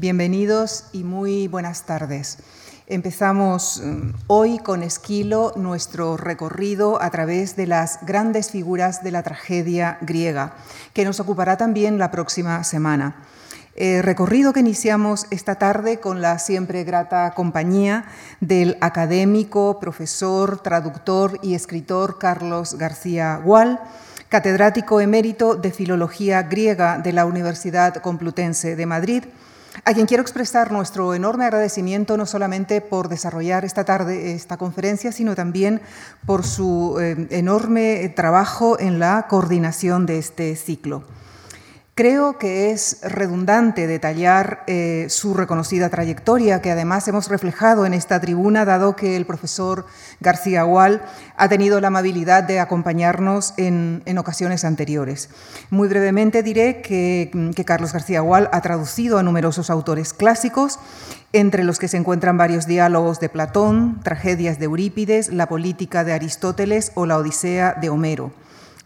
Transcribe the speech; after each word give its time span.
Bienvenidos 0.00 0.84
y 0.92 1.02
muy 1.02 1.48
buenas 1.48 1.84
tardes. 1.84 2.38
Empezamos 2.86 3.82
mm, 3.84 4.10
hoy 4.28 4.58
con 4.58 4.84
Esquilo 4.84 5.52
nuestro 5.56 6.16
recorrido 6.16 7.02
a 7.02 7.10
través 7.10 7.56
de 7.56 7.66
las 7.66 7.98
grandes 8.06 8.52
figuras 8.52 9.02
de 9.02 9.10
la 9.10 9.24
tragedia 9.24 9.98
griega, 10.00 10.54
que 10.92 11.04
nos 11.04 11.18
ocupará 11.18 11.56
también 11.56 11.98
la 11.98 12.12
próxima 12.12 12.62
semana. 12.62 13.16
Eh, 13.74 14.00
recorrido 14.00 14.52
que 14.52 14.60
iniciamos 14.60 15.26
esta 15.32 15.56
tarde 15.56 15.98
con 15.98 16.22
la 16.22 16.38
siempre 16.38 16.84
grata 16.84 17.32
compañía 17.34 18.04
del 18.40 18.78
académico, 18.80 19.80
profesor, 19.80 20.62
traductor 20.62 21.40
y 21.42 21.54
escritor 21.54 22.20
Carlos 22.20 22.76
García 22.78 23.40
Gual, 23.42 23.80
catedrático 24.28 25.00
emérito 25.00 25.56
de 25.56 25.72
Filología 25.72 26.44
Griega 26.44 26.98
de 26.98 27.12
la 27.12 27.26
Universidad 27.26 27.96
Complutense 27.96 28.76
de 28.76 28.86
Madrid, 28.86 29.24
a 29.84 29.94
quien 29.94 30.06
quiero 30.06 30.22
expresar 30.22 30.72
nuestro 30.72 31.14
enorme 31.14 31.44
agradecimiento 31.44 32.16
no 32.16 32.26
solamente 32.26 32.80
por 32.80 33.08
desarrollar 33.08 33.64
esta 33.64 33.84
tarde 33.84 34.32
esta 34.32 34.56
conferencia, 34.56 35.12
sino 35.12 35.34
también 35.34 35.80
por 36.26 36.44
su 36.44 36.98
eh, 37.00 37.26
enorme 37.30 38.12
trabajo 38.14 38.78
en 38.78 38.98
la 38.98 39.26
coordinación 39.28 40.06
de 40.06 40.18
este 40.18 40.56
ciclo. 40.56 41.04
Creo 41.98 42.38
que 42.38 42.70
es 42.70 42.98
redundante 43.02 43.88
detallar 43.88 44.62
eh, 44.68 45.06
su 45.08 45.34
reconocida 45.34 45.88
trayectoria, 45.88 46.62
que 46.62 46.70
además 46.70 47.08
hemos 47.08 47.26
reflejado 47.28 47.86
en 47.86 47.92
esta 47.92 48.20
tribuna, 48.20 48.64
dado 48.64 48.94
que 48.94 49.16
el 49.16 49.26
profesor 49.26 49.84
García 50.20 50.62
Gual 50.62 51.02
ha 51.36 51.48
tenido 51.48 51.80
la 51.80 51.88
amabilidad 51.88 52.44
de 52.44 52.60
acompañarnos 52.60 53.52
en, 53.56 54.04
ocasiones 54.16 54.64
anteriores. 54.64 55.28
Muy 55.70 55.88
brevemente 55.88 56.44
diré 56.44 56.82
que, 56.82 57.32
Carlos 57.66 57.92
García 57.92 58.20
Gual 58.20 58.48
ha 58.52 58.60
traducido 58.60 59.18
a 59.18 59.24
numerosos 59.24 59.68
autores 59.68 60.12
clásicos, 60.12 60.78
entre 61.32 61.64
los 61.64 61.80
que 61.80 61.88
se 61.88 61.96
encuentran 61.96 62.38
varios 62.38 62.68
diálogos 62.68 63.18
de 63.18 63.28
Platón, 63.28 63.98
tragedias 64.04 64.60
de 64.60 64.66
Eurípides, 64.66 65.32
la 65.32 65.48
política 65.48 66.04
de 66.04 66.12
Aristóteles 66.12 66.92
o 66.94 67.06
la 67.06 67.18
Odisea 67.18 67.74
de 67.74 67.88
Homero. 67.88 68.30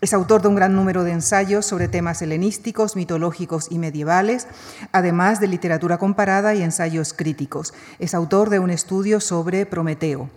Es 0.03 0.13
autor 0.13 0.43
de 0.43 0.49
un 0.49 0.57
gran 0.57 0.75
número 0.75 1.05
de 1.05 1.13
ensayos 1.13 1.65
sobre 1.65 1.87
temas 1.87 2.21
helenísticos, 2.23 2.97
mitológicos 2.97 3.69
y 3.71 3.79
medievales, 3.79 4.49
además 4.91 5.39
de 5.39 5.47
literatura 5.47 5.97
comparada 5.97 6.57
y 6.57 6.63
ensayos 6.63 7.13
críticos. 7.13 7.73
Es 8.01 8.13
autor 8.13 8.51
de 8.51 8.59
un 8.59 8.71
estudio 8.71 9.21
sobre 9.21 9.65
Prometeo. 9.65 10.29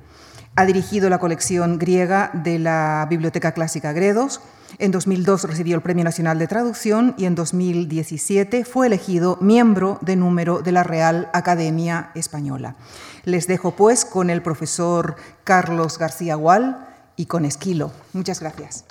Ha 0.56 0.68
dirigido 0.68 1.10
la 1.10 1.18
colección 1.18 1.80
griega 1.80 2.30
de 2.32 2.60
la 2.60 3.08
Biblioteca 3.10 3.54
Clásica 3.54 3.92
Gredos. 3.92 4.40
En 4.78 4.92
2002 4.92 5.46
recibió 5.46 5.76
el 5.76 5.82
Premio 5.82 6.04
Nacional 6.04 6.38
de 6.38 6.46
Traducción 6.46 7.16
y 7.18 7.26
en 7.26 7.34
2017 7.34 8.66
fue 8.66 8.86
elegido 8.86 9.40
miembro 9.42 9.98
de 10.02 10.16
número 10.16 10.60
de 10.60 10.74
la 10.74 10.84
Real 10.84 11.32
Academia 11.34 12.12
Española. 12.14 12.76
Les 13.24 13.48
dejo 13.48 13.72
pues 13.72 14.06
con 14.06 14.30
el 14.30 14.44
profesor 14.44 15.16
Carlos 15.44 15.98
García 15.98 16.36
Gual 16.36 16.88
y 17.16 17.26
con 17.26 17.46
Esquilo. 17.46 17.92
Muchas 18.14 18.42
gracias. 18.42 18.86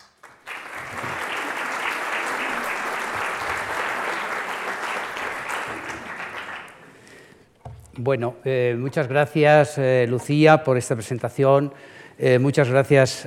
Bueno, 7.97 8.35
eh, 8.45 8.75
muchas 8.77 9.07
gracias 9.07 9.79
eh, 9.79 10.07
Lucía 10.09 10.65
por 10.65 10.77
esta 10.77 10.97
presentación. 10.97 11.73
Eh, 12.19 12.41
muchas 12.41 12.69
gracias 12.69 13.27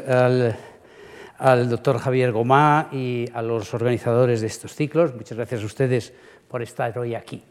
al, 1.40 1.70
doctor 1.70 2.00
Javier 2.00 2.34
Gomá 2.34 2.90
y 2.92 3.28
a 3.34 3.42
los 3.42 3.74
organizadores 3.74 4.42
de 4.42 4.48
estos 4.48 4.76
ciclos. 4.76 5.16
Muchas 5.16 5.38
gracias 5.38 5.64
a 5.64 5.66
ustedes 5.66 6.14
por 6.50 6.62
estar 6.62 7.00
hoy 7.00 7.16
aquí. 7.16 7.42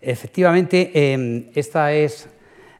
Efectivamente, 0.00 1.12
em, 1.12 1.46
esta 1.54 1.92
es 1.92 2.28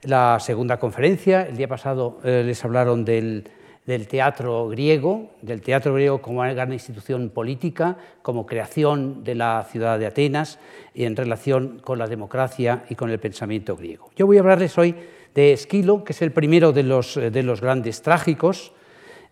la 0.02 0.40
segunda 0.40 0.80
conferencia. 0.80 1.46
El 1.46 1.56
día 1.56 1.68
pasado 1.68 2.18
les 2.24 2.64
hablaron 2.64 3.04
del 3.04 3.48
del 3.86 4.06
teatro 4.06 4.68
griego, 4.68 5.30
del 5.42 5.60
teatro 5.60 5.94
griego 5.94 6.22
como 6.22 6.40
una 6.40 6.52
gran 6.52 6.72
institución 6.72 7.30
política, 7.30 7.96
como 8.22 8.46
creación 8.46 9.24
de 9.24 9.34
la 9.34 9.66
ciudad 9.70 9.98
de 9.98 10.06
Atenas 10.06 10.58
y 10.94 11.04
en 11.04 11.16
relación 11.16 11.80
con 11.82 11.98
la 11.98 12.06
democracia 12.06 12.84
y 12.88 12.94
con 12.94 13.10
el 13.10 13.18
pensamiento 13.18 13.76
griego. 13.76 14.10
Yo 14.14 14.26
voy 14.26 14.36
a 14.36 14.40
hablarles 14.40 14.78
hoy 14.78 14.94
de 15.34 15.52
Esquilo, 15.52 16.04
que 16.04 16.12
es 16.12 16.22
el 16.22 16.30
primero 16.30 16.72
de 16.72 16.84
los, 16.84 17.16
de 17.16 17.42
los 17.42 17.60
grandes 17.60 18.02
trágicos, 18.02 18.72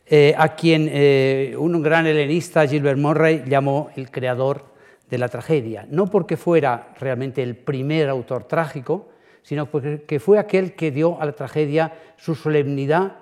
eh, 0.07 0.35
a 0.37 0.57
quien 0.57 0.89
eh, 0.91 1.55
un 1.57 1.81
gran 1.83 2.07
helenista, 2.07 2.67
Gilbert 2.67 2.99
Murray, 2.99 3.45
llamó 3.47 3.91
el 3.95 4.11
creador 4.11 4.65
de 5.09 5.19
la 5.19 5.29
tragedia, 5.29 5.87
no 5.89 6.07
porque 6.07 6.37
fuera 6.37 6.89
realmente 6.99 7.43
el 7.43 7.55
primer 7.55 8.09
autor 8.09 8.45
trágico, 8.45 9.09
sino 9.43 9.67
porque 9.67 10.19
fue 10.19 10.39
aquel 10.39 10.75
que 10.75 10.91
dio 10.91 11.21
a 11.21 11.27
la 11.27 11.33
tragedia 11.33 11.93
su 12.17 12.35
solemnidad 12.35 13.19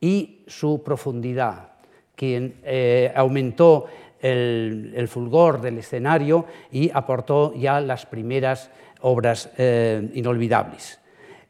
y 0.00 0.44
su 0.46 0.82
profundidad, 0.82 1.72
quien 2.16 2.56
eh, 2.64 3.12
aumentó 3.14 3.86
el, 4.20 5.06
fulgor 5.08 5.60
del 5.60 5.78
escenario 5.78 6.46
y 6.70 6.90
aportó 6.92 7.54
ya 7.54 7.80
las 7.80 8.06
primeras 8.06 8.70
obras 9.02 9.50
eh, 9.56 10.10
inolvidables. 10.14 11.00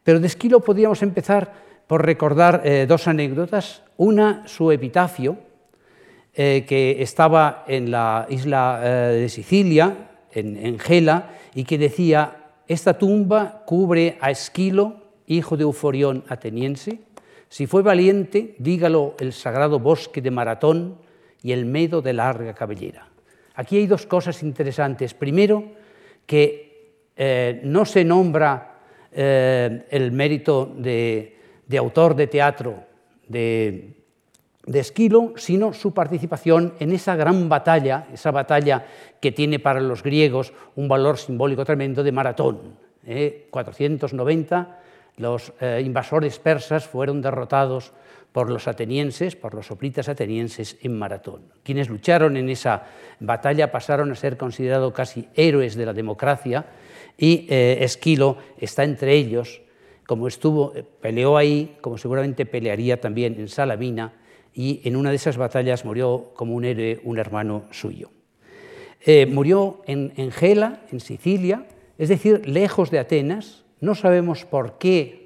Pero 0.03 0.21
de 0.21 0.27
Esquilo 0.27 0.61
podríamos 0.61 1.03
empezar 1.03 1.53
por 1.87 2.05
recordar 2.05 2.63
eh, 2.65 2.87
dos 2.89 3.09
anécdotas. 3.09 3.83
Una, 3.97 4.47
su 4.47 4.71
epitafio, 4.71 5.51
que 6.33 6.97
estaba 7.01 7.65
en 7.67 7.91
la 7.91 8.25
isla 8.31 8.81
de 9.11 9.29
Sicilia, 9.29 10.09
en, 10.33 10.57
en 10.57 10.79
Gela, 10.79 11.33
y 11.55 11.65
que 11.65 11.77
decía, 11.77 12.41
esta 12.67 12.97
tumba 12.97 13.65
cubre 13.67 14.17
a 14.21 14.31
Esquilo, 14.31 14.95
hijo 15.27 15.57
de 15.57 15.65
Euforión 15.65 16.25
ateniense, 16.29 17.01
si 17.51 17.67
fue 17.67 17.83
valiente, 17.83 18.55
dígalo 18.59 19.17
el 19.19 19.33
sagrado 19.33 19.81
bosque 19.81 20.23
de 20.23 20.31
Maratón 20.31 20.99
y 21.43 21.51
el 21.51 21.67
medo 21.67 22.01
de 22.01 22.13
larga 22.13 22.55
cabellera. 22.55 23.09
Aquí 23.57 23.77
hay 23.77 23.89
dos 23.89 24.07
cosas 24.07 24.45
interesantes. 24.45 25.15
Primero, 25.15 25.65
que 26.27 27.11
eh, 27.17 27.61
no 27.65 27.85
se 27.85 28.05
nombra 28.05 28.79
eh, 29.11 29.85
el 29.91 30.13
mérito 30.13 30.73
de, 30.77 31.37
autor 31.77 32.15
de 32.15 32.29
teatro 32.29 32.85
de, 33.27 33.97
Esquilo, 34.73 35.33
sino 35.37 35.73
su 35.73 35.93
participación 35.93 36.75
en 36.79 36.93
esa 36.93 37.17
gran 37.17 37.49
batalla, 37.49 38.07
esa 38.13 38.31
batalla 38.31 38.87
que 39.21 39.33
tiene 39.33 39.59
para 39.59 39.81
los 39.81 40.05
griegos 40.05 40.53
un 40.77 40.87
valor 40.87 41.19
simbólico 41.19 41.65
tremendo 41.65 42.05
de 42.05 42.13
Maratón. 42.13 42.77
490 43.51 44.61
¿eh? 44.61 44.81
Los 45.17 45.53
eh, 45.61 45.83
invasores 45.85 46.39
persas 46.39 46.87
fueron 46.87 47.23
derrotados 47.23 47.93
por 48.33 48.49
los 48.49 48.69
atenienses, 48.69 49.37
por 49.37 49.55
los 49.55 49.67
soplitas 49.67 50.09
atenienses 50.09 50.77
en 50.83 50.97
Maratón. 50.99 51.43
Quienes 51.63 51.89
lucharon 51.89 52.37
en 52.37 52.49
esa 52.49 52.85
batalla 53.19 53.73
pasaron 53.73 54.13
a 54.13 54.15
ser 54.15 54.37
considerados 54.37 54.93
casi 54.93 55.29
héroes 55.35 55.75
de 55.75 55.87
la 55.87 55.93
democracia 55.93 56.67
y 57.19 57.47
eh, 57.51 57.79
Esquilo 57.81 58.39
está 58.59 58.85
entre 58.85 59.15
ellos, 59.15 59.63
como 60.07 60.29
estuvo, 60.29 60.73
eh, 60.75 60.85
peleó 61.01 61.37
ahí, 61.37 61.77
como 61.81 61.99
seguramente 61.99 62.47
pelearía 62.47 63.01
también 63.01 63.35
en 63.39 63.49
Salamina, 63.49 64.15
y 64.55 64.81
en 64.85 64.97
una 64.97 65.11
de 65.11 65.17
esas 65.17 65.37
batallas 65.37 65.85
murió 65.85 66.31
como 66.35 66.55
un 66.55 66.65
héroe 66.65 67.01
un 67.05 67.19
hermano 67.19 67.65
suyo. 67.71 68.11
murió 69.29 69.83
en, 69.87 70.13
en 70.17 70.33
Gela, 70.33 70.81
en 70.91 70.99
Sicilia, 70.99 71.67
es 71.99 72.09
decir, 72.09 72.49
lejos 72.49 72.91
de 72.91 72.99
Atenas, 72.99 73.65
no 73.81 73.95
sabemos 73.95 74.45
por 74.45 74.79
qué 74.79 75.21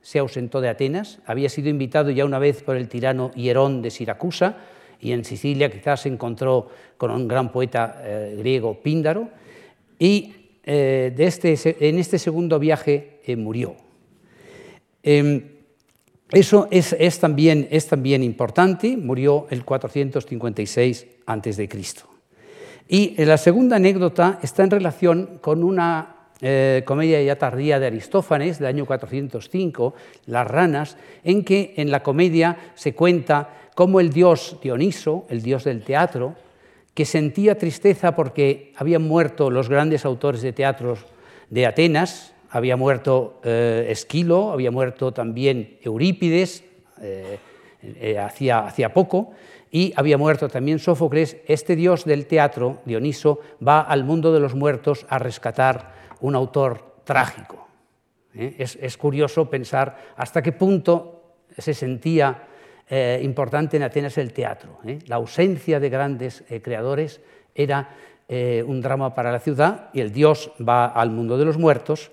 se 0.00 0.18
ausentó 0.18 0.60
de 0.60 0.68
Atenas, 0.68 1.20
había 1.24 1.48
sido 1.48 1.70
invitado 1.70 2.10
ya 2.10 2.24
una 2.24 2.38
vez 2.38 2.62
por 2.62 2.76
el 2.76 2.88
tirano 2.88 3.30
Hierón 3.32 3.80
de 3.80 3.90
Siracusa 3.90 4.58
y 5.00 5.12
en 5.12 5.24
Sicilia 5.24 5.70
quizás 5.70 6.02
se 6.02 6.10
encontró 6.10 6.68
con 6.96 7.10
un 7.10 7.26
gran 7.26 7.50
poeta 7.50 8.00
eh, 8.02 8.36
griego 8.38 8.80
Píndaro 8.82 9.30
y 9.98 10.34
eh, 10.62 11.14
este, 11.16 11.56
en 11.88 11.98
este 11.98 12.18
segundo 12.18 12.58
viaje 12.58 13.20
eh, 13.24 13.36
murió. 13.36 13.76
Em, 15.02 15.42
eso 16.32 16.68
es, 16.70 17.20
también, 17.20 17.68
es 17.70 17.86
también 17.86 18.22
importante, 18.22 18.96
murió 18.96 19.46
el 19.50 19.64
456 19.64 21.06
a.C. 21.26 21.68
Y 22.88 23.24
la 23.24 23.36
segunda 23.36 23.76
anécdota 23.76 24.40
está 24.42 24.64
en 24.64 24.70
relación 24.70 25.38
con 25.40 25.62
una 25.62 26.13
eh, 26.46 26.82
comedia 26.84 27.22
ya 27.22 27.38
tardía 27.38 27.80
de 27.80 27.86
Aristófanes, 27.86 28.58
del 28.58 28.68
año 28.68 28.84
405, 28.84 29.94
Las 30.26 30.46
ranas, 30.46 30.98
en 31.24 31.42
que 31.42 31.72
en 31.78 31.90
la 31.90 32.02
comedia 32.02 32.58
se 32.74 32.92
cuenta 32.94 33.48
cómo 33.74 33.98
el 33.98 34.10
dios 34.10 34.58
Dioniso, 34.62 35.24
el 35.30 35.40
dios 35.40 35.64
del 35.64 35.82
teatro, 35.82 36.34
que 36.92 37.06
sentía 37.06 37.56
tristeza 37.56 38.14
porque 38.14 38.74
habían 38.76 39.08
muerto 39.08 39.48
los 39.48 39.70
grandes 39.70 40.04
autores 40.04 40.42
de 40.42 40.52
teatro 40.52 40.98
de 41.48 41.64
Atenas, 41.64 42.34
había 42.50 42.76
muerto 42.76 43.40
eh, 43.42 43.86
Esquilo, 43.88 44.52
había 44.52 44.70
muerto 44.70 45.12
también 45.12 45.78
Eurípides, 45.80 46.62
eh, 47.00 47.38
hacía, 48.18 48.66
hacía 48.66 48.92
poco, 48.92 49.32
y 49.70 49.94
había 49.96 50.18
muerto 50.18 50.50
también 50.50 50.78
Sófocles, 50.78 51.38
este 51.46 51.74
dios 51.74 52.04
del 52.04 52.26
teatro, 52.26 52.80
Dioniso, 52.84 53.40
va 53.66 53.80
al 53.80 54.04
mundo 54.04 54.30
de 54.34 54.40
los 54.40 54.54
muertos 54.54 55.06
a 55.08 55.18
rescatar 55.18 56.03
un 56.24 56.34
autor 56.34 57.02
trágico. 57.04 57.68
¿eh? 58.34 58.56
Es, 58.58 58.96
curioso 58.96 59.50
pensar 59.50 60.14
hasta 60.16 60.40
qué 60.42 60.52
punto 60.52 61.36
se 61.56 61.74
sentía 61.74 62.48
eh, 62.88 63.20
importante 63.22 63.76
en 63.76 63.82
Atenas 63.82 64.16
el 64.16 64.32
teatro. 64.32 64.78
¿eh? 64.86 65.00
La 65.06 65.16
ausencia 65.16 65.78
de 65.78 65.90
grandes 65.90 66.42
creadores 66.62 67.20
era 67.54 67.90
un 68.26 68.80
drama 68.80 69.14
para 69.14 69.30
la 69.30 69.38
ciudad 69.38 69.90
y 69.92 70.00
el 70.00 70.10
dios 70.10 70.50
va 70.66 70.86
al 70.86 71.10
mundo 71.10 71.36
de 71.36 71.44
los 71.44 71.58
muertos 71.58 72.10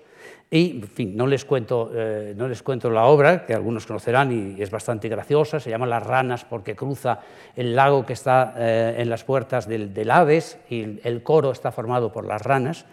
y, 0.50 0.82
en 0.82 0.82
fin, 0.82 1.16
no 1.16 1.26
les, 1.26 1.46
cuento, 1.46 1.90
no 2.36 2.48
les 2.48 2.62
cuento 2.62 2.90
la 2.90 3.06
obra, 3.06 3.46
que 3.46 3.54
algunos 3.54 3.86
conocerán 3.86 4.30
y 4.30 4.60
es 4.60 4.70
bastante 4.70 5.08
graciosa, 5.08 5.58
se 5.58 5.70
llama 5.70 5.86
Las 5.86 6.02
ranas 6.06 6.44
porque 6.44 6.76
cruza 6.76 7.20
el 7.56 7.74
lago 7.74 8.04
que 8.04 8.12
está 8.12 8.52
en 8.58 9.08
las 9.08 9.24
puertas 9.24 9.66
del, 9.66 9.94
del 9.94 10.12
y 10.68 11.00
el 11.02 11.22
coro 11.22 11.50
está 11.50 11.72
formado 11.72 12.12
por 12.12 12.26
las 12.26 12.42
ranas 12.42 12.84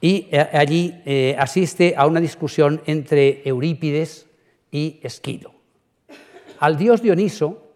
y 0.00 0.28
eh, 0.30 0.38
allí 0.52 1.00
eh, 1.04 1.36
asiste 1.38 1.94
a 1.96 2.06
una 2.06 2.20
discusión 2.20 2.82
entre 2.86 3.42
Eurípides 3.44 4.26
y 4.70 5.00
Esquilo. 5.02 5.54
Al 6.58 6.76
dios 6.76 7.02
Dioniso, 7.02 7.72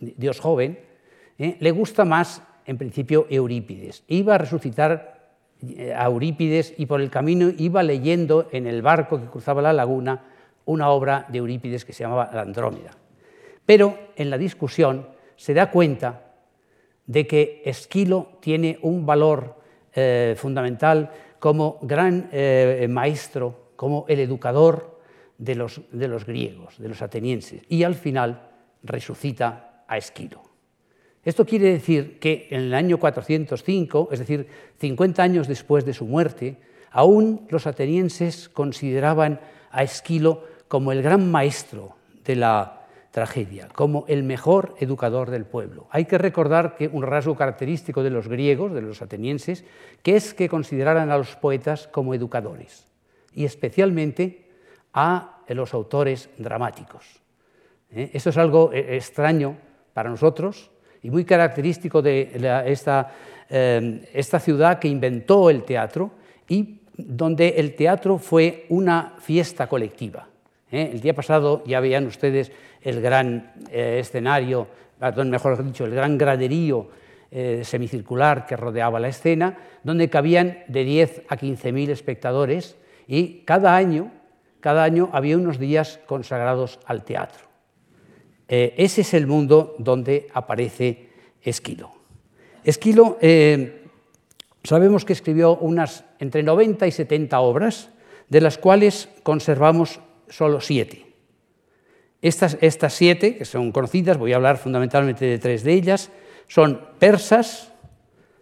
dios 0.00 0.40
joven, 0.40 0.78
eh, 1.38 1.56
le 1.60 1.70
gusta 1.70 2.04
más, 2.04 2.42
en 2.66 2.78
principio, 2.78 3.26
Eurípides. 3.30 4.04
Iba 4.08 4.34
a 4.34 4.38
resucitar 4.38 5.18
a 5.96 6.04
Eurípides 6.06 6.74
y 6.76 6.86
por 6.86 7.00
el 7.00 7.10
camino 7.10 7.50
iba 7.56 7.82
leyendo 7.82 8.48
en 8.52 8.66
el 8.66 8.80
barco 8.80 9.20
que 9.20 9.26
cruzaba 9.26 9.60
la 9.60 9.72
laguna 9.72 10.24
una 10.66 10.90
obra 10.90 11.26
de 11.28 11.38
Eurípides 11.38 11.84
que 11.84 11.92
se 11.92 12.04
llamaba 12.04 12.30
La 12.32 12.42
Andrómeda. 12.42 12.90
Pero 13.66 13.98
en 14.16 14.30
la 14.30 14.38
discusión 14.38 15.08
se 15.36 15.54
da 15.54 15.70
cuenta 15.70 16.32
de 17.06 17.26
que 17.26 17.62
Esquilo 17.64 18.38
tiene 18.40 18.78
un 18.82 19.06
valor 19.06 19.57
eh, 20.00 20.36
fundamental 20.36 21.10
como 21.40 21.80
gran 21.82 22.28
eh, 22.30 22.86
maestro, 22.88 23.72
como 23.74 24.04
el 24.06 24.20
educador 24.20 25.00
de 25.36 25.56
los, 25.56 25.80
de 25.90 26.06
los 26.06 26.24
griegos, 26.24 26.78
de 26.78 26.88
los 26.88 27.02
atenienses, 27.02 27.62
y 27.68 27.82
al 27.82 27.96
final 27.96 28.48
resucita 28.84 29.82
a 29.88 29.98
Esquilo. 29.98 30.42
Esto 31.24 31.44
quiere 31.44 31.72
decir 31.72 32.20
que 32.20 32.46
en 32.50 32.60
el 32.60 32.74
año 32.74 32.98
405, 32.98 34.10
es 34.12 34.20
decir, 34.20 34.46
50 34.78 35.20
años 35.20 35.48
después 35.48 35.84
de 35.84 35.94
su 35.94 36.04
muerte, 36.04 36.58
aún 36.92 37.48
los 37.50 37.66
atenienses 37.66 38.48
consideraban 38.48 39.40
a 39.72 39.82
Esquilo 39.82 40.44
como 40.68 40.92
el 40.92 41.02
gran 41.02 41.28
maestro 41.28 41.96
de 42.24 42.36
la 42.36 42.77
tragedia, 43.10 43.68
como 43.74 44.04
el 44.08 44.22
mejor 44.22 44.74
educador 44.80 45.30
del 45.30 45.44
pueblo. 45.44 45.88
Hay 45.90 46.04
que 46.04 46.18
recordar 46.18 46.76
que 46.76 46.88
un 46.88 47.02
rasgo 47.02 47.36
característico 47.36 48.02
de 48.02 48.10
los 48.10 48.28
griegos, 48.28 48.72
de 48.72 48.82
los 48.82 49.02
atenienses, 49.02 49.64
que 50.02 50.16
es 50.16 50.34
que 50.34 50.48
consideraran 50.48 51.10
a 51.10 51.18
los 51.18 51.36
poetas 51.36 51.88
como 51.88 52.14
educadores, 52.14 52.86
y 53.34 53.44
especialmente 53.44 54.46
a 54.92 55.38
los 55.48 55.74
autores 55.74 56.28
dramáticos. 56.38 57.22
¿Eh? 57.90 58.10
Esto 58.12 58.30
es 58.30 58.36
algo 58.36 58.72
eh, 58.72 58.96
extraño 58.96 59.56
para 59.94 60.10
nosotros 60.10 60.70
y 61.02 61.10
muy 61.10 61.24
característico 61.24 62.02
de 62.02 62.30
esta, 62.66 63.12
eh, 63.48 64.08
esta 64.12 64.40
ciudad 64.40 64.78
que 64.78 64.88
inventó 64.88 65.48
el 65.48 65.64
teatro 65.64 66.10
y 66.48 66.80
donde 66.96 67.48
el 67.50 67.74
teatro 67.74 68.18
fue 68.18 68.66
una 68.68 69.14
fiesta 69.20 69.68
colectiva. 69.68 70.28
El 70.70 71.00
día 71.00 71.14
pasado 71.14 71.62
ya 71.64 71.80
veían 71.80 72.06
ustedes 72.06 72.52
el 72.82 73.00
gran 73.00 73.52
eh, 73.70 73.98
escenario, 74.00 74.66
mejor 75.26 75.64
dicho, 75.64 75.84
el 75.84 75.94
gran 75.94 76.18
graderío 76.18 76.88
eh, 77.30 77.62
semicircular 77.64 78.46
que 78.46 78.56
rodeaba 78.56 79.00
la 79.00 79.08
escena, 79.08 79.58
donde 79.82 80.08
cabían 80.08 80.64
de 80.68 80.84
10 80.84 81.22
a 81.28 81.36
15 81.36 81.72
mil 81.72 81.90
espectadores 81.90 82.76
y 83.06 83.40
cada 83.40 83.76
año, 83.76 84.10
cada 84.60 84.84
año 84.84 85.10
había 85.12 85.36
unos 85.36 85.58
días 85.58 86.00
consagrados 86.06 86.80
al 86.86 87.04
teatro. 87.04 87.46
Eh, 88.48 88.74
ese 88.78 89.02
es 89.02 89.14
el 89.14 89.26
mundo 89.26 89.74
donde 89.78 90.28
aparece 90.32 91.08
Esquilo. 91.42 91.92
Esquilo 92.64 93.18
sabemos 94.64 95.04
que 95.04 95.12
escribió 95.12 95.56
unas 95.56 96.04
entre 96.18 96.42
90 96.42 96.86
y 96.86 96.92
70 96.92 97.40
obras, 97.40 97.90
de 98.28 98.40
las 98.40 98.58
cuales 98.58 99.08
conservamos 99.22 100.00
solo 100.28 100.60
siete. 100.60 101.07
Estas, 102.20 102.58
siete, 102.92 103.36
que 103.36 103.44
son 103.44 103.70
conocidas, 103.70 104.18
voy 104.18 104.32
a 104.32 104.36
hablar 104.36 104.58
fundamentalmente 104.58 105.24
de 105.24 105.38
tres 105.38 105.62
de 105.62 105.72
ellas, 105.72 106.10
son 106.48 106.80
persas 106.98 107.72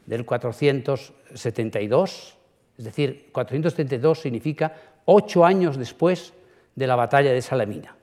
del 0.06 0.24
472, 0.24 2.38
es 2.78 2.84
decir, 2.84 3.28
472 3.32 4.20
significa 4.20 4.74
ocho 5.04 5.44
años 5.44 5.76
después 5.76 6.32
de 6.74 6.86
la 6.86 6.96
batalla 6.96 7.32
de 7.32 7.42
Salamina. 7.42 7.96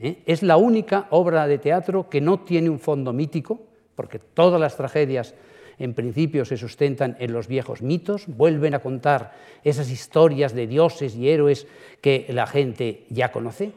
¿eh? 0.00 0.22
Es 0.26 0.42
la 0.42 0.56
única 0.56 1.06
obra 1.10 1.46
de 1.46 1.58
teatro 1.58 2.08
que 2.08 2.20
no 2.20 2.40
tiene 2.40 2.68
un 2.68 2.80
fondo 2.80 3.12
mítico, 3.12 3.60
porque 3.94 4.18
todas 4.18 4.60
las 4.60 4.76
tragedias 4.76 5.34
en 5.78 5.94
principio 5.94 6.44
se 6.44 6.56
sustentan 6.56 7.16
en 7.20 7.32
los 7.32 7.46
viejos 7.48 7.82
mitos, 7.82 8.26
vuelven 8.26 8.74
a 8.74 8.80
contar 8.80 9.32
esas 9.62 9.90
historias 9.90 10.54
de 10.54 10.66
dioses 10.66 11.14
y 11.14 11.28
héroes 11.28 11.66
que 12.00 12.26
la 12.30 12.46
gente 12.46 13.04
ya 13.08 13.32
conoce, 13.32 13.72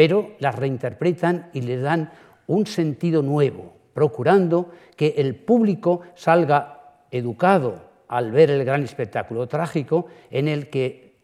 pero 0.00 0.30
las 0.38 0.54
reinterpretan 0.54 1.50
y 1.52 1.60
le 1.60 1.76
dan 1.76 2.10
un 2.46 2.66
sentido 2.66 3.20
nuevo, 3.20 3.70
procurando 3.92 4.72
que 4.96 5.12
el 5.18 5.34
público 5.34 6.00
salga 6.14 7.04
educado 7.10 7.82
al 8.08 8.32
ver 8.32 8.50
el 8.50 8.64
gran 8.64 8.82
espectáculo 8.82 9.46
trágico 9.46 10.06
en 10.30 10.48
el 10.48 10.70
que 10.70 11.16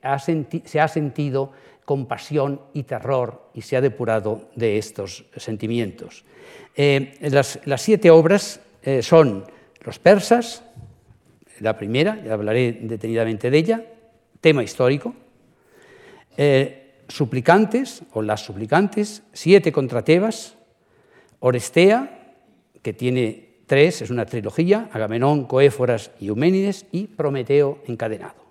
se 0.66 0.78
ha 0.78 0.88
sentido 0.88 1.52
compasión 1.86 2.60
y 2.74 2.82
terror 2.82 3.48
y 3.54 3.62
se 3.62 3.78
ha 3.78 3.80
depurado 3.80 4.50
de 4.54 4.76
estos 4.76 5.24
sentimientos. 5.34 6.26
Eh, 6.76 7.16
las, 7.30 7.58
siete 7.78 8.10
obras 8.10 8.60
eh, 8.82 9.02
son 9.02 9.46
Los 9.80 9.98
persas, 9.98 10.62
la 11.60 11.78
primera, 11.78 12.22
ya 12.22 12.34
hablaré 12.34 12.72
detenidamente 12.82 13.50
de 13.50 13.56
ella, 13.56 13.82
tema 14.42 14.62
histórico, 14.62 15.14
eh, 16.36 16.85
suplicantes 17.08 18.02
o 18.12 18.22
las 18.22 18.44
suplicantes, 18.44 19.22
siete 19.32 19.72
contra 19.72 20.02
Tebas, 20.02 20.56
Orestea, 21.40 22.34
que 22.82 22.92
tiene 22.92 23.46
tres, 23.66 24.02
es 24.02 24.10
una 24.10 24.26
trilogía, 24.26 24.88
Agamenón, 24.92 25.44
Coéforas 25.44 26.10
y 26.20 26.28
Euménides, 26.28 26.86
y 26.92 27.06
Prometeo 27.06 27.82
encadenado. 27.86 28.46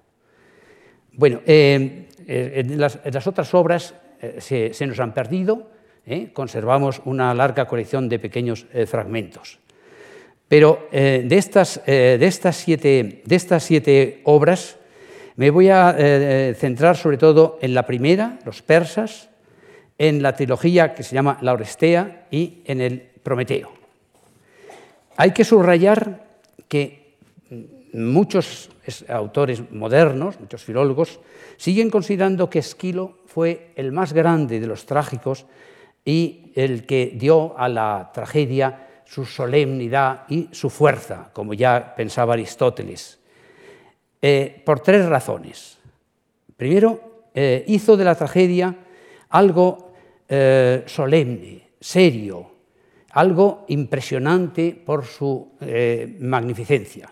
Bueno, 1.13 1.41
eh, 1.45 2.09
eh, 2.27 2.63
en, 2.67 2.79
las, 2.79 3.27
otras 3.27 3.53
obras 3.53 3.95
eh, 4.21 4.71
se, 4.73 4.87
nos 4.87 4.99
han 4.99 5.13
perdido, 5.13 5.71
conservamos 6.33 7.01
una 7.05 7.33
larga 7.33 7.65
colección 7.65 8.07
de 8.09 8.19
pequeños 8.19 8.67
fragmentos. 8.85 9.57
Pero 10.47 10.87
de 10.91 11.35
estas, 11.35 11.81
de, 11.83 12.23
estas 12.23 12.57
siete, 12.57 13.23
de 13.25 13.35
estas 13.35 13.63
siete 13.63 14.21
obras, 14.23 14.77
me 15.35 15.49
voy 15.49 15.69
a 15.69 15.91
eh, 15.91 16.49
eh, 16.51 16.55
centrar 16.55 16.95
sobre 16.95 17.17
todo 17.17 17.57
en 17.61 17.73
la 17.73 17.85
primera, 17.85 18.39
los 18.45 18.61
persas, 18.61 19.29
en 19.97 20.21
la 20.21 20.35
trilogía 20.35 20.93
que 20.93 21.03
se 21.03 21.15
llama 21.15 21.37
La 21.41 21.53
Orestea 21.53 22.27
y 22.31 22.61
en 22.65 22.81
el 22.81 23.01
Prometeo. 23.23 23.71
Hay 25.17 25.31
que 25.31 25.43
subrayar 25.43 26.25
que 26.67 27.15
muchos 27.93 28.69
autores 29.07 29.71
modernos, 29.71 30.39
muchos 30.39 30.63
filólogos, 30.63 31.19
siguen 31.57 31.89
considerando 31.89 32.49
que 32.49 32.59
Esquilo 32.59 33.19
fue 33.25 33.71
el 33.75 33.91
más 33.91 34.13
grande 34.13 34.59
de 34.59 34.67
los 34.67 34.85
trágicos 34.85 35.45
y 36.03 36.51
el 36.55 36.85
que 36.85 37.13
dio 37.15 37.57
a 37.57 37.69
la 37.69 38.11
tragedia 38.13 38.87
su 39.05 39.25
solemnidad 39.25 40.23
y 40.29 40.49
su 40.51 40.69
fuerza, 40.69 41.29
como 41.31 41.53
ya 41.53 41.93
pensaba 41.95 42.33
Aristóteles. 42.33 43.19
Eh, 44.27 44.63
por 44.65 44.79
tres 44.79 45.05
razones. 45.05 45.77
Primero, 46.57 47.27
eh, 47.35 47.63
hizo 47.67 47.95
de 47.95 48.03
la 48.03 48.15
tragedia 48.15 48.75
algo 49.29 49.93
eh, 50.27 50.81
solemne, 50.87 51.69
serio, 51.79 52.49
algo 53.11 53.65
impresionante 53.67 54.73
por 54.83 55.05
su 55.05 55.51
magnificencia. 56.21 57.07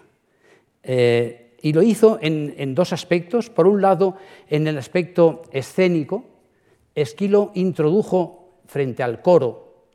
y 0.84 1.72
lo 1.72 1.84
hizo 1.84 2.18
en, 2.20 2.74
dos 2.74 2.92
aspectos. 2.94 3.52
Por 3.52 3.68
un 3.68 3.80
lado, 3.80 4.18
en 4.50 4.66
el 4.66 4.80
aspecto 4.80 5.44
escénico, 5.52 6.26
Esquilo 6.96 7.52
introdujo 7.54 8.58
frente 8.66 9.04
al 9.04 9.22
coro 9.22 9.86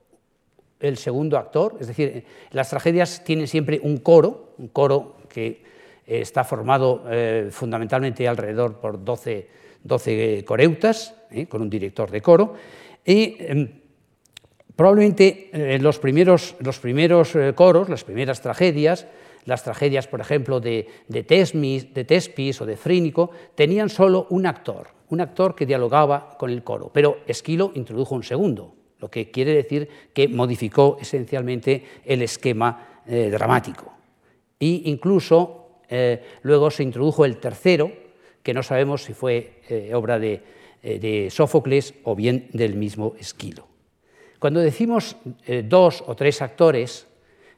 el 0.79 0.97
segundo 0.97 1.37
actor, 1.37 1.79
es 1.81 1.89
decir, 1.89 2.25
las 2.53 2.71
tragedias 2.71 3.25
tienen 3.25 3.49
siempre 3.49 3.81
un 3.83 3.97
coro, 3.97 4.55
un 4.59 4.69
coro 4.69 5.17
que 5.29 5.67
está 6.09 6.43
formado 6.43 7.05
eh, 7.11 7.49
fundamentalmente 7.51 8.27
alrededor 8.27 8.81
por 8.81 9.05
12, 9.05 9.49
12 9.85 10.45
coreutas, 10.45 11.15
eh, 11.31 11.47
con 11.47 11.61
un 11.61 11.69
director 11.69 12.11
de 12.11 12.23
coro, 12.23 12.55
y 13.05 13.37
em, 13.39 13.69
probablemente 14.75 15.51
eh, 15.53 15.79
los 15.79 15.99
primeros, 15.99 16.57
coros, 17.55 17.89
las 17.89 18.05
primeras 18.05 18.41
tragedias, 18.41 19.07
las 19.45 19.63
tragedias, 19.63 20.07
por 20.07 20.21
ejemplo, 20.21 20.61
de, 20.61 20.89
de, 21.09 21.25
Tespis 21.25 22.61
o 22.61 22.67
de 22.67 22.77
Frínico, 22.77 23.31
tenían 23.55 23.89
solo 23.89 24.27
un 24.31 24.47
actor, 24.47 24.89
un 25.09 25.21
actor 25.21 25.55
que 25.55 25.67
dialogaba 25.67 26.37
con 26.39 26.51
el 26.51 26.63
coro, 26.63 26.91
pero 26.93 27.19
Esquilo 27.27 27.73
introdujo 27.75 28.15
un 28.15 28.23
segundo, 28.23 28.75
lo 28.99 29.11
que 29.11 29.31
quiere 29.31 29.55
decir 29.55 29.89
que 30.13 30.29
modificó 30.29 30.99
esencialmente 31.01 31.85
el 32.05 32.23
esquema 32.23 33.03
eh, 33.07 33.31
dramático. 33.31 33.93
E 34.61 34.91
incluso 34.91 35.68
eh, 35.89 36.23
luego 36.43 36.71
se 36.71 36.83
introdujo 36.83 37.25
el 37.25 37.39
tercero, 37.39 37.93
que 38.43 38.55
no 38.55 38.63
sabemos 38.63 39.05
si 39.05 39.15
fue 39.15 39.61
eh, 39.69 39.93
obra 39.95 40.19
de, 40.19 40.41
eh, 40.83 40.99
de, 40.99 41.31
Sófocles 41.31 41.95
o 42.05 42.15
bien 42.15 42.49
del 42.53 42.77
mismo 42.77 43.15
Esquilo. 43.19 43.67
Cuando 44.39 44.61
decimos 44.61 45.17
dos 45.65 46.05
o 46.07 46.15
tres 46.15 46.41
actores, 46.43 47.09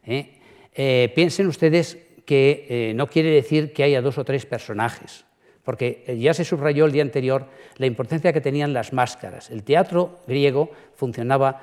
piensen 0.02 1.46
ustedes 1.46 1.98
que 2.24 2.94
no 2.96 3.06
quiere 3.06 3.28
decir 3.28 3.74
que 3.74 3.82
haya 3.82 4.00
dos 4.00 4.16
o 4.16 4.24
tres 4.24 4.46
personajes, 4.46 5.26
porque 5.62 6.16
ya 6.18 6.32
se 6.32 6.42
subrayó 6.42 6.86
el 6.86 6.92
día 6.92 7.02
anterior 7.02 7.48
la 7.76 7.84
importancia 7.84 8.32
que 8.32 8.40
tenían 8.40 8.72
las 8.72 8.94
máscaras. 8.94 9.50
El 9.50 9.62
teatro 9.62 10.20
griego 10.26 10.70
funcionaba 10.94 11.60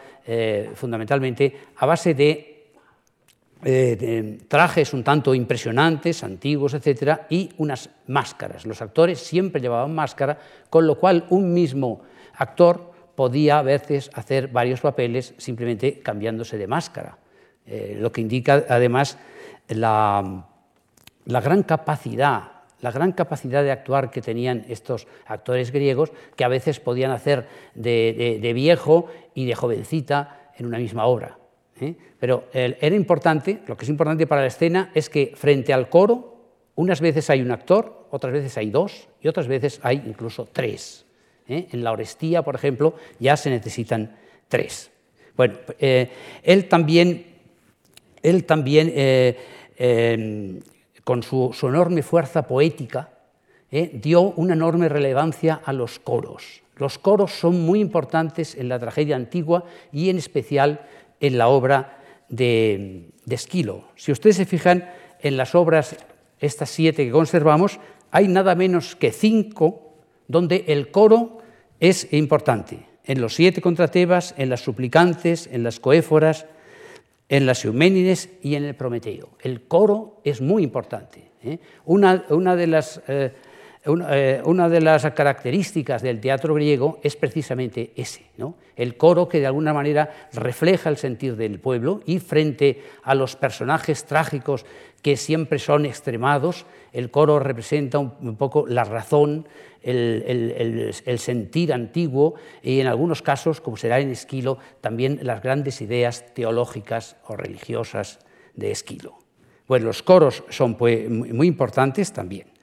fundamentalmente 0.75 1.57
a 1.77 1.87
base 1.87 2.13
de 2.13 2.56
eh, 3.63 4.39
trajes 4.47 4.93
un 4.93 5.03
tanto 5.03 5.33
impresionantes, 5.33 6.23
antiguos, 6.23 6.73
etcétera, 6.73 7.27
y 7.29 7.49
unas 7.57 7.89
máscaras. 8.07 8.65
Los 8.65 8.81
actores 8.81 9.19
siempre 9.19 9.61
llevaban 9.61 9.95
máscara, 9.95 10.37
con 10.69 10.85
lo 10.85 10.99
cual 10.99 11.25
un 11.29 11.53
mismo 11.53 12.01
actor 12.35 12.91
podía 13.15 13.59
a 13.59 13.63
veces 13.63 14.11
hacer 14.13 14.49
varios 14.49 14.81
papeles 14.81 15.33
simplemente 15.37 15.99
cambiándose 15.99 16.57
de 16.57 16.67
máscara, 16.67 17.17
eh, 17.65 17.97
lo 17.99 18.11
que 18.11 18.21
indica 18.21 18.65
además 18.69 19.17
la, 19.67 20.47
la 21.25 21.41
gran 21.41 21.63
capacidad 21.63 22.57
la 22.79 22.91
gran 22.91 23.11
capacidad 23.11 23.63
de 23.63 23.71
actuar 23.71 24.11
que 24.11 24.21
tenían 24.21 24.63
estos 24.69 25.07
actores 25.25 25.71
griegos, 25.71 26.11
que 26.35 26.43
a 26.43 26.47
veces 26.47 26.79
podían 26.79 27.09
hacer 27.09 27.47
de, 27.73 28.37
de 28.39 28.53
viejo 28.53 29.07
y 29.33 29.45
de 29.45 29.55
jovencita 29.55 30.51
en 30.57 30.67
una 30.67 30.77
misma 30.77 31.05
obra. 31.05 31.39
¿Eh? 31.81 31.95
Pero 32.19 32.45
era 32.53 32.95
importante, 32.95 33.59
lo 33.67 33.77
que 33.77 33.85
es 33.85 33.89
importante 33.89 34.27
para 34.27 34.41
la 34.41 34.47
escena 34.47 34.91
es 34.93 35.09
que 35.09 35.33
frente 35.35 35.73
al 35.73 35.89
coro, 35.89 36.37
unas 36.75 37.01
veces 37.01 37.29
hay 37.29 37.41
un 37.41 37.51
actor, 37.51 38.07
otras 38.11 38.33
veces 38.33 38.57
hay 38.57 38.69
dos 38.69 39.07
y 39.21 39.27
otras 39.27 39.47
veces 39.47 39.79
hay 39.83 40.03
incluso 40.05 40.47
tres. 40.51 41.05
¿eh? 41.47 41.67
En 41.71 41.83
la 41.83 41.91
Orestía, 41.91 42.43
por 42.43 42.55
ejemplo, 42.55 42.95
ya 43.19 43.35
se 43.35 43.49
necesitan 43.49 44.15
tres. 44.47 44.91
Bueno, 45.35 45.55
eh, 45.79 46.09
él 46.43 46.67
también, 46.67 47.25
él 48.21 48.45
también 48.45 48.91
em, 48.95 50.59
con 51.03 51.23
su, 51.23 51.51
su, 51.53 51.67
enorme 51.67 52.03
fuerza 52.03 52.47
poética, 52.47 53.09
dio 53.69 54.21
una 54.21 54.53
enorme 54.53 54.87
relevancia 54.87 55.61
a 55.63 55.73
los 55.73 55.99
coros. 55.99 56.61
Los 56.77 56.99
coros 56.99 57.31
son 57.31 57.59
muy 57.65 57.79
importantes 57.79 58.55
en 58.55 58.69
la 58.69 58.79
tragedia 58.79 59.15
antigua 59.15 59.65
y 59.91 60.09
en 60.09 60.17
especial 60.17 60.87
en 61.19 61.37
la 61.37 61.47
obra 61.47 61.99
de, 62.29 63.09
Esquilo. 63.29 63.85
Si 63.95 64.11
ustedes 64.11 64.37
se 64.37 64.45
fijan 64.45 64.89
en 65.21 65.37
las 65.37 65.55
obras, 65.55 65.95
estas 66.39 66.69
siete 66.69 67.05
que 67.05 67.11
conservamos, 67.11 67.79
hay 68.11 68.27
nada 68.27 68.55
menos 68.55 68.95
que 68.95 69.11
cinco 69.11 69.93
donde 70.27 70.65
el 70.67 70.91
coro 70.91 71.39
es 71.79 72.11
importante. 72.13 72.87
En 73.03 73.21
los 73.21 73.35
siete 73.35 73.61
contra 73.61 73.89
Tebas, 73.89 74.33
en 74.37 74.49
las 74.49 74.61
suplicantes, 74.61 75.47
en 75.51 75.63
las 75.63 75.79
coéforas, 75.79 76.45
en 77.29 77.45
las 77.45 77.65
Euménides 77.65 78.29
y 78.41 78.55
en 78.55 78.63
el 78.63 78.75
Prometeo. 78.75 79.29
El 79.41 79.67
coro 79.67 80.21
es 80.23 80.41
muy 80.41 80.63
importante. 80.63 81.31
¿eh? 81.43 81.59
Una, 81.85 82.55
de 82.55 82.67
las 82.67 83.01
eh, 83.07 83.33
una, 83.87 84.69
de 84.69 84.81
las 84.81 85.05
características 85.11 86.01
del 86.01 86.19
teatro 86.19 86.53
griego 86.53 86.99
es 87.03 87.15
precisamente 87.15 87.91
ese, 87.95 88.25
¿no? 88.37 88.55
el 88.75 88.97
coro 88.97 89.27
que 89.27 89.39
de 89.39 89.47
alguna 89.47 89.73
manera 89.73 90.29
refleja 90.33 90.89
el 90.89 90.97
sentir 90.97 91.35
del 91.35 91.59
pueblo 91.59 92.01
y 92.05 92.19
frente 92.19 92.83
a 93.03 93.15
los 93.15 93.35
personajes 93.35 94.05
trágicos 94.05 94.65
que 95.01 95.15
siempre 95.15 95.59
son 95.59 95.85
extremados, 95.85 96.65
el 96.91 97.11
coro 97.11 97.39
representa 97.39 97.99
un, 97.99 98.35
poco 98.35 98.65
la 98.67 98.83
razón, 98.83 99.47
el, 99.81 100.93
sentir 101.17 101.71
antiguo 101.71 102.35
y 102.61 102.79
en 102.79 102.87
algunos 102.87 103.21
casos, 103.21 103.61
como 103.61 103.77
será 103.77 103.99
en 103.99 104.11
Esquilo, 104.11 104.57
también 104.81 105.19
las 105.21 105.41
grandes 105.41 105.81
ideas 105.81 106.33
teológicas 106.33 107.15
o 107.25 107.35
religiosas 107.35 108.19
de 108.55 108.71
Esquilo. 108.71 109.17
Bueno, 109.67 109.85
los 109.85 110.01
coros 110.01 110.43
son 110.49 110.75
pues, 110.75 111.09
muy 111.09 111.47
importantes 111.47 112.11
también. 112.11 112.56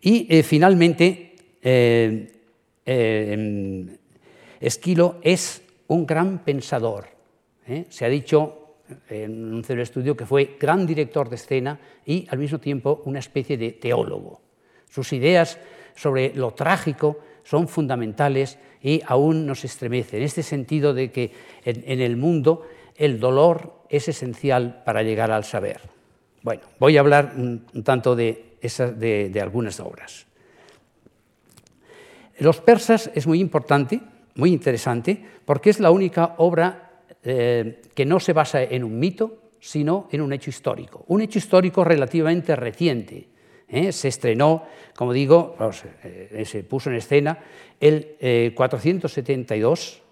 Y 0.00 0.26
eh, 0.28 0.42
finalmente, 0.42 1.36
eh, 1.62 2.32
eh, 2.84 3.98
Esquilo 4.60 5.18
es 5.22 5.62
un 5.88 6.06
gran 6.06 6.38
pensador. 6.44 7.06
Se 7.90 8.04
ha 8.04 8.08
dicho 8.08 8.76
en 9.10 9.54
un 9.54 9.80
estudio 9.80 10.16
que 10.16 10.24
fue 10.24 10.56
gran 10.58 10.86
director 10.86 11.28
de 11.28 11.36
escena 11.36 11.78
y 12.06 12.26
al 12.30 12.38
mismo 12.38 12.58
tiempo 12.58 13.02
una 13.04 13.18
especie 13.18 13.58
de 13.58 13.72
teólogo. 13.72 14.40
Sus 14.88 15.12
ideas 15.12 15.58
sobre 15.94 16.32
lo 16.34 16.52
trágico 16.52 17.18
son 17.44 17.68
fundamentales 17.68 18.58
y 18.82 19.02
aún 19.06 19.46
nos 19.46 19.64
estremecen, 19.64 20.20
en 20.20 20.24
este 20.24 20.42
sentido 20.42 20.94
de 20.94 21.10
que 21.10 21.32
en, 21.64 22.00
el 22.00 22.16
mundo 22.16 22.66
el 22.96 23.20
dolor 23.20 23.84
es 23.90 24.08
esencial 24.08 24.82
para 24.84 25.02
llegar 25.02 25.30
al 25.30 25.44
saber. 25.44 25.80
Bueno, 26.42 26.62
voy 26.78 26.96
a 26.96 27.00
hablar 27.00 27.34
un 27.36 27.66
tanto 27.84 28.16
de 28.16 28.47
de, 28.60 29.40
algunas 29.40 29.80
obras. 29.80 30.26
Los 32.38 32.60
persas 32.60 33.10
es 33.14 33.26
muy 33.26 33.40
importante, 33.40 34.00
muy 34.36 34.52
interesante, 34.52 35.24
porque 35.44 35.70
es 35.70 35.80
la 35.80 35.90
única 35.90 36.34
obra 36.38 37.02
eh, 37.22 37.82
que 37.94 38.06
no 38.06 38.20
se 38.20 38.32
basa 38.32 38.62
en 38.62 38.84
un 38.84 38.98
mito, 38.98 39.38
sino 39.60 40.08
en 40.12 40.20
un 40.20 40.32
hecho 40.32 40.50
histórico. 40.50 41.04
Un 41.08 41.22
hecho 41.22 41.38
histórico 41.38 41.82
relativamente 41.82 42.54
reciente. 42.54 43.28
¿eh? 43.68 43.90
Se 43.90 44.08
estrenó, 44.08 44.64
como 44.94 45.12
digo, 45.12 45.56
eh, 46.04 46.44
se 46.46 46.62
puso 46.62 46.90
en 46.90 46.96
escena 46.96 47.38
el 47.80 48.54
472 48.54 50.02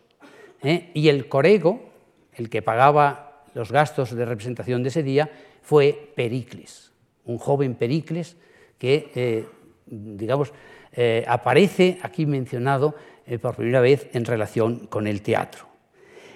y 0.94 1.08
el 1.08 1.28
corego, 1.28 1.90
el 2.34 2.50
que 2.50 2.62
pagaba 2.62 3.44
los 3.54 3.70
gastos 3.70 4.14
de 4.14 4.24
representación 4.24 4.82
de 4.82 4.88
ese 4.88 5.02
día, 5.04 5.30
fue 5.62 6.12
Pericles 6.16 6.86
un 7.26 7.38
joven 7.38 7.74
Pericles 7.74 8.36
que, 8.78 9.10
eh, 9.14 9.46
digamos, 9.86 10.52
eh, 10.92 11.24
aparece 11.28 11.98
aquí 12.02 12.26
mencionado 12.26 12.94
eh, 13.26 13.38
por 13.38 13.56
primera 13.56 13.80
vez 13.80 14.08
en 14.12 14.24
relación 14.24 14.86
con 14.86 15.06
el 15.06 15.22
teatro. 15.22 15.66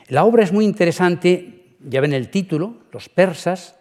La 0.08 0.24
obra 0.24 0.42
es 0.42 0.52
muy 0.52 0.64
interesante, 0.64 1.76
ya 1.80 2.00
ven 2.00 2.12
el 2.12 2.30
título, 2.30 2.78
Los 2.92 3.08
persas, 3.08 3.76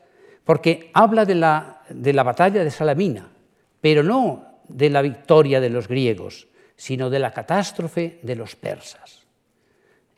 porque 0.45 0.89
habla 0.93 1.25
de 1.25 1.35
la, 1.35 1.83
de 1.89 2.13
la 2.13 2.23
batalla 2.23 2.63
de 2.63 2.71
Salamina, 2.71 3.29
pero 3.81 4.03
no 4.03 4.61
de 4.67 4.89
la 4.89 5.01
victoria 5.01 5.59
de 5.59 5.69
los 5.69 5.87
griegos, 5.87 6.47
sino 6.75 7.09
de 7.09 7.19
la 7.19 7.33
catástrofe 7.33 8.19
de 8.21 8.35
los 8.35 8.55
persas. 8.55 9.27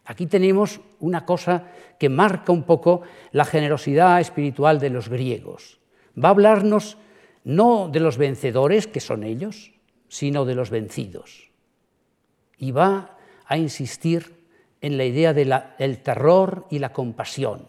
Aquí 0.05 0.27
tenemos 0.27 0.81
una 0.99 1.25
cosa 1.25 1.63
que 1.97 2.09
marca 2.09 2.51
un 2.51 2.63
poco 2.63 3.01
la 3.31 3.45
generosidad 3.45 4.19
espiritual 4.19 4.79
de 4.79 4.89
los 4.89 5.09
griegos 5.09 5.80
va 6.17 6.29
a 6.29 6.31
hablarnos 6.31 6.97
no 7.43 7.89
de 7.89 7.99
los 7.99 8.17
vencedores, 8.17 8.87
que 8.87 8.99
son 8.99 9.23
ellos, 9.23 9.71
sino 10.07 10.45
de 10.45 10.55
los 10.55 10.69
vencidos. 10.69 11.49
Y 12.57 12.71
va 12.71 13.17
a 13.45 13.57
insistir 13.57 14.41
en 14.81 14.97
la 14.97 15.05
idea 15.05 15.33
del 15.33 15.99
terror 15.99 16.67
y 16.69 16.79
la 16.79 16.91
compasión. 16.93 17.67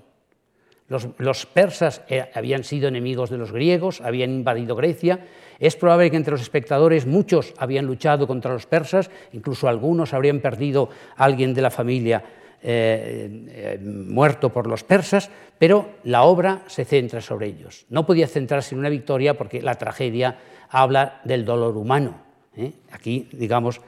Los, 0.88 1.46
persas 1.46 2.02
eh, 2.08 2.28
habían 2.34 2.64
sido 2.64 2.88
enemigos 2.88 3.30
de 3.30 3.38
los 3.38 3.50
griegos, 3.50 4.02
habían 4.02 4.30
invadido 4.30 4.76
Grecia. 4.76 5.26
Es 5.58 5.74
probable 5.74 6.10
que 6.10 6.18
entre 6.18 6.32
los 6.32 6.42
espectadores 6.42 7.06
muchos 7.06 7.54
habían 7.56 7.86
luchado 7.86 8.26
contra 8.26 8.52
los 8.52 8.66
persas, 8.66 9.10
incluso 9.32 9.68
algunos 9.68 10.12
habrían 10.12 10.40
perdido 10.40 10.90
a 11.16 11.24
alguien 11.24 11.54
de 11.54 11.62
la 11.62 11.70
familia 11.70 12.22
eh, 12.64 13.28
eh, 13.48 13.78
muerto 13.82 14.52
por 14.52 14.68
los 14.68 14.84
persas, 14.84 15.28
pero 15.58 15.94
la 16.04 16.22
obra 16.22 16.62
se 16.68 16.84
centra 16.84 17.20
sobre 17.20 17.48
ellos. 17.48 17.86
No 17.88 18.06
podía 18.06 18.28
centrarse 18.28 18.76
en 18.76 18.78
una 18.78 18.88
victoria 18.88 19.36
porque 19.36 19.60
la 19.60 19.74
tragedia 19.74 20.38
habla 20.70 21.20
del 21.24 21.44
dolor 21.44 21.76
humano. 21.76 22.22
¿eh? 22.56 22.70
Aquí, 22.92 23.28
digamos, 23.32 23.80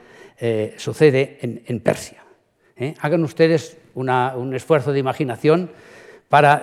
sucede 0.76 1.38
en, 1.40 1.80
Persia. 1.80 2.24
Hagan 2.98 3.22
ustedes 3.22 3.78
un 3.94 4.52
esfuerzo 4.52 4.92
de 4.92 4.98
imaginación 4.98 5.70
para 6.28 6.60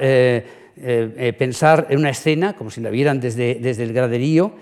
pensar 1.37 1.87
en 1.89 1.99
una 1.99 2.09
escena, 2.09 2.57
como 2.57 2.69
si 2.69 2.81
la 2.81 2.89
vieran 2.89 3.21
desde, 3.21 3.55
desde 3.55 3.83
el 3.83 3.93
graderío, 3.93 4.53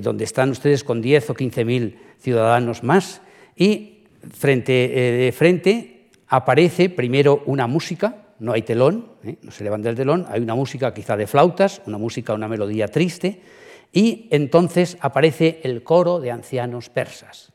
donde 0.00 0.24
están 0.24 0.50
ustedes 0.50 0.82
con 0.82 1.02
10 1.02 1.28
o 1.28 1.34
15 1.34 1.64
mil 1.66 1.98
ciudadanos 2.18 2.82
más, 2.82 3.20
y 3.54 3.98
frente, 4.30 4.72
de 4.72 5.32
frente 5.36 5.91
aparece 6.32 6.88
primero 6.88 7.42
una 7.44 7.66
música, 7.66 8.24
no 8.38 8.54
hay 8.54 8.62
telón, 8.62 9.06
¿eh? 9.22 9.36
no 9.42 9.50
se 9.50 9.64
levanta 9.64 9.90
el 9.90 9.96
telón, 9.96 10.24
hay 10.30 10.40
una 10.40 10.54
música 10.54 10.94
quizá 10.94 11.14
de 11.14 11.26
flautas, 11.26 11.82
una 11.84 11.98
música, 11.98 12.32
una 12.32 12.48
melodía 12.48 12.88
triste, 12.88 13.42
y 13.92 14.28
entonces 14.30 14.96
aparece 15.00 15.60
el 15.62 15.82
coro 15.82 16.20
de 16.20 16.30
ancianos 16.30 16.88
persas. 16.88 17.52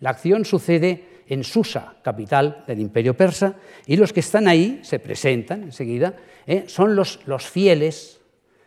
La 0.00 0.10
acción 0.10 0.44
sucede 0.44 1.22
en 1.28 1.44
Susa, 1.44 1.94
capital 2.02 2.64
del 2.66 2.80
imperio 2.80 3.16
persa, 3.16 3.54
y 3.86 3.96
los 3.96 4.12
que 4.12 4.20
están 4.20 4.48
ahí 4.48 4.80
se 4.82 4.98
presentan 4.98 5.62
enseguida, 5.62 6.16
¿eh? 6.48 6.64
son 6.66 6.96
los, 6.96 7.20
fieles, 7.48 8.18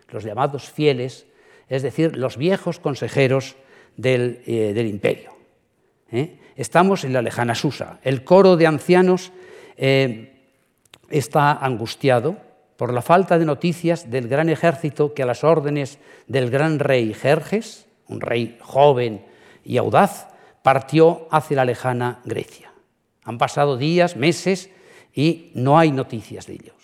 los 0.09 0.23
llamados 0.23 0.71
fieles, 0.71 1.25
es 1.67 1.83
decir, 1.83 2.15
los 2.15 2.37
viejos 2.37 2.79
consejeros 2.79 3.57
del, 3.97 4.41
eh, 4.47 4.87
imperio. 4.89 5.33
Estamos 6.55 7.03
en 7.03 7.13
la 7.13 7.21
lejana 7.21 7.55
Susa. 7.55 7.99
El 8.03 8.23
coro 8.23 8.57
de 8.57 8.67
ancianos 8.67 9.33
está 9.79 11.53
angustiado 11.53 12.37
por 12.77 12.93
la 12.93 13.01
falta 13.01 13.37
de 13.37 13.45
noticias 13.45 14.09
del 14.09 14.27
gran 14.27 14.49
ejército 14.49 15.13
que 15.13 15.23
a 15.23 15.25
las 15.25 15.43
órdenes 15.43 15.99
del 16.27 16.49
gran 16.49 16.79
rey 16.79 17.13
Jerjes, 17.13 17.87
un 18.07 18.21
rey 18.21 18.57
joven 18.61 19.25
y 19.65 19.77
audaz, 19.77 20.27
partió 20.63 21.27
hacia 21.31 21.57
la 21.57 21.65
lejana 21.65 22.21
Grecia. 22.25 22.71
Han 23.23 23.37
pasado 23.37 23.77
días, 23.77 24.15
meses 24.15 24.69
y 25.13 25.51
no 25.55 25.77
hay 25.77 25.91
noticias 25.91 26.47
de 26.47 26.53
ellos. 26.53 26.75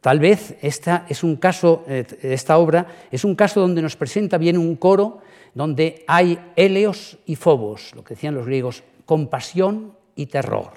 Tal 0.00 0.20
vez 0.20 0.56
esta, 0.62 1.06
es 1.08 1.24
un 1.24 1.36
caso, 1.36 1.84
eh, 1.88 2.04
esta 2.22 2.58
obra 2.58 2.86
es 3.10 3.24
un 3.24 3.34
caso 3.34 3.60
donde 3.60 3.82
nos 3.82 3.96
presenta 3.96 4.38
bien 4.38 4.56
un 4.56 4.76
coro 4.76 5.20
donde 5.54 6.04
hay 6.06 6.38
Helios 6.56 7.18
y 7.26 7.34
Fobos, 7.34 7.94
lo 7.94 8.04
que 8.04 8.14
decían 8.14 8.34
los 8.34 8.46
griegos, 8.46 8.84
compasión 9.06 9.97
y 10.18 10.26
terror, 10.26 10.72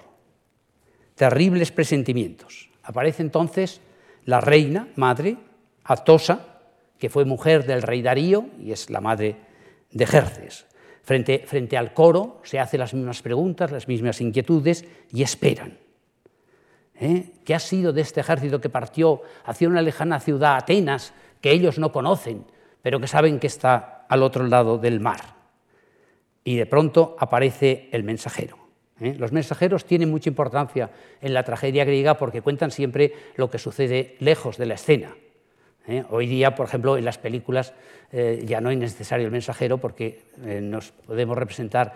terribles 1.16 1.72
presentimientos. 1.72 2.70
Aparece 2.84 3.24
entonces 3.24 3.82
la 4.24 4.40
reina, 4.40 4.88
madre, 4.96 5.36
Atosa, 5.84 6.60
que 7.00 7.10
fue 7.10 7.26
mujer 7.26 7.66
del 7.66 7.82
rey 7.82 8.04
Darío 8.04 8.46
y 8.60 8.72
es 8.72 8.92
la 8.92 9.02
madre 9.02 9.36
de. 9.90 10.06
Frente, 11.02 11.44
frente 11.48 11.76
al 11.76 11.96
coro 11.96 12.40
se 12.44 12.60
hacen 12.60 12.80
las 12.80 12.94
mismas 12.94 13.24
preguntas, 13.24 13.72
las 13.72 13.88
mismas 13.88 14.22
inquietudes 14.22 14.86
y 15.12 15.24
esperan. 15.24 15.80
¿Eh? 17.00 17.32
¿Qué 17.44 17.56
ha 17.56 17.60
sido 17.60 17.94
de 17.94 18.02
este 18.02 18.20
ejército 18.20 18.62
que 18.62 18.70
partió 18.70 19.24
hacia 19.44 19.68
una 19.68 19.82
lejana 19.82 20.20
ciudad, 20.20 20.56
Atenas, 20.58 21.16
que 21.42 21.52
ellos 21.52 21.80
no 21.80 21.92
conocen, 21.92 22.46
pero 22.84 23.00
que 23.00 23.08
saben 23.08 23.40
que 23.40 23.48
está 23.48 24.06
al 24.08 24.22
otro 24.22 24.46
lado 24.46 24.78
del 24.78 25.00
mar? 25.00 25.22
Y 26.44 26.58
de 26.58 26.68
pronto 26.68 27.16
aparece 27.20 27.90
el 27.92 28.04
mensajero. 28.04 28.61
¿Eh? 29.02 29.16
Los 29.18 29.32
mensajeros 29.32 29.86
tienen 29.86 30.10
mucha 30.10 30.30
importancia 30.30 30.92
en 31.22 31.34
la 31.34 31.44
tragedia 31.44 31.84
griega 31.84 32.18
porque 32.18 32.42
cuentan 32.42 32.72
siempre 32.72 33.14
lo 33.36 33.50
que 33.50 33.58
sucede 33.58 34.16
lejos 34.20 34.58
de 34.58 34.66
la 34.68 34.76
escena. 34.76 35.16
¿eh? 35.88 36.04
Hoy 36.10 36.28
día, 36.28 36.56
por 36.56 36.68
ejemplo, 36.68 36.98
en 36.98 37.04
las 37.04 37.18
películas 37.18 37.74
eh, 38.12 38.44
ya 38.46 38.62
no 38.62 38.70
es 38.70 38.78
necesario 38.78 39.26
el 39.26 39.32
mensajero 39.32 39.80
porque 39.80 40.22
nos 40.62 40.92
podemos 40.92 41.38
representar 41.38 41.96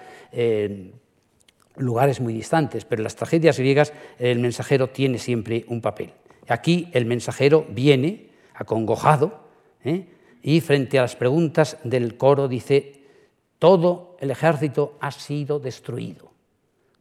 lugares 1.78 2.22
muy 2.22 2.34
distantes, 2.34 2.86
pero 2.86 3.02
en 3.02 3.04
las 3.04 3.16
tragedias 3.16 3.60
griegas 3.60 3.94
el 4.18 4.40
mensajero 4.40 4.90
tiene 4.90 5.20
siempre 5.20 5.66
un 5.68 5.82
papel. 5.82 6.14
Aquí 6.48 6.90
el 6.94 7.06
mensajero 7.06 7.66
viene 7.70 8.30
acongojado 8.54 9.46
y 10.42 10.62
frente 10.62 11.00
a 11.00 11.04
las 11.04 11.16
preguntas 11.16 11.78
del 11.84 12.18
coro 12.18 12.48
dice, 12.48 13.02
todo 13.60 14.16
el 14.20 14.32
ejército 14.32 14.98
ha 15.02 15.12
sido 15.12 15.60
destruido. 15.60 16.35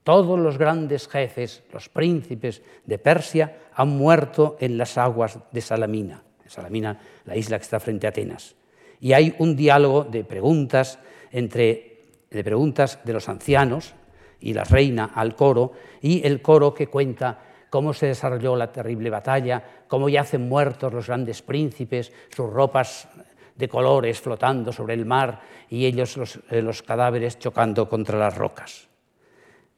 Todos 0.04 0.38
los 0.38 0.58
grandes 0.58 1.08
jefes, 1.08 1.62
los 1.72 1.88
príncipes 1.88 2.62
de 2.84 2.98
Persia, 2.98 3.56
han 3.74 3.88
muerto 3.88 4.56
en 4.60 4.78
las 4.78 4.96
aguas 4.96 5.38
de 5.50 5.60
Salamina. 5.60 6.22
Salamina, 6.46 7.00
la 7.24 7.36
isla 7.36 7.58
que 7.58 7.64
está 7.64 7.80
frente 7.80 8.06
a 8.06 8.10
Atenas. 8.10 8.54
Y 9.00 9.12
hay 9.12 9.34
un 9.38 9.56
diálogo 9.56 10.04
de 10.04 10.22
preguntas 10.22 10.98
entre 11.32 11.94
de 12.34 12.44
preguntas 12.44 12.98
de 13.04 13.12
los 13.12 13.28
ancianos 13.28 13.94
y 14.40 14.52
la 14.52 14.64
reina 14.64 15.12
al 15.14 15.36
coro 15.36 15.72
y 16.02 16.26
el 16.26 16.42
coro 16.42 16.74
que 16.74 16.88
cuenta 16.88 17.38
cómo 17.70 17.94
se 17.94 18.06
desarrolló 18.06 18.56
la 18.56 18.72
terrible 18.72 19.08
batalla, 19.08 19.62
cómo 19.88 20.08
yacen 20.08 20.48
muertos 20.48 20.92
los 20.92 21.06
grandes 21.06 21.42
príncipes, 21.42 22.12
sus 22.34 22.50
ropas 22.50 23.08
de 23.54 23.68
colores 23.68 24.20
flotando 24.20 24.72
sobre 24.72 24.94
el 24.94 25.06
mar 25.06 25.40
y 25.70 25.86
ellos 25.86 26.16
los, 26.16 26.40
eh, 26.50 26.68
cadáveres 26.84 27.38
chocando 27.38 27.88
contra 27.88 28.18
las 28.18 28.36
rocas. 28.36 28.88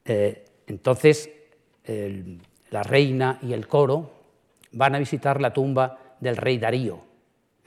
Eh, 0.06 0.44
entonces 0.66 1.30
la 2.70 2.82
reina 2.82 3.38
y 3.42 3.52
el 3.52 3.68
coro 3.68 4.10
van 4.72 4.94
a 4.94 4.98
visitar 4.98 5.40
la 5.40 5.52
tumba 5.52 6.16
del 6.20 6.36
rey 6.36 6.58
Darío, 6.58 7.00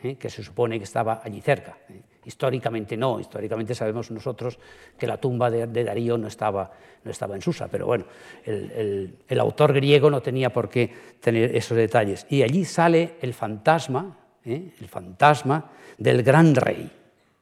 ¿eh? 0.04 0.15
que 0.15 0.30
se 0.30 0.43
supone 0.43 0.78
que 0.78 0.84
estaba 0.84 1.21
allí 1.23 1.41
cerca. 1.41 1.78
¿eh? 1.89 2.02
Históricamente 2.25 2.97
no, 2.97 3.19
históricamente 3.19 3.73
sabemos 3.73 4.12
nosotros 4.12 4.60
que 4.97 5.08
la 5.08 5.17
tumba 5.17 5.49
de, 5.49 5.65
Darío 5.84 6.17
no 6.17 6.28
estaba, 6.28 6.71
no 7.04 7.12
estaba, 7.12 7.36
en 7.36 7.41
Susa, 7.41 7.67
pero 7.67 7.86
bueno, 7.86 8.06
el, 8.45 9.39
autor 9.39 9.73
griego 9.73 10.10
no 10.10 10.21
tenía 10.21 10.52
por 10.52 10.69
qué 10.69 10.93
tener 11.19 11.56
esos 11.56 11.78
detalles. 11.78 12.28
Y 12.30 12.43
allí 12.43 12.65
sale 12.65 13.15
el 13.21 13.34
fantasma, 13.34 14.17
¿eh? 14.45 14.73
el 14.80 14.88
fantasma 14.88 15.71
del 15.97 16.21
gran 16.23 16.54
rey. 16.56 16.91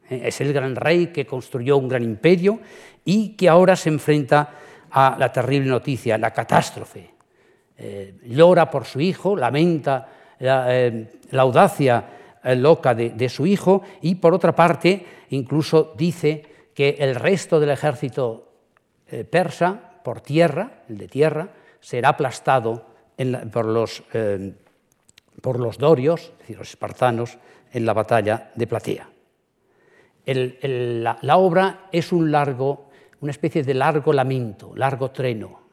Es 0.09 0.39
el 0.39 0.53
gran 0.53 0.75
rey 0.77 1.07
que 1.07 1.25
construyó 1.25 1.77
un 1.77 1.89
gran 1.89 2.03
imperio 2.03 2.59
y 3.03 3.35
que 3.35 3.49
ahora 3.49 3.75
se 3.75 3.89
enfrenta 3.89 4.53
a 4.91 5.15
la 5.17 5.31
terrible 5.31 5.69
noticia, 5.69 6.17
la 6.17 6.31
catástrofe. 6.31 7.11
llora 8.23 8.69
por 8.69 8.85
su 8.85 8.99
hijo, 8.99 9.35
lamenta 9.35 10.07
eh, 10.39 11.19
la, 11.31 11.41
audacia 11.41 12.05
eh, 12.43 12.55
loca 12.55 12.93
de, 12.93 13.29
su 13.29 13.47
hijo 13.47 13.81
y 14.01 14.15
por 14.15 14.35
otra 14.35 14.53
parte 14.53 15.03
incluso 15.31 15.95
dice 15.97 16.69
que 16.75 16.95
el 16.99 17.15
resto 17.15 17.59
del 17.59 17.71
ejército 17.71 18.51
eh, 19.07 19.23
persa 19.23 19.79
por 20.03 20.21
tierra, 20.21 20.83
el 20.89 20.97
de 20.99 21.07
tierra, 21.07 21.49
será 21.79 22.09
aplastado 22.09 22.85
por, 23.51 23.65
los, 23.65 24.03
por, 25.41 25.59
los, 25.59 25.77
dorios, 25.79 26.21
es 26.21 26.37
decir, 26.39 26.57
los 26.57 26.69
espartanos, 26.69 27.37
en 27.73 27.85
la 27.85 27.93
batalla 27.93 28.51
de 28.55 28.67
Platea. 28.67 29.09
la, 30.25 31.37
obra 31.37 31.87
es 31.91 32.11
un 32.11 32.31
largo, 32.31 32.86
una 33.21 33.31
especie 33.31 33.63
de 33.63 33.73
largo 33.73 34.13
lamento, 34.13 34.73
largo 34.75 35.11
treno. 35.11 35.67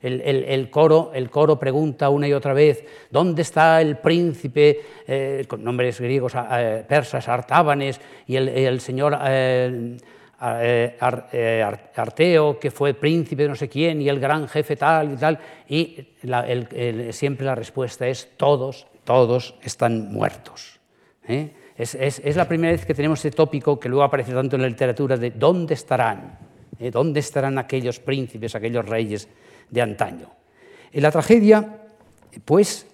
El, 0.00 0.70
coro, 0.70 1.10
el 1.12 1.28
coro 1.28 1.58
pregunta 1.58 2.08
una 2.08 2.28
y 2.28 2.32
otra 2.32 2.52
vez, 2.52 2.84
¿dónde 3.10 3.42
está 3.42 3.80
el 3.80 3.96
príncipe, 3.96 4.80
eh, 5.06 5.44
con 5.48 5.64
nombres 5.64 6.00
griegos 6.00 6.34
eh, 6.36 6.84
persas, 6.86 7.28
Artábanes, 7.28 8.00
y 8.26 8.36
el, 8.36 8.80
señor 8.80 9.18
eh, 9.24 9.98
Arteo, 11.96 12.60
que 12.60 12.70
fue 12.70 12.94
príncipe 12.94 13.42
de 13.42 13.48
no 13.48 13.56
sé 13.56 13.68
quién, 13.68 14.00
y 14.00 14.08
el 14.08 14.20
gran 14.20 14.46
jefe 14.46 14.76
tal 14.76 15.14
y 15.14 15.16
tal? 15.16 15.38
Y 15.68 15.96
siempre 17.10 17.44
la 17.44 17.56
respuesta 17.56 18.06
es, 18.06 18.36
todos, 18.36 18.86
todos 19.02 19.56
están 19.62 20.12
muertos. 20.12 20.78
Es, 21.76 21.94
es, 21.96 22.36
la 22.36 22.46
primera 22.46 22.72
vez 22.72 22.86
que 22.86 22.94
tenemos 22.94 23.18
ese 23.18 23.32
tópico 23.32 23.80
que 23.80 23.88
luego 23.88 24.04
aparece 24.04 24.32
tanto 24.32 24.54
en 24.56 24.62
la 24.62 24.68
literatura 24.68 25.16
de 25.16 25.32
¿dónde 25.32 25.74
estarán? 25.74 26.47
¿Dónde 26.92 27.20
estarán 27.20 27.58
aquellos 27.58 27.98
príncipes, 27.98 28.54
aquellos 28.54 28.88
reyes? 28.88 29.28
de 29.70 29.82
antaño. 29.82 30.30
La 30.92 31.10
tragedia, 31.10 31.82
pues, 32.44 32.86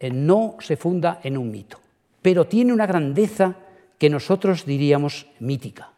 eh, 0.00 0.10
no 0.10 0.56
se 0.60 0.76
funda 0.76 1.20
en 1.22 1.36
un 1.36 1.50
mito, 1.50 1.78
pero 2.22 2.46
tiene 2.46 2.72
una 2.72 2.86
grandeza 2.86 3.56
que 3.98 4.10
nosotros 4.10 4.64
diríamos 4.64 5.26
mítica. 5.40 5.92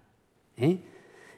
¿eh? 0.57 0.79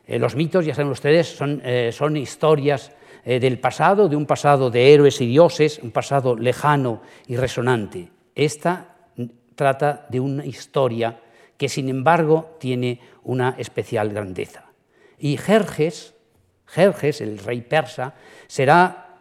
Eh, 0.06 0.18
los 0.18 0.34
mitos, 0.34 0.64
ya 0.64 0.74
saben 0.74 0.90
ustedes, 0.90 1.28
son 1.28 2.16
historias 2.16 2.92
del 3.24 3.60
pasado, 3.60 4.08
de 4.08 4.16
un 4.16 4.26
pasado 4.26 4.68
de 4.68 4.92
héroes 4.92 5.20
y 5.20 5.26
dioses, 5.26 5.78
un 5.80 5.92
pasado 5.92 6.34
lejano 6.34 7.02
y 7.28 7.36
resonante. 7.36 8.08
Esta 8.34 8.96
trata 9.54 10.06
de 10.08 10.18
una 10.18 10.44
historia 10.44 11.20
que, 11.56 11.68
sin 11.68 11.88
embargo, 11.88 12.56
tiene 12.58 12.98
una 13.22 13.54
especial 13.58 14.08
grandeza. 14.08 14.71
Y 15.22 15.37
Jerjes, 15.37 16.14
Jerjes, 16.66 17.20
el 17.20 17.38
rey 17.38 17.61
persa, 17.61 18.14
será, 18.48 19.20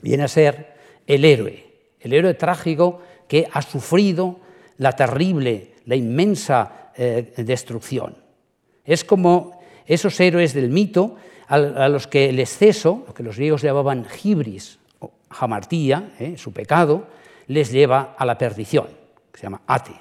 viene 0.00 0.24
a 0.24 0.28
ser 0.28 0.74
el 1.06 1.24
héroe, 1.24 1.64
el 2.00 2.12
héroe 2.12 2.34
trágico 2.34 3.00
que 3.28 3.46
ha 3.52 3.62
sufrido 3.62 4.40
la 4.78 4.96
terrible, 4.96 5.74
la 5.86 5.94
inmensa 5.94 6.90
eh, 6.96 7.34
destrucción. 7.36 8.16
Es 8.84 9.04
como 9.04 9.62
esos 9.86 10.18
héroes 10.18 10.54
del 10.54 10.70
mito 10.70 11.14
a, 11.46 11.88
los 11.88 12.08
que 12.08 12.28
el 12.30 12.40
exceso, 12.40 13.04
lo 13.06 13.14
que 13.14 13.22
los 13.22 13.36
griegos 13.36 13.62
llamaban 13.62 14.04
gibris 14.04 14.80
o 14.98 15.12
jamartía, 15.30 16.14
eh, 16.18 16.36
su 16.36 16.52
pecado, 16.52 17.06
les 17.46 17.70
lleva 17.70 18.16
a 18.18 18.26
la 18.26 18.38
perdición, 18.38 18.88
que 19.30 19.38
se 19.38 19.44
llama 19.44 19.62
ate. 19.68 19.94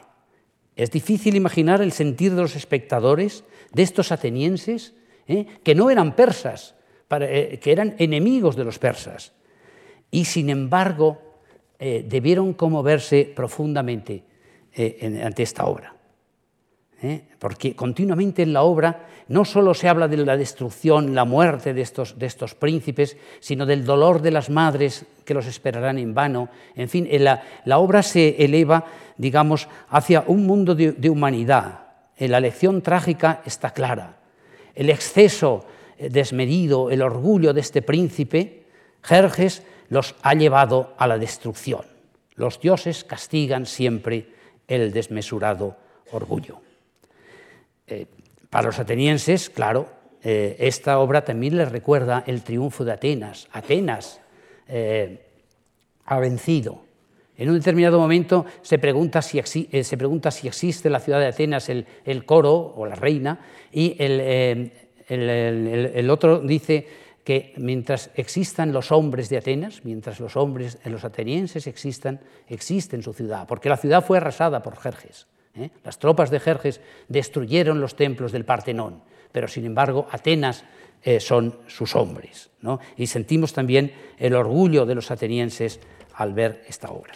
Es 0.76 0.90
difícil 0.90 1.36
imaginar 1.36 1.80
el 1.84 1.92
sentir 1.92 2.34
de 2.34 2.42
los 2.42 2.56
espectadores, 2.56 3.44
de 3.72 3.84
estos 3.84 4.12
atenienses, 4.12 4.96
¿eh? 5.32 5.48
que 5.64 5.76
no 5.76 5.90
eran 5.90 6.16
persas, 6.16 6.76
eh, 7.10 7.60
que 7.62 7.72
eran 7.72 7.96
enemigos 7.98 8.56
de 8.56 8.64
los 8.64 8.80
persas. 8.80 9.34
y 10.12 10.26
sin 10.26 10.50
embargo 10.50 11.22
debieron 11.80 12.54
conmoverse 12.54 13.32
profundamente 13.34 14.24
ante 15.24 15.42
esta 15.42 15.66
obra. 15.66 15.96
Porque 17.40 17.76
continuamente 17.76 18.44
en 18.44 18.54
la 18.54 18.62
obra 18.62 19.08
no 19.30 19.46
solo 19.46 19.74
se 19.74 19.88
habla 19.88 20.08
de 20.08 20.18
la 20.18 20.38
destrucción, 20.38 21.16
la 21.16 21.26
muerte 21.26 21.74
de 21.74 21.82
estos, 21.82 22.20
de 22.20 22.26
estos 22.26 22.54
príncipes, 22.54 23.18
sino 23.40 23.66
del 23.66 23.86
dolor 23.86 24.22
de 24.22 24.30
las 24.30 24.50
madres 24.50 25.06
que 25.26 25.34
los 25.34 25.48
esperarán 25.48 25.98
en 25.98 26.14
vano. 26.14 26.50
En 26.76 26.90
fin, 26.90 27.08
la, 27.10 27.78
obra 27.80 28.04
se 28.04 28.44
eleva, 28.44 28.86
digamos, 29.18 29.70
hacia 29.90 30.26
un 30.28 30.46
mundo 30.46 30.76
de, 30.76 30.92
de 30.92 31.10
humanidad. 31.10 31.88
La 32.20 32.40
lección 32.40 32.82
trágica 32.82 33.42
está 33.46 33.72
clara. 33.72 34.21
El 34.76 34.90
exceso 34.90 35.66
eh, 35.98 36.10
desmedido, 36.10 36.90
el 36.90 37.02
orgullo 37.02 37.54
de 37.54 37.62
este 37.62 37.82
príncipe, 37.82 38.64
Jerjes, 39.02 39.64
los 39.90 40.16
ha 40.22 40.34
llevado 40.34 40.94
a 40.98 41.08
la 41.08 41.18
destrucción. 41.18 41.82
Los 42.36 42.60
dioses 42.60 43.04
castigan 43.04 43.66
siempre 43.66 44.28
el 44.68 44.92
desmesurado 44.92 45.76
orgullo. 46.12 46.62
Eh, 47.88 48.06
para 48.50 48.68
los 48.68 48.80
atenienses, 48.80 49.50
claro, 49.50 49.90
eh, 50.24 50.56
esta 50.60 51.00
obra 51.00 51.24
también 51.24 51.58
les 51.58 51.72
recuerda 51.72 52.24
el 52.28 52.42
triunfo 52.42 52.86
de 52.86 52.94
Atenas. 52.94 53.48
Atenas 53.52 54.20
ha 56.06 56.20
vencido. 56.20 56.91
En 57.42 57.50
un 57.50 57.56
determinado 57.56 57.98
momento 57.98 58.46
se 58.62 58.78
pregunta 58.78 59.20
si, 59.24 59.40
eh, 59.72 59.84
se 59.84 59.98
pregunta 59.98 60.30
si 60.30 60.48
existe 60.48 60.90
en 60.90 60.92
la 60.92 61.00
ciudad 61.00 61.20
de 61.20 61.26
Atenas 61.26 61.70
el, 61.70 62.24
coro 62.24 62.54
o 62.78 62.86
la 62.86 62.94
reina 62.94 63.40
y 63.72 63.96
el, 63.98 64.72
el, 65.10 66.10
otro 66.12 66.38
dice 66.40 66.88
que 67.24 67.56
mientras 67.58 68.12
existan 68.14 68.72
los 68.72 68.92
hombres 68.92 69.28
de 69.30 69.38
Atenas, 69.38 69.84
mientras 69.86 70.20
los 70.20 70.38
hombres, 70.38 70.78
los 70.86 71.04
atenienses 71.04 71.66
existan, 71.66 72.20
existe 72.48 72.96
en 72.96 73.02
su 73.02 73.12
ciudad, 73.12 73.48
porque 73.48 73.70
la 73.70 73.78
ciudad 73.78 74.06
fue 74.06 74.18
arrasada 74.18 74.62
por 74.62 74.78
Jerjes. 74.78 75.26
¿eh? 75.56 75.72
Las 75.84 75.98
tropas 75.98 76.30
de 76.30 76.40
Jerjes 76.40 76.80
destruyeron 77.08 77.82
los 77.82 77.96
templos 77.96 78.32
del 78.32 78.46
Partenón, 78.46 79.02
pero 79.32 79.48
sin 79.48 79.66
embargo 79.66 80.06
Atenas 80.12 80.64
eh, 81.02 81.20
son 81.20 81.58
sus 81.66 81.96
hombres. 81.96 82.52
Y 82.98 83.08
sentimos 83.08 83.52
también 83.52 83.92
el 84.20 84.36
orgullo 84.36 84.86
de 84.86 84.94
los 84.94 85.10
atenienses 85.10 85.80
al 86.14 86.36
ver 86.36 86.64
esta 86.68 86.92
obra. 86.92 87.14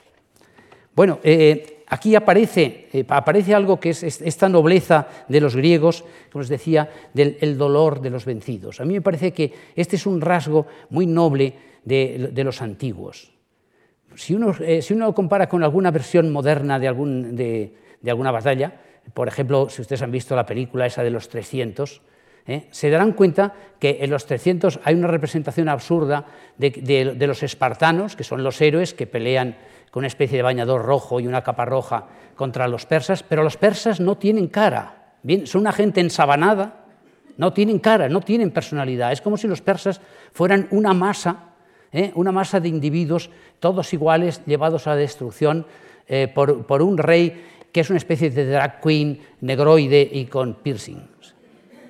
Bueno, 0.96 1.20
eh, 1.24 1.84
aquí 1.88 2.16
aparece, 2.16 2.88
aparece, 3.10 3.54
algo 3.54 3.80
que 3.80 3.90
es 3.90 4.04
esta 4.04 4.48
nobleza 4.48 5.08
de 5.28 5.42
los 5.42 5.56
griegos, 5.56 6.06
como 6.32 6.42
os 6.42 6.50
decía, 6.50 6.90
del 7.14 7.58
dolor 7.58 8.02
de 8.02 8.10
los 8.10 8.26
vencidos. 8.26 8.80
A 8.80 8.86
mí 8.86 8.94
me 8.94 9.02
parece 9.02 9.34
que 9.34 9.52
este 9.76 9.98
es 9.98 10.06
un 10.06 10.22
rasgo 10.22 10.68
muy 10.90 11.06
noble 11.06 11.54
de, 11.84 12.44
los 12.44 12.62
antiguos. 12.62 13.32
Si 14.16 14.34
uno, 14.34 14.56
si 14.82 14.94
uno, 14.94 15.14
compara 15.14 15.50
con 15.50 15.64
alguna 15.64 15.92
versión 15.92 16.32
moderna 16.32 16.80
de, 16.80 16.88
algún, 16.88 17.36
de, 17.36 17.74
alguna 18.08 18.32
batalla, 18.32 18.74
por 19.14 19.28
ejemplo, 19.28 19.70
si 19.70 19.82
ustedes 19.82 20.02
han 20.02 20.12
visto 20.12 20.36
la 20.36 20.46
película 20.46 20.86
esa 20.86 21.04
de 21.04 21.12
los 21.12 21.28
300, 21.28 22.02
¿eh? 22.48 22.68
se 22.72 22.90
darán 22.90 23.12
cuenta 23.12 23.54
que 23.80 23.98
en 24.02 24.10
los 24.10 24.26
300 24.26 24.80
hay 24.84 24.96
una 24.96 25.08
representación 25.08 25.70
absurda 25.70 26.26
de, 26.58 27.16
los 27.28 27.44
espartanos, 27.44 28.16
que 28.16 28.24
son 28.24 28.44
los 28.44 28.62
héroes 28.62 28.94
que 28.94 29.08
pelean 29.08 29.58
con 29.96 30.02
una 30.02 30.08
especie 30.08 30.36
de 30.36 30.44
bañador 30.44 30.84
rojo 30.84 31.22
y 31.22 31.28
una 31.28 31.42
capa 31.42 31.64
roja 31.64 32.04
contra 32.36 32.68
los 32.68 32.86
persas, 32.86 33.24
pero 33.24 33.44
los 33.44 33.56
persas 33.56 34.02
no 34.02 34.18
tienen 34.18 34.50
cara, 34.50 35.14
bien, 35.24 35.48
son 35.48 35.62
una 35.62 35.72
gente 35.72 36.02
ensabanada, 36.02 36.84
no 37.38 37.54
tienen 37.54 37.80
cara, 37.80 38.10
no 38.10 38.20
tienen 38.20 38.52
personalidad, 38.52 39.14
es 39.14 39.22
como 39.22 39.38
si 39.38 39.48
los 39.48 39.62
persas 39.62 40.02
fueran 40.34 40.68
una 40.72 40.94
masa, 40.94 41.54
¿eh? 41.94 42.12
una 42.16 42.34
masa 42.34 42.60
de 42.60 42.68
individuos, 42.68 43.30
todos 43.62 43.94
iguales, 43.94 44.42
llevados 44.46 44.86
a 44.86 44.90
la 44.90 44.96
destrucción 44.98 45.66
eh, 46.10 46.28
por, 46.28 46.66
por 46.66 46.82
un 46.82 46.98
rey 46.98 47.46
que 47.72 47.80
es 47.80 47.90
una 47.90 47.96
especie 47.96 48.30
de 48.30 48.48
drag 48.48 48.82
queen 48.82 49.22
negroide 49.40 50.10
y 50.12 50.26
con 50.26 50.56
piercings. 50.56 51.36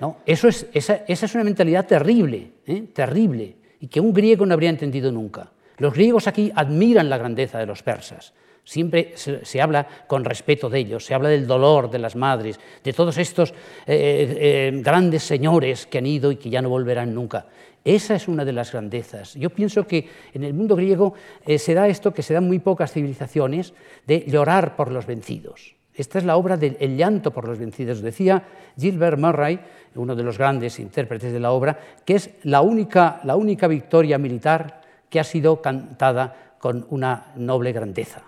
¿no? 0.00 0.18
Eso 0.24 0.46
es, 0.46 0.68
esa, 0.72 1.02
es 1.08 1.34
una 1.34 1.42
mentalidad 1.42 1.88
terrible, 1.88 2.52
¿eh? 2.68 2.84
terrible, 2.94 3.56
y 3.80 3.88
que 3.88 3.98
un 3.98 4.12
griego 4.12 4.46
no 4.46 4.54
habría 4.54 4.70
entendido 4.70 5.10
nunca. 5.10 5.50
Los 5.78 5.94
griegos 5.94 6.26
aquí 6.26 6.50
admiran 6.54 7.08
la 7.08 7.18
grandeza 7.18 7.58
de 7.58 7.66
los 7.66 7.82
persas. 7.82 8.32
Siempre 8.64 9.12
se, 9.14 9.60
habla 9.60 9.86
con 10.08 10.24
respeto 10.24 10.68
de 10.68 10.80
ellos, 10.80 11.04
se 11.04 11.14
habla 11.14 11.28
del 11.28 11.46
dolor 11.46 11.88
de 11.88 12.00
las 12.00 12.16
madres, 12.16 12.58
de 12.82 12.92
todos 12.92 13.16
estos 13.16 13.50
eh, 13.50 13.54
eh, 13.86 14.80
grandes 14.82 15.22
señores 15.22 15.86
que 15.86 15.98
han 15.98 16.06
ido 16.06 16.32
y 16.32 16.36
que 16.36 16.50
ya 16.50 16.62
no 16.62 16.68
volverán 16.68 17.14
nunca. 17.14 17.46
Esa 17.84 18.16
es 18.16 18.26
una 18.26 18.44
de 18.44 18.52
las 18.52 18.72
grandezas. 18.72 19.34
Yo 19.34 19.50
pienso 19.50 19.86
que 19.86 20.08
en 20.34 20.42
el 20.42 20.52
mundo 20.52 20.74
griego 20.74 21.14
se 21.56 21.74
da 21.74 21.86
esto 21.86 22.12
que 22.12 22.24
se 22.24 22.34
da 22.34 22.40
en 22.40 22.48
muy 22.48 22.58
pocas 22.58 22.90
civilizaciones, 22.90 23.72
de 24.04 24.24
llorar 24.26 24.74
por 24.74 24.90
los 24.90 25.06
vencidos. 25.06 25.76
Esta 25.96 26.18
es 26.18 26.24
la 26.24 26.36
obra 26.36 26.56
del 26.56 26.96
llanto 26.96 27.32
por 27.32 27.46
los 27.46 27.58
vencidos. 27.58 28.02
Decía 28.02 28.42
Gilbert 28.76 29.18
Murray, 29.18 29.60
uno 29.94 30.14
de 30.14 30.22
los 30.22 30.36
grandes 30.36 30.78
intérpretes 30.78 31.32
de 31.32 31.40
la 31.40 31.52
obra, 31.52 31.78
que 32.04 32.16
es 32.16 32.30
la 32.42 32.60
única, 32.60 33.20
la 33.24 33.36
única 33.36 33.66
victoria 33.66 34.18
militar 34.18 34.82
ha 35.18 35.24
sido 35.24 35.60
cantada 35.60 36.54
con 36.58 36.86
una 36.90 37.32
noble 37.36 37.72
grandeza. 37.72 38.22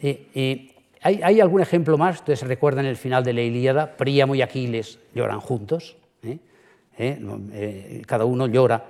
Eh, 0.00 0.28
eh, 0.34 0.74
¿hay, 1.02 1.40
algún 1.40 1.60
ejemplo 1.60 1.96
más? 1.96 2.16
Ustedes 2.16 2.42
recuerdan 2.42 2.86
el 2.86 2.96
final 2.96 3.24
de 3.24 3.32
la 3.32 3.42
Ilíada, 3.42 3.96
Príamo 3.96 4.34
y 4.34 4.42
Aquiles 4.42 4.98
lloran 5.14 5.40
juntos, 5.40 5.96
¿eh? 6.22 8.02
cada 8.06 8.24
uno 8.24 8.46
llora 8.46 8.84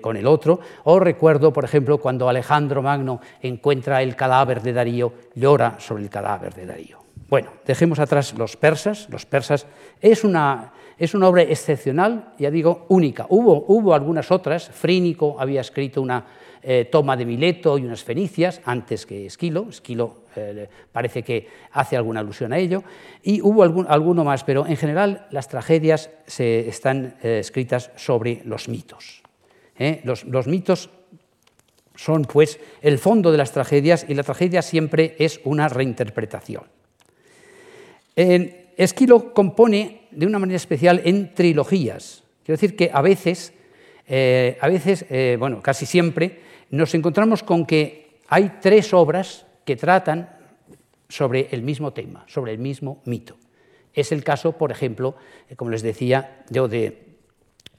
con 0.00 0.16
el 0.16 0.26
otro. 0.26 0.60
O 0.84 0.98
recuerdo, 0.98 1.52
por 1.52 1.64
ejemplo, 1.64 1.98
cuando 1.98 2.28
Alejandro 2.28 2.82
Magno 2.82 3.20
encuentra 3.40 4.02
el 4.02 4.16
cadáver 4.16 4.62
de 4.62 4.72
Darío, 4.72 5.12
llora 5.34 5.76
sobre 5.78 6.02
el 6.02 6.10
cadáver 6.10 6.54
de 6.54 6.66
Darío. 6.66 7.02
Bueno, 7.32 7.48
dejemos 7.64 7.98
atrás 7.98 8.34
los 8.36 8.58
persas. 8.58 9.08
Los 9.08 9.24
persas 9.24 9.66
es 10.02 10.22
una, 10.22 10.74
es 10.98 11.14
una 11.14 11.28
obra 11.28 11.40
excepcional, 11.40 12.34
ya 12.38 12.50
digo, 12.50 12.84
única. 12.90 13.24
Hubo, 13.30 13.64
hubo 13.68 13.94
algunas 13.94 14.30
otras. 14.30 14.68
Frínico 14.68 15.36
había 15.38 15.62
escrito 15.62 16.02
una 16.02 16.26
eh, 16.64 16.84
toma 16.84 17.16
de 17.16 17.26
Mileto 17.26 17.76
y 17.76 17.84
unas 17.84 18.04
fenicias 18.04 18.60
antes 18.64 19.04
que 19.04 19.26
Esquilo. 19.26 19.66
Esquilo 19.68 20.22
eh, 20.36 20.68
parece 20.92 21.24
que 21.24 21.48
hace 21.72 21.96
alguna 21.96 22.20
alusión 22.20 22.52
a 22.52 22.58
ello. 22.58 22.84
Y 23.20 23.40
hubo 23.40 23.64
algún, 23.64 23.86
alguno 23.88 24.22
más, 24.22 24.44
pero 24.44 24.64
en 24.66 24.76
general 24.76 25.26
las 25.32 25.48
tragedias 25.48 26.10
se 26.26 26.68
están 26.68 27.16
eh, 27.22 27.38
escritas 27.40 27.90
sobre 27.96 28.42
los 28.44 28.68
mitos. 28.68 29.22
Los, 30.04 30.22
los 30.24 30.46
mitos 30.46 30.90
son 31.96 32.22
pues 32.22 32.60
el 32.82 32.98
fondo 32.98 33.32
de 33.32 33.38
las 33.38 33.50
tragedias 33.50 34.06
y 34.08 34.14
la 34.14 34.22
tragedia 34.22 34.62
siempre 34.62 35.16
es 35.18 35.40
una 35.42 35.68
reinterpretación. 35.68 36.62
Esquilo 38.14 39.34
compone 39.34 40.02
de 40.12 40.26
una 40.26 40.38
manera 40.38 40.56
especial 40.56 41.02
en 41.04 41.34
trilogías. 41.34 42.22
Quiero 42.44 42.60
decir 42.60 42.76
que 42.76 42.90
a 42.92 43.02
veces, 43.02 43.54
a 44.08 44.68
veces 44.68 45.04
bueno, 45.40 45.60
casi 45.62 45.84
siempre, 45.84 46.38
nos 46.72 46.94
encontramos 46.94 47.42
con 47.42 47.66
que 47.66 48.18
hay 48.28 48.58
tres 48.60 48.92
obras 48.94 49.46
que 49.64 49.76
tratan 49.76 50.28
sobre 51.08 51.48
el 51.52 51.62
mismo 51.62 51.92
tema, 51.92 52.24
sobre 52.26 52.52
el 52.52 52.58
mismo 52.58 53.02
mito. 53.04 53.36
Es 53.92 54.10
el 54.10 54.24
caso, 54.24 54.52
por 54.52 54.72
ejemplo, 54.72 55.14
eh, 55.48 55.54
como 55.54 55.70
les 55.70 55.82
decía, 55.82 56.44
yo 56.48 56.68
de, 56.68 57.12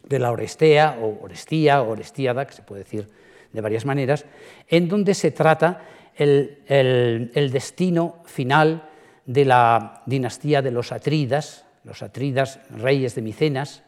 la 0.09 0.31
Orestea, 0.31 0.99
o 1.01 1.23
Orestía, 1.23 1.81
o 1.81 1.89
Orestíada, 1.89 2.45
que 2.45 2.53
se 2.53 2.61
puede 2.61 2.83
decir 2.83 3.09
de 3.51 3.61
varias 3.61 3.83
maneras, 3.83 4.25
en 4.67 4.87
donde 4.87 5.15
se 5.15 5.31
trata 5.31 5.81
el, 6.15 6.59
el 6.67 7.51
destino 7.51 8.21
final 8.25 8.89
de 9.25 9.45
la 9.45 10.03
dinastía 10.05 10.61
de 10.61 10.69
los 10.69 10.91
Atridas, 10.91 11.65
los 11.83 12.03
Atridas, 12.03 12.59
reyes 12.69 13.15
de 13.15 13.21
Micenas, 13.23 13.83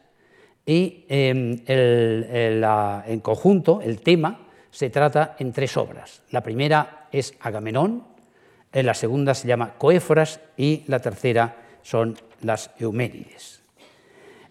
y 0.64 1.04
em, 1.08 1.62
en 1.68 3.20
conjunto 3.20 3.80
el 3.80 4.00
tema 4.00 4.45
se 4.76 4.90
trata 4.90 5.36
en 5.38 5.52
tres 5.52 5.74
obras. 5.78 6.20
La 6.32 6.42
primera 6.42 7.08
es 7.10 7.32
Agamenón, 7.40 8.04
la 8.74 8.92
segunda 8.92 9.32
se 9.32 9.48
llama 9.48 9.72
Coéforas 9.78 10.38
y 10.54 10.82
la 10.88 10.98
tercera 10.98 11.56
son 11.80 12.14
las 12.42 12.70
Euménides. 12.78 13.62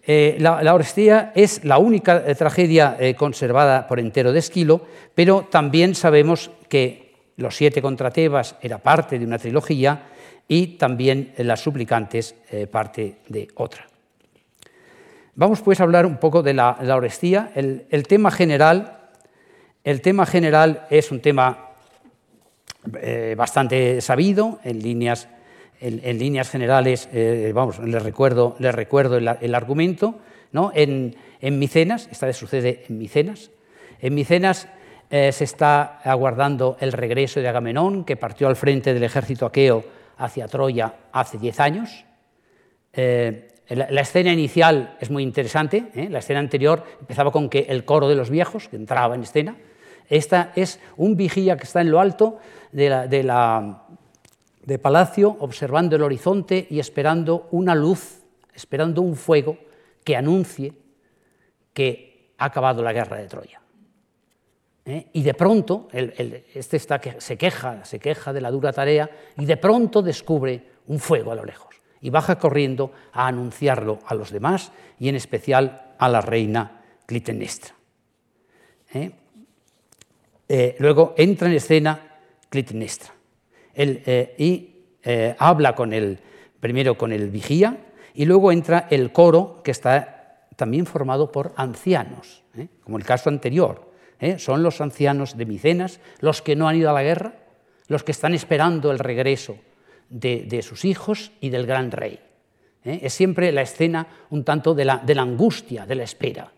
Eh, 0.02 0.36
la, 0.40 0.64
la, 0.64 0.74
Orestía 0.74 1.30
es 1.36 1.64
la 1.64 1.78
única 1.78 2.24
eh, 2.26 2.34
tragedia 2.34 2.96
eh, 2.98 3.14
conservada 3.14 3.86
por 3.86 4.00
entero 4.00 4.32
de 4.32 4.40
Esquilo, 4.40 4.84
pero 5.14 5.46
también 5.48 5.94
sabemos 5.94 6.50
que 6.68 7.14
Los 7.36 7.54
siete 7.54 7.80
contra 7.80 8.10
Tebas 8.10 8.56
era 8.60 8.78
parte 8.78 9.20
de 9.20 9.26
una 9.26 9.38
trilogía 9.38 10.08
y 10.48 10.78
también 10.78 11.34
las 11.38 11.60
suplicantes 11.60 12.34
parte 12.72 13.18
de 13.28 13.46
otra. 13.54 13.86
Vamos 15.38 15.60
pues 15.60 15.80
a 15.80 15.82
hablar 15.82 16.06
un 16.06 16.16
poco 16.16 16.42
de 16.42 16.54
la, 16.54 16.78
la 16.80 16.96
Orestía. 16.96 17.52
El, 17.54 18.06
tema 18.08 18.30
general, 18.30 18.95
el 19.86 20.02
tema 20.02 20.26
general 20.26 20.84
es 20.90 21.12
un 21.12 21.20
tema 21.20 21.70
eh, 23.00 23.36
bastante 23.38 24.00
sabido 24.00 24.58
en 24.64 24.82
líneas, 24.82 25.28
en, 25.80 26.18
líneas 26.18 26.50
generales. 26.50 27.08
Eh, 27.12 27.52
vamos, 27.54 27.78
les 27.78 28.02
recuerdo, 28.02 28.56
les 28.58 28.74
recuerdo 28.74 29.16
el, 29.16 29.54
argumento. 29.54 30.18
¿no? 30.50 30.72
En, 30.74 31.14
en, 31.40 31.58
Micenas, 31.60 32.08
esta 32.10 32.26
vez 32.26 32.36
sucede 32.36 32.84
en 32.88 32.98
Micenas. 32.98 33.52
En 34.00 34.16
Micenas 34.16 34.66
eh, 35.08 35.30
se 35.30 35.44
está 35.44 36.00
aguardando 36.02 36.76
el 36.80 36.90
regreso 36.90 37.38
de 37.38 37.46
Agamenón, 37.46 38.04
que 38.04 38.16
partió 38.16 38.48
al 38.48 38.56
frente 38.56 38.92
del 38.92 39.04
ejército 39.04 39.46
aqueo 39.46 39.84
hacia 40.18 40.48
Troya 40.48 40.94
hace 41.12 41.38
diez 41.38 41.60
años. 41.60 42.04
Eh, 42.92 43.52
la, 43.68 44.00
escena 44.00 44.32
inicial 44.32 44.96
es 45.00 45.10
muy 45.10 45.22
interesante. 45.22 45.92
La 46.10 46.18
escena 46.18 46.40
anterior 46.40 46.82
empezaba 47.00 47.30
con 47.30 47.48
que 47.48 47.66
el 47.68 47.84
coro 47.84 48.08
de 48.08 48.16
los 48.16 48.30
viejos, 48.30 48.66
que 48.66 48.74
entraba 48.74 49.14
en 49.14 49.22
escena. 49.22 49.56
Esta 50.08 50.52
es 50.54 50.80
un 50.96 51.16
vigía 51.16 51.56
que 51.56 51.64
está 51.64 51.80
en 51.80 51.90
lo 51.90 52.00
alto 52.00 52.38
de, 52.72 53.18
palacio, 54.80 55.36
observando 55.40 55.96
el 55.96 56.02
horizonte 56.02 56.66
y 56.70 56.78
esperando 56.78 57.48
una 57.50 57.74
luz, 57.74 58.24
esperando 58.54 59.02
un 59.02 59.16
fuego 59.16 59.58
que 60.04 60.16
anuncie 60.16 60.72
que 61.72 62.32
ha 62.38 62.46
acabado 62.46 62.82
la 62.82 62.92
guerra 62.92 63.16
de 63.16 63.26
Troya. 63.26 63.60
¿eh? 64.84 65.08
Y 65.12 65.22
de 65.22 65.34
pronto, 65.34 65.88
este 65.92 66.78
se 66.78 67.36
queja, 67.36 67.84
se 67.84 67.98
queja 67.98 68.32
de 68.32 68.40
la 68.40 68.50
dura 68.50 68.72
tarea 68.72 69.10
y 69.36 69.44
de 69.44 69.56
pronto 69.56 70.02
descubre 70.02 70.76
un 70.86 70.98
fuego 71.00 71.32
a 71.32 71.34
lo 71.34 71.44
lejos 71.44 71.74
y 72.00 72.10
baja 72.10 72.38
corriendo 72.38 72.92
a 73.12 73.26
anunciarlo 73.26 73.98
a 74.06 74.14
los 74.14 74.30
demás 74.30 74.70
y 74.98 75.08
en 75.08 75.16
especial 75.16 75.94
a 75.98 76.08
la 76.08 76.20
reina 76.20 76.82
Clitemnestra. 77.06 77.74
¿eh? 78.94 79.10
Eh, 80.48 80.76
luego 80.78 81.14
entra 81.16 81.48
en 81.48 81.54
escena 81.54 82.18
Clitemnestra 82.48 83.12
y 84.38 84.72
habla 85.38 85.74
con 85.74 85.92
el, 85.92 86.18
primero 86.60 86.96
con 86.96 87.12
el 87.12 87.28
vigía 87.30 87.76
y 88.14 88.24
luego 88.24 88.50
entra 88.50 88.88
el 88.90 89.12
coro 89.12 89.60
que 89.62 89.70
está 89.70 90.48
también 90.56 90.86
formado 90.86 91.30
por 91.30 91.52
ancianos, 91.56 92.42
como 92.82 92.96
el 92.96 93.04
caso 93.04 93.28
anterior, 93.28 93.92
¿eh? 94.20 94.38
son 94.38 94.62
los 94.62 94.80
ancianos 94.80 95.36
de 95.36 95.46
Micenas, 95.46 96.00
los 96.20 96.42
que 96.42 96.56
no 96.56 96.68
han 96.68 96.76
ido 96.76 96.90
a 96.90 96.94
la 96.94 97.02
guerra, 97.02 97.34
los 97.88 98.02
que 98.02 98.12
están 98.12 98.34
esperando 98.34 98.90
el 98.90 98.98
regreso 98.98 99.58
de, 100.08 100.60
sus 100.62 100.84
hijos 100.84 101.32
y 101.40 101.50
del 101.50 101.66
gran 101.66 101.90
rey. 101.90 102.18
¿eh? 102.84 103.00
Es 103.02 103.12
siempre 103.12 103.52
la 103.52 103.62
escena 103.62 104.06
un 104.30 104.44
tanto 104.44 104.74
de 104.74 104.84
la, 104.84 105.02
angustia, 105.18 105.86
de 105.86 105.94
la 105.94 106.04
espera. 106.04 106.52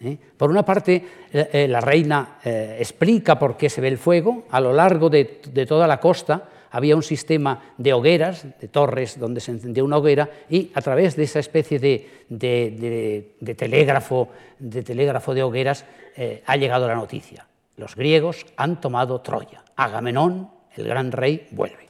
¿Eh? 0.00 0.16
Por 0.36 0.50
una 0.50 0.64
parte, 0.64 1.04
la 1.52 1.80
reina 1.80 2.38
explica 2.44 3.38
por 3.38 3.56
qué 3.56 3.70
se 3.70 3.80
ve 3.80 3.88
el 3.88 3.98
fuego 3.98 4.46
a 4.50 4.60
lo 4.60 4.72
largo 4.72 5.10
de 5.10 5.24
toda 5.66 5.86
la 5.86 6.00
costa, 6.00 6.48
había 6.70 6.96
un 6.96 7.02
sistema 7.02 7.74
de 7.76 7.92
hogueras, 7.92 8.46
de 8.60 8.68
torres 8.68 9.18
donde 9.18 9.40
se 9.40 9.50
encendía 9.50 9.84
una 9.84 9.98
hoguera, 9.98 10.30
y 10.48 10.70
a 10.74 10.80
través 10.80 11.16
de 11.16 11.24
esa 11.24 11.40
especie 11.40 11.78
de, 11.78 13.56
telégrafo, 13.56 14.28
de 14.58 14.82
telégrafo 14.82 15.34
de 15.34 15.42
hogueras 15.42 15.84
eh, 16.16 16.42
ha 16.46 16.56
llegado 16.56 16.86
la 16.86 16.94
noticia. 16.94 17.46
Los 17.76 17.96
griegos 17.96 18.46
han 18.56 18.80
tomado 18.80 19.20
Troya. 19.20 19.64
Agamenón, 19.76 20.50
el 20.76 20.86
gran 20.86 21.12
rey, 21.12 21.48
vuelve. 21.50 21.88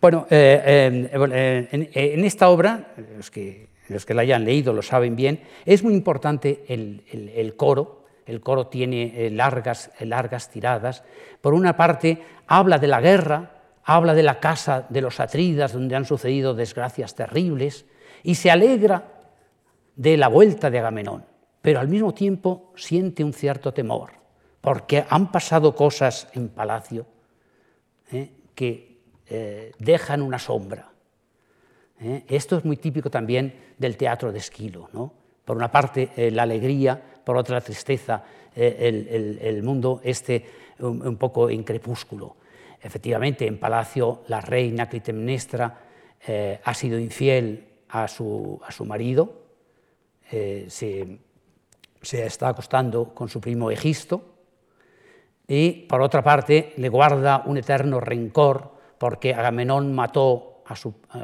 Bueno, 0.00 0.26
eh, 0.30 1.08
eh, 1.12 1.68
en, 1.92 2.24
esta 2.24 2.48
obra, 2.48 2.94
los 3.16 3.30
que, 3.30 3.68
los 3.88 4.06
que 4.06 4.14
la 4.14 4.22
hayan 4.22 4.44
leído 4.44 4.72
lo 4.72 4.82
saben 4.82 5.16
bien, 5.16 5.42
es 5.64 5.82
muy 5.82 5.94
importante 5.94 6.64
el 6.68 7.54
coro, 7.56 8.06
el 8.26 8.40
coro 8.40 8.66
tiene 8.66 9.26
eh, 9.26 9.30
largas, 9.30 9.90
eh, 9.98 10.04
largas 10.04 10.50
tiradas. 10.50 11.04
Por 11.40 11.54
una 11.54 11.76
parte, 11.76 12.20
habla 12.48 12.78
de 12.78 12.88
la 12.88 13.00
guerra, 13.00 13.52
habla 13.84 14.14
de 14.14 14.24
la 14.24 14.40
casa 14.40 14.84
de 14.88 15.00
los 15.00 15.20
Atridas, 15.20 15.72
donde 15.72 15.94
han 15.94 16.04
sucedido 16.04 16.52
desgracias 16.52 17.14
terribles, 17.14 17.86
y 18.24 18.34
se 18.34 18.50
alegra 18.50 19.04
de 19.94 20.16
la 20.16 20.28
vuelta 20.28 20.70
de 20.70 20.80
Agamenón, 20.80 21.24
pero 21.62 21.78
al 21.78 21.88
mismo 21.88 22.12
tiempo 22.12 22.72
siente 22.74 23.22
un 23.22 23.32
cierto 23.32 23.72
temor, 23.72 24.10
porque 24.60 25.04
han 25.08 25.30
pasado 25.30 25.74
cosas 25.74 26.28
en 26.32 26.48
palacio 26.48 27.06
eh, 28.12 28.32
que 28.54 28.96
dejan 29.78 30.22
una 30.22 30.38
sombra. 30.38 30.92
Esto 31.98 32.58
es 32.58 32.64
muy 32.64 32.76
típico 32.76 33.10
también 33.10 33.54
del 33.78 33.96
teatro 33.96 34.32
de 34.32 34.38
Esquilo. 34.38 34.88
¿no? 34.92 35.12
Por 35.44 35.56
una 35.56 35.70
parte, 35.70 36.30
la 36.30 36.42
alegría, 36.42 37.00
por 37.24 37.36
otra 37.36 37.60
tristeza, 37.60 38.22
eh, 38.58 39.38
el, 39.42 39.62
mundo 39.62 40.00
este 40.02 40.42
un, 40.78 41.16
poco 41.18 41.50
en 41.50 41.62
crepúsculo. 41.62 42.36
Efectivamente, 42.80 43.46
en 43.46 43.58
Palacio 43.58 44.22
la 44.28 44.40
reina 44.40 44.88
Clitemnestra 44.88 45.78
eh, 46.26 46.58
ha 46.64 46.72
sido 46.72 46.98
infiel 46.98 47.66
a 47.90 48.08
su, 48.08 48.58
marido, 48.86 49.42
eh, 50.32 50.66
se, 50.70 51.18
está 52.00 52.48
acostando 52.48 53.12
con 53.12 53.28
su 53.28 53.42
primo 53.42 53.70
Egisto, 53.70 54.22
y 55.46 55.72
por 55.86 56.00
otra 56.00 56.22
parte 56.22 56.72
le 56.78 56.88
guarda 56.88 57.42
un 57.44 57.58
eterno 57.58 58.00
rencor 58.00 58.72
porque 58.96 59.34
Agamenón 59.34 59.94
mató 59.94 60.55
a 60.68 60.76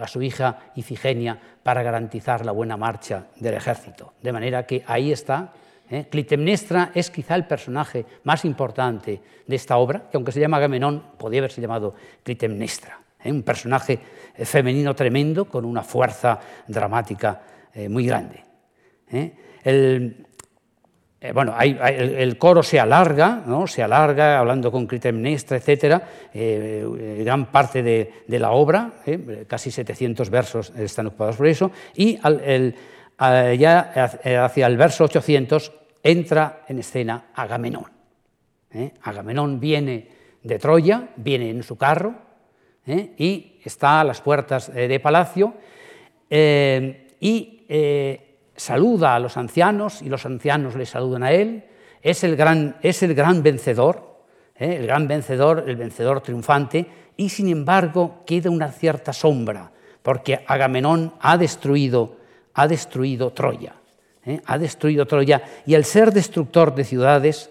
su, 0.08 0.22
hija 0.22 0.58
Ifigenia 0.76 1.38
para 1.62 1.82
garantizar 1.82 2.44
la 2.44 2.52
buena 2.52 2.76
marcha 2.76 3.26
del 3.36 3.54
ejército. 3.54 4.14
De 4.22 4.32
manera 4.32 4.64
que 4.64 4.84
ahí 4.86 5.12
está 5.12 5.52
¿eh? 5.90 6.06
Clitemnestra 6.10 6.92
es 6.94 7.10
quizá 7.10 7.34
el 7.34 7.46
personaje 7.46 8.06
más 8.24 8.44
importante 8.44 9.20
de 9.46 9.56
esta 9.56 9.76
obra, 9.76 10.08
que 10.10 10.16
aunque 10.16 10.32
se 10.32 10.40
llama 10.40 10.58
Agamenón, 10.58 11.02
podría 11.18 11.40
haberse 11.40 11.60
llamado 11.60 11.94
Clitemnestra. 12.22 13.00
¿eh? 13.22 13.32
Un 13.32 13.42
personaje 13.42 13.98
eh, 14.36 14.44
femenino 14.44 14.94
tremendo 14.94 15.46
con 15.46 15.64
una 15.64 15.82
fuerza 15.82 16.38
dramática 16.66 17.42
muy 17.88 18.04
grande. 18.04 18.44
Bueno, 21.34 21.54
el, 21.60 22.36
coro 22.38 22.62
se 22.62 22.80
alarga, 22.80 23.42
¿no? 23.46 23.66
se 23.66 23.82
alarga 23.82 24.38
hablando 24.38 24.72
con 24.72 24.86
Clitemnestra, 24.86 25.58
etc. 25.58 26.02
gran 27.22 27.46
parte 27.46 27.82
de, 27.82 28.38
la 28.38 28.50
obra, 28.50 28.90
casi 29.46 29.70
700 29.70 30.30
versos 30.30 30.72
están 30.76 31.06
ocupados 31.06 31.36
por 31.36 31.46
eso, 31.46 31.70
y 31.94 32.18
ya 32.18 33.92
hacia 34.44 34.66
el 34.66 34.76
verso 34.76 35.04
800 35.04 35.72
entra 36.02 36.64
en 36.68 36.78
escena 36.78 37.26
Agamenón. 37.34 37.86
¿eh? 38.72 38.92
Agamenón 39.02 39.60
viene 39.60 40.08
de 40.42 40.58
Troya, 40.58 41.08
viene 41.16 41.50
en 41.50 41.62
su 41.62 41.76
carro 41.76 42.14
¿eh? 42.86 43.14
y 43.16 43.60
está 43.64 44.00
a 44.00 44.04
las 44.04 44.20
puertas 44.20 44.70
eh, 44.70 44.88
de 44.88 45.00
palacio 45.00 45.54
y 46.30 47.66
saluda 48.56 49.14
a 49.14 49.18
los 49.18 49.36
ancianos 49.36 50.02
y 50.02 50.08
los 50.08 50.26
ancianos 50.26 50.76
le 50.76 50.86
saludan 50.86 51.22
a 51.22 51.32
él. 51.32 51.64
Es 52.02 52.24
el 52.24 52.36
gran, 52.36 52.76
es 52.82 53.02
el 53.02 53.14
gran 53.14 53.42
vencedor, 53.42 54.24
el 54.56 54.86
gran 54.86 55.08
vencedor, 55.08 55.64
el 55.66 55.76
vencedor 55.76 56.20
triunfante 56.20 56.86
y 57.16 57.28
sin 57.28 57.48
embargo 57.48 58.22
queda 58.26 58.50
una 58.50 58.70
cierta 58.72 59.12
sombra 59.12 59.72
porque 60.02 60.44
Agamenón 60.46 61.14
ha 61.20 61.38
destruido, 61.38 62.16
ha 62.54 62.66
destruido 62.66 63.32
Troya. 63.32 63.74
¿eh? 64.24 64.40
ha 64.44 64.58
destruido 64.58 65.06
Troya 65.06 65.42
y 65.64 65.74
el 65.74 65.84
ser 65.84 66.12
destructor 66.12 66.74
de 66.74 66.84
ciudades, 66.84 67.50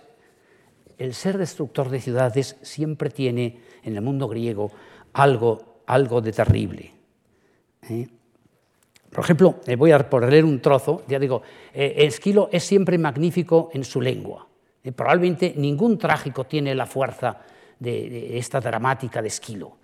el 0.98 1.14
ser 1.14 1.38
destructor 1.38 1.90
de 1.90 2.02
ciudades 2.02 2.58
siempre 2.62 3.10
tiene 3.10 3.60
en 3.84 3.96
el 3.96 4.02
mundo 4.02 4.28
griego 4.28 4.72
algo, 5.14 5.82
algo 5.88 6.22
de 6.22 6.32
terrible. 6.32 6.94
¿eh? 7.90 8.08
Por 9.12 9.24
ejemplo, 9.24 9.56
eh, 9.66 9.76
voy 9.76 9.92
a 9.92 10.10
por 10.10 10.28
leer 10.30 10.46
un 10.46 10.62
trozo, 10.62 11.04
ya 11.08 11.20
digo, 11.20 11.42
Esquilo 11.74 12.50
es 12.52 12.64
siempre 12.64 12.98
magnífico 12.98 13.70
en 13.74 13.84
su 13.84 14.02
lengua. 14.02 14.48
probablemente 14.96 15.54
ningún 15.58 15.98
trágico 15.98 16.46
tiene 16.46 16.74
la 16.74 16.86
fuerza 16.86 17.38
de, 17.80 18.38
esta 18.38 18.60
dramática 18.60 19.22
de 19.22 19.28
Esquilo. 19.28 19.78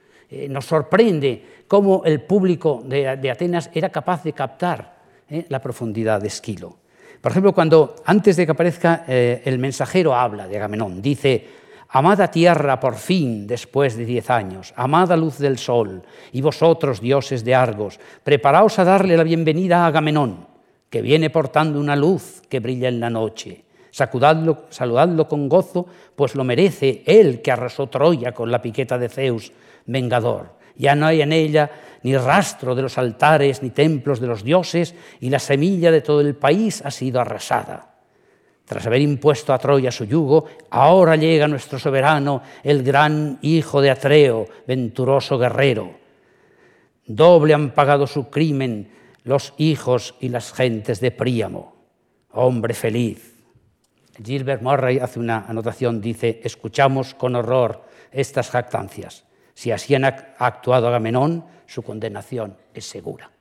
nos 0.49 0.65
sorprende 0.65 1.63
cómo 1.67 2.03
el 2.05 2.21
público 2.21 2.81
de 2.85 3.29
Atenas 3.29 3.69
era 3.73 3.89
capaz 3.89 4.23
de 4.23 4.33
captar 4.33 4.97
¿eh? 5.29 5.45
la 5.49 5.59
profundidad 5.59 6.21
de 6.21 6.27
Esquilo. 6.27 6.77
Por 7.21 7.31
ejemplo, 7.31 7.53
cuando 7.53 7.95
antes 8.05 8.35
de 8.37 8.45
que 8.45 8.51
aparezca 8.51 9.03
eh, 9.07 9.41
el 9.45 9.57
mensajero 9.59 10.13
habla 10.13 10.47
de 10.47 10.57
Agamenón, 10.57 11.01
dice, 11.01 11.45
Amada 11.89 12.29
tierra 12.29 12.81
por 12.81 12.95
fin 12.95 13.47
después 13.47 13.95
de 13.95 14.03
diez 14.03 14.29
años, 14.29 14.73
amada 14.75 15.15
luz 15.15 15.37
del 15.37 15.57
sol, 15.57 16.03
y 16.33 16.41
vosotros, 16.41 16.99
dioses 16.99 17.45
de 17.45 17.55
Argos, 17.55 17.97
preparaos 18.23 18.77
a 18.79 18.83
darle 18.83 19.15
la 19.15 19.23
bienvenida 19.23 19.83
a 19.83 19.87
Agamenón, 19.87 20.47
que 20.89 21.01
viene 21.01 21.29
portando 21.29 21.79
una 21.79 21.95
luz 21.95 22.41
que 22.49 22.59
brilla 22.59 22.89
en 22.89 22.99
la 22.99 23.09
noche. 23.09 23.63
Saludadlo 23.91 25.27
con 25.29 25.47
gozo, 25.47 25.87
pues 26.15 26.35
lo 26.35 26.43
merece 26.43 27.03
él 27.05 27.41
que 27.41 27.51
arrasó 27.51 27.87
Troya 27.87 28.33
con 28.33 28.51
la 28.51 28.61
piqueta 28.61 28.97
de 28.97 29.07
Zeus, 29.07 29.53
vengador. 29.85 30.57
Ya 30.75 30.93
no 30.93 31.07
hay 31.07 31.21
en 31.21 31.31
ella 31.31 31.71
ni 32.03 32.15
rastro 32.15 32.75
de 32.75 32.81
los 32.83 32.97
altares 32.97 33.63
ni 33.63 33.69
templos 33.69 34.19
de 34.19 34.27
los 34.27 34.43
dioses, 34.43 34.93
y 35.21 35.29
la 35.29 35.39
semilla 35.39 35.89
de 35.89 36.01
todo 36.01 36.19
el 36.19 36.35
país 36.35 36.83
ha 36.85 36.91
sido 36.91 37.21
arrasada. 37.21 37.96
Tras 38.67 38.85
haber 38.85 38.99
impuesto 38.99 39.53
a 39.53 39.57
Troya 39.57 39.91
su 39.91 40.03
yugo, 40.03 40.45
ahora 40.71 41.15
llega 41.15 41.47
nuestro 41.47 41.79
soberano, 41.79 42.41
el 42.63 42.83
gran 42.83 43.39
hijo 43.41 43.79
de 43.79 43.89
Atreo, 43.89 44.45
venturoso 44.67 45.37
guerrero. 45.39 45.95
Doble 47.05 47.53
han 47.53 47.71
pagado 47.71 48.05
su 48.07 48.29
crimen 48.29 48.91
los 49.23 49.53
hijos 49.57 50.15
y 50.19 50.27
las 50.27 50.51
gentes 50.51 50.99
de 50.99 51.11
Príamo. 51.11 51.75
Hombre 52.31 52.73
feliz, 52.73 53.35
Gilbert 54.21 54.61
Murray 54.61 54.99
hace 54.99 55.19
una 55.19 55.45
anotación, 55.47 56.01
dice, 56.01 56.41
escuchamos 56.43 57.13
con 57.13 57.35
horror 57.35 57.85
estas 58.11 58.49
jactancias. 58.49 59.23
Si 59.53 59.71
así 59.71 59.95
ha 59.95 60.33
actuado 60.39 60.89
Agamenón, 60.89 61.45
su 61.67 61.83
condenación 61.83 62.57
es 62.73 62.85
segura. 62.85 63.31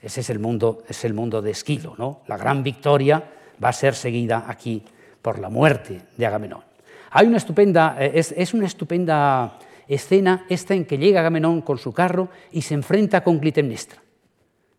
Ese 0.00 0.20
es 0.20 0.30
el 0.30 0.38
mundo, 0.38 0.84
es 0.88 1.04
el 1.04 1.12
mundo 1.12 1.42
de 1.42 1.50
Esquilo. 1.50 1.96
¿no? 1.98 2.22
La 2.28 2.36
gran 2.36 2.62
victoria 2.62 3.22
va 3.62 3.68
a 3.68 3.72
ser 3.72 3.94
seguida 3.94 4.44
aquí 4.46 4.82
por 5.22 5.38
la 5.38 5.48
muerte 5.48 6.02
de 6.16 6.26
Agamenón. 6.26 6.62
Hay 7.10 7.26
una 7.26 7.36
estupenda, 7.36 7.96
eh, 7.98 8.12
es, 8.14 8.54
una 8.54 8.66
estupenda 8.66 9.58
escena 9.88 10.46
esta 10.48 10.74
en 10.74 10.84
que 10.84 10.98
llega 10.98 11.20
Agamenón 11.20 11.62
con 11.62 11.78
su 11.78 11.92
carro 11.92 12.28
y 12.52 12.62
se 12.62 12.74
enfrenta 12.74 13.22
con 13.22 13.38
Clitemnestra. 13.38 14.00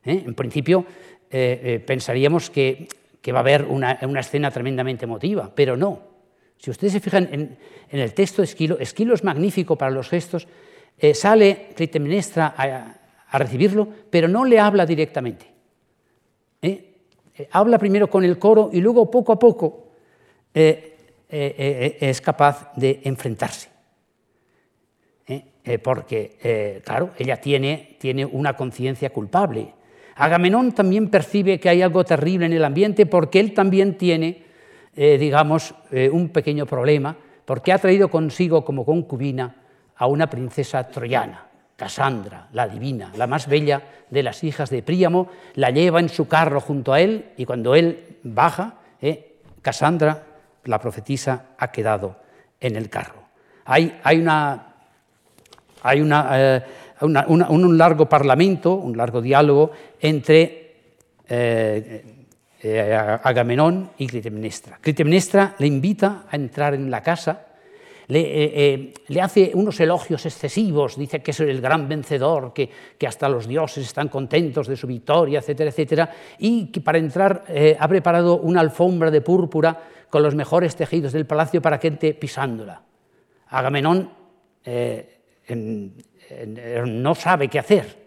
¿Eh? 0.04 0.24
En 0.26 0.34
principio 0.34 0.86
eh, 1.30 1.84
pensaríamos 1.86 2.50
que, 2.50 2.88
va 3.32 3.38
a 3.38 3.42
haber 3.42 3.66
una, 3.66 3.92
escena 4.20 4.50
tremendamente 4.50 5.06
emotiva, 5.06 5.52
pero 5.54 5.78
no. 5.78 6.12
Si 6.58 6.72
ustedes 6.72 6.94
se 6.94 7.00
fijan 7.00 7.30
en, 7.32 7.58
el 7.90 8.14
texto 8.14 8.42
de 8.42 8.46
Esquilo, 8.46 8.80
Esquilo 8.80 9.14
es 9.14 9.24
magnífico 9.24 9.78
para 9.78 9.92
los 9.92 10.10
gestos, 10.10 10.48
sale 11.14 11.70
Clitemnestra 11.76 12.54
a, 12.56 13.02
a 13.32 13.38
recibirlo, 13.38 13.88
pero 14.10 14.28
no 14.28 14.46
le 14.46 14.60
habla 14.60 14.86
directamente. 14.86 15.48
¿eh? 16.62 16.91
Eh, 17.42 17.48
habla 17.52 17.80
primero 17.80 18.08
con 18.08 18.24
el 18.24 18.38
coro 18.38 18.70
y 18.72 18.82
luego 18.82 19.10
poco 19.10 19.34
a 19.34 19.40
poco 19.40 19.88
eh, 20.54 21.98
es 22.00 22.22
capaz 22.22 22.72
de 22.76 23.02
enfrentarse. 23.04 23.70
porque, 25.82 26.82
claro, 26.84 27.12
ella 27.18 27.38
tiene, 27.40 27.96
tiene 27.98 28.26
una 28.26 28.58
conciencia 28.58 29.12
culpable. 29.12 29.74
Agamenón 30.16 30.74
también 30.74 31.10
percibe 31.10 31.58
que 31.58 31.70
hay 31.70 31.82
algo 31.82 32.04
terrible 32.04 32.48
en 32.48 32.54
el 32.54 32.66
ambiente 32.66 33.06
porque 33.06 33.40
él 33.40 33.54
también 33.54 33.98
tiene, 33.98 34.44
digamos, 34.94 35.74
un 36.12 36.30
pequeño 36.30 36.66
problema, 36.66 37.16
porque 37.46 37.72
ha 37.72 37.78
traído 37.78 38.10
consigo 38.10 38.66
como 38.66 38.84
concubina 38.84 39.56
a 39.96 40.08
una 40.08 40.30
princesa 40.30 40.86
troyana. 40.90 41.51
Casandra, 41.82 42.48
la 42.54 42.68
divina, 42.68 43.12
la 43.18 43.26
más 43.26 43.48
bella 43.48 43.82
de 44.08 44.22
las 44.22 44.44
hijas 44.44 44.70
de 44.70 44.84
Príamo, 44.84 45.30
la 45.56 45.72
lleva 45.72 46.00
en 46.00 46.10
su 46.10 46.28
carro 46.28 46.62
junto 46.62 46.94
a 46.94 47.02
él 47.02 47.32
y 47.38 47.46
cuando 47.46 47.74
él 47.74 48.20
baja, 48.22 48.76
eh, 49.02 49.38
Casandra, 49.64 50.24
la 50.66 50.80
profetisa, 50.80 51.46
ha 51.58 51.72
quedado 51.72 52.18
en 52.60 52.76
el 52.76 52.88
carro. 52.88 53.24
Hay, 53.66 54.00
una, 54.14 54.76
eh, 56.36 56.62
un 57.02 57.78
largo 57.80 58.08
parlamento, 58.08 58.76
un 58.76 58.96
largo 58.96 59.20
diálogo 59.20 59.72
entre 60.00 60.76
eh, 61.28 62.06
Agamenón 63.24 63.90
y 63.98 64.06
Clitemnestra. 64.06 64.78
Clitemnestra 64.80 65.56
le 65.58 65.66
invita 65.66 66.26
a 66.30 66.36
entrar 66.36 66.76
en 66.76 66.92
la 66.92 67.02
casa 67.02 67.48
eh, 68.08 68.52
eh, 68.56 68.94
le, 69.08 69.22
hace 69.22 69.52
unos 69.54 69.80
elogios 69.80 70.26
excesivos, 70.26 70.98
dice 70.98 71.22
que 71.22 71.32
es 71.32 71.40
el 71.40 71.62
gran 71.62 71.88
vencedor, 71.88 72.54
que, 72.54 72.70
hasta 73.08 73.30
los 73.30 73.48
dioses 73.48 73.86
están 73.86 74.10
contentos 74.10 74.68
de 74.68 74.76
su 74.76 74.88
victoria, 74.88 75.40
etcétera, 75.40 75.70
etcétera, 75.70 76.12
y 76.40 76.68
que 76.68 76.82
para 76.82 76.98
entrar 76.98 77.46
eh, 77.48 77.78
ha 77.80 77.88
preparado 77.88 78.38
una 78.40 78.60
alfombra 78.60 79.12
de 79.12 79.22
púrpura 79.22 79.80
con 80.10 80.24
los 80.24 80.36
mejores 80.36 80.76
tejidos 80.76 81.14
del 81.14 81.26
palacio 81.26 81.62
para 81.62 81.80
que 81.80 81.88
entre 81.88 82.14
pisándola. 82.14 82.82
Agamenón 83.48 84.12
no 86.86 87.16
sabe 87.16 87.48
qué 87.48 87.60
hacer, 87.60 87.98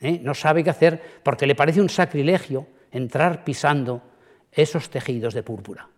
no 0.00 0.34
sabe 0.34 0.62
qué 0.64 0.70
hacer 0.70 1.00
porque 1.22 1.46
le 1.46 1.54
parece 1.54 1.80
un 1.80 1.88
sacrilegio 1.88 2.66
entrar 2.90 3.44
pisando 3.44 4.02
esos 4.52 4.90
tejidos 4.90 5.34
de 5.34 5.42
púrpura. 5.42 5.88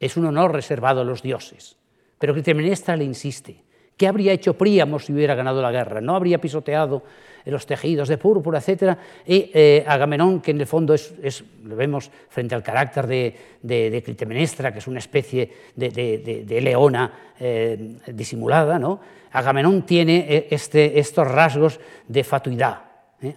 Es 0.00 0.16
un 0.16 0.26
honor 0.26 0.52
reservado 0.52 1.02
a 1.02 1.04
los 1.04 1.22
dioses. 1.22 1.76
Pero 2.18 2.34
Clitemnestra 2.34 2.96
le 2.96 3.04
insiste. 3.04 3.64
¿Qué 3.96 4.06
habría 4.06 4.32
hecho 4.32 4.54
Príamo 4.54 4.98
si 4.98 5.12
hubiera 5.12 5.34
ganado 5.34 5.62
la 5.62 5.72
guerra? 5.72 6.00
No 6.00 6.14
habría 6.14 6.38
pisoteado 6.38 7.02
los 7.46 7.64
tejidos 7.64 8.08
de 8.08 8.18
púrpura, 8.18 8.58
etc. 8.58 8.98
Y 9.26 9.50
eh, 9.54 9.84
Agamenón, 9.86 10.40
que 10.40 10.50
en 10.50 10.60
el 10.60 10.66
fondo 10.66 10.92
es, 10.92 11.44
lo 11.64 11.76
vemos 11.76 12.10
frente 12.28 12.54
al 12.54 12.62
carácter 12.62 13.06
de, 13.06 14.02
Clitemnestra, 14.04 14.72
que 14.72 14.80
es 14.80 14.86
una 14.86 14.98
especie 14.98 15.50
de, 15.74 16.60
leona 16.60 17.32
eh, 17.38 17.96
disimulada, 18.08 18.78
¿no? 18.78 19.00
Agamenón 19.32 19.82
tiene 19.82 20.26
eh, 20.28 20.48
este, 20.50 20.98
estos 20.98 21.30
rasgos 21.30 21.80
de 22.06 22.24
fatuidad. 22.24 22.80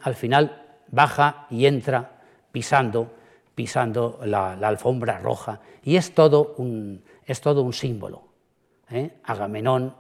Al 0.02 0.16
final 0.16 0.66
baja 0.92 1.48
y 1.50 1.66
entra 1.66 2.20
pisando, 2.52 3.12
pisando 3.56 4.20
la, 4.26 4.56
la 4.56 4.68
alfombra 4.68 5.20
roja. 5.20 5.62
Y 5.84 5.96
es 5.96 6.14
todo 6.14 6.56
un, 6.58 7.02
es 7.26 7.40
todo 7.40 7.62
un 7.62 7.74
símbolo. 7.74 8.29
¿Eh? 8.92 9.12
Agamenón, 9.24 9.96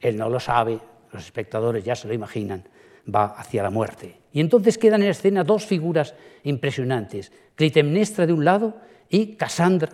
él 0.00 0.16
no 0.16 0.28
lo 0.28 0.40
sabe, 0.40 0.78
los 1.12 1.24
espectadores 1.24 1.84
ya 1.84 1.94
se 1.94 2.08
lo 2.08 2.14
imaginan, 2.14 2.68
va 3.12 3.26
hacia 3.36 3.62
la 3.62 3.70
muerte. 3.70 4.20
Y 4.32 4.40
entonces 4.40 4.78
quedan 4.78 5.02
en 5.02 5.10
escena 5.10 5.44
dos 5.44 5.66
figuras 5.66 6.14
impresionantes, 6.44 7.32
Clitemnestra 7.54 8.26
de 8.26 8.32
un 8.32 8.44
lado 8.44 8.76
y 9.08 9.34
Casandra, 9.34 9.90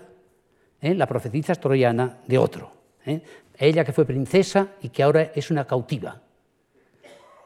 ¿eh? 0.80 0.94
la 0.94 1.06
profetisa 1.06 1.54
troyana, 1.54 2.18
de 2.26 2.38
otro. 2.38 2.70
¿eh? 3.04 3.22
Ella 3.58 3.84
que 3.84 3.92
fue 3.92 4.04
princesa 4.04 4.68
y 4.82 4.90
que 4.90 5.02
ahora 5.02 5.32
es 5.34 5.50
una 5.50 5.66
cautiva, 5.66 6.22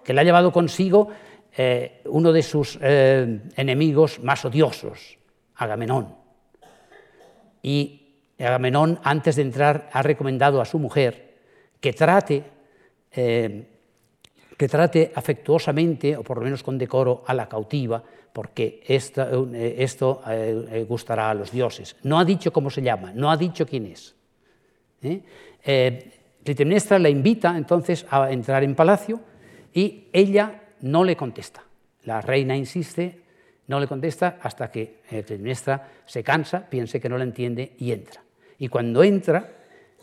que 0.04 0.12
le 0.12 0.20
ha 0.20 0.24
llevado 0.24 0.52
consigo 0.52 1.08
uno 2.06 2.32
de 2.32 2.42
sus 2.44 2.78
enemigos 2.80 4.20
más 4.20 4.44
odiosos, 4.44 5.18
Agamenón. 5.56 6.14
Y 7.60 7.99
Agamenón, 8.46 8.98
antes 9.02 9.36
de 9.36 9.42
entrar, 9.42 9.90
ha 9.92 10.02
recomendado 10.02 10.60
a 10.60 10.64
su 10.64 10.78
mujer 10.78 11.30
que 11.80 11.92
trate, 11.92 12.44
eh, 13.12 13.64
que 14.56 14.68
trate 14.68 15.12
afectuosamente, 15.14 16.16
o 16.16 16.22
por 16.22 16.38
lo 16.38 16.44
menos 16.44 16.62
con 16.62 16.78
decoro, 16.78 17.24
a 17.26 17.34
la 17.34 17.48
cautiva, 17.48 18.02
porque 18.32 18.82
eh, 18.86 19.74
esto 19.78 20.22
eh, 20.28 20.84
gustará 20.88 21.30
a 21.30 21.34
los 21.34 21.50
dioses. 21.50 21.96
No 22.02 22.18
ha 22.18 22.24
dicho 22.24 22.52
cómo 22.52 22.70
se 22.70 22.82
llama, 22.82 23.12
no 23.14 23.30
ha 23.30 23.36
dicho 23.36 23.66
quién 23.66 23.86
es. 23.86 24.14
Clitemnestra 26.44 26.98
la 26.98 27.08
invita 27.08 27.56
entonces 27.56 28.06
a 28.10 28.30
entrar 28.30 28.62
en 28.64 28.74
palacio 28.74 29.20
y 29.72 30.08
ella 30.12 30.62
no 30.80 31.04
le 31.04 31.16
contesta. 31.16 31.64
La 32.04 32.20
reina 32.20 32.56
insiste, 32.56 33.20
no 33.66 33.80
le 33.80 33.86
contesta 33.86 34.38
hasta 34.42 34.70
que 34.70 35.00
Clitemnestra 35.08 35.88
se 36.04 36.22
cansa, 36.22 36.68
piense 36.68 37.00
que 37.00 37.08
no 37.08 37.16
la 37.16 37.24
entiende 37.24 37.74
y 37.78 37.92
entra. 37.92 38.22
Y 38.60 38.68
cuando 38.68 39.02
entra, 39.02 39.50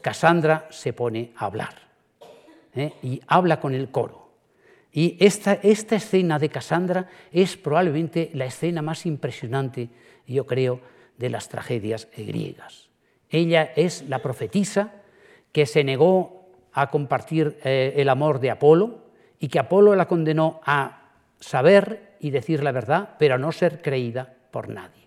Cassandra 0.02 0.68
se 0.72 0.92
pone 0.92 1.32
a 1.38 1.46
hablar 1.46 1.76
¿eh? 2.76 2.92
y 3.04 3.22
habla 3.28 3.62
con 3.62 3.74
el 3.74 3.90
coro. 3.90 4.32
Y 4.92 5.16
esta, 5.20 5.54
esta 5.54 5.96
escena 5.96 6.40
de 6.40 6.50
Cassandra 6.50 7.08
es 7.32 7.56
probablemente 7.56 8.32
la 8.34 8.46
escena 8.46 8.82
más 8.82 9.06
impresionante, 9.06 9.90
yo 10.26 10.48
creo, 10.48 10.82
de 11.18 11.30
las 11.30 11.50
tragedias 11.50 12.08
griegas. 12.18 12.90
Ella 13.30 13.72
es 13.76 14.10
la 14.10 14.20
profetisa 14.20 14.92
que 15.52 15.68
se 15.68 15.84
negó 15.84 16.50
a 16.74 16.90
compartir 16.90 17.60
eh, 17.64 17.94
el 17.98 18.10
amor 18.10 18.40
de 18.40 18.50
Apolo 18.50 19.06
y 19.40 19.50
que 19.50 19.60
Apolo 19.60 19.96
la 19.96 20.08
condenó 20.08 20.62
a 20.66 21.12
saber 21.40 22.16
y 22.20 22.32
decir 22.32 22.64
la 22.64 22.72
verdad, 22.72 23.16
pero 23.20 23.36
a 23.36 23.38
no 23.38 23.52
ser 23.52 23.84
creída 23.84 24.34
por 24.50 24.68
nadie. 24.68 25.07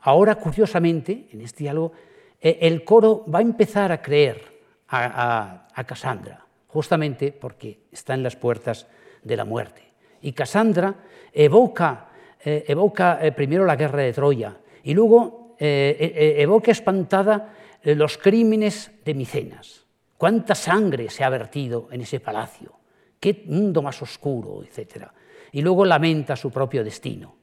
Ahora, 0.00 0.36
curiosamente, 0.36 1.28
en 1.32 1.40
este 1.40 1.64
diálogo, 1.64 1.92
eh, 2.40 2.58
el 2.62 2.84
coro 2.84 3.24
va 3.32 3.40
a 3.40 3.42
empezar 3.42 3.90
a 3.90 4.00
creer 4.00 4.58
a, 4.88 5.66
a, 5.74 5.84
Cassandra, 5.84 6.44
justamente 6.68 7.32
porque 7.32 7.80
está 7.92 8.14
en 8.14 8.22
las 8.22 8.36
puertas 8.36 8.86
de 9.22 9.36
la 9.36 9.44
muerte. 9.44 9.82
Y 10.22 10.32
Cassandra 10.32 10.94
evoca, 11.32 12.08
eh, 12.42 12.64
evoca 12.68 13.18
eh, 13.20 13.32
primero 13.32 13.64
la 13.64 13.76
guerra 13.76 14.02
de 14.02 14.12
Troya 14.12 14.56
y 14.82 14.94
luego 14.94 15.56
evoca 15.60 16.70
espantada 16.70 17.52
los 17.82 18.16
crímenes 18.16 18.92
de 19.04 19.12
Micenas. 19.12 19.84
¿Cuánta 20.16 20.54
sangre 20.54 21.10
se 21.10 21.24
ha 21.24 21.28
vertido 21.28 21.88
en 21.90 22.02
ese 22.02 22.20
palacio? 22.20 22.78
¿Qué 23.18 23.42
mundo 23.46 23.82
más 23.82 24.00
oscuro, 24.00 24.62
etcétera? 24.62 25.12
Y 25.50 25.60
luego 25.62 25.84
lamenta 25.84 26.36
su 26.36 26.52
propio 26.52 26.84
destino. 26.84 27.34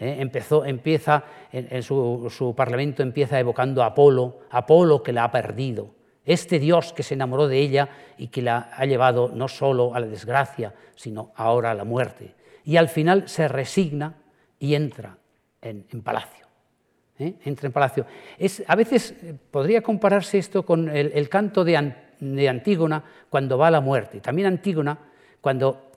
Empezó, 0.00 0.64
empieza, 0.64 1.24
en, 1.52 1.82
su, 1.82 2.54
parlamento 2.56 3.02
empieza 3.02 3.38
evocando 3.40 3.82
a 3.82 3.86
Apolo, 3.86 4.40
Apolo 4.50 5.02
que 5.02 5.12
la 5.12 5.24
ha 5.24 5.32
perdido, 5.32 5.90
este 6.24 6.58
Dios 6.58 6.92
que 6.92 7.02
se 7.02 7.14
enamoró 7.14 7.48
de 7.48 7.58
ella 7.58 7.88
y 8.16 8.28
que 8.28 8.42
la 8.42 8.70
ha 8.76 8.84
llevado 8.84 9.30
no 9.34 9.48
solo 9.48 9.94
a 9.94 10.00
la 10.00 10.06
desgracia, 10.06 10.74
sino 10.94 11.32
ahora 11.34 11.72
a 11.72 11.74
la 11.74 11.84
muerte. 11.84 12.34
Y 12.64 12.76
al 12.76 12.88
final 12.88 13.28
se 13.28 13.48
resigna 13.48 14.14
y 14.58 14.74
entra 14.74 15.16
en, 15.62 15.84
palacio. 16.02 16.46
¿eh? 17.18 17.34
Entra 17.44 17.66
en 17.66 17.72
palacio. 17.72 18.06
Es, 18.38 18.62
a 18.66 18.76
veces 18.76 19.14
eh, 19.22 19.34
podría 19.50 19.82
compararse 19.82 20.38
esto 20.38 20.64
con 20.64 20.88
el, 20.90 21.28
canto 21.28 21.64
de, 21.64 21.94
de 22.20 22.48
Antígona 22.48 23.02
cuando 23.30 23.56
va 23.56 23.68
a 23.68 23.72
la 23.72 23.80
muerte. 23.80 24.20
También 24.20 24.48
Antígona, 24.48 24.98
cuando 25.40 25.87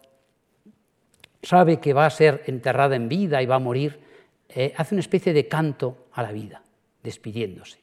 sabe 1.43 1.79
que 1.79 1.93
va 1.93 2.05
a 2.05 2.09
ser 2.09 2.43
enterrada 2.47 2.95
en 2.95 3.09
vida 3.09 3.41
y 3.41 3.45
va 3.45 3.55
a 3.55 3.59
morir, 3.59 3.99
eh, 4.49 4.73
hace 4.75 4.95
una 4.95 5.01
especie 5.01 5.33
de 5.33 5.47
canto 5.47 6.07
a 6.13 6.23
la 6.23 6.31
vida, 6.31 6.61
despidiéndose. 7.03 7.79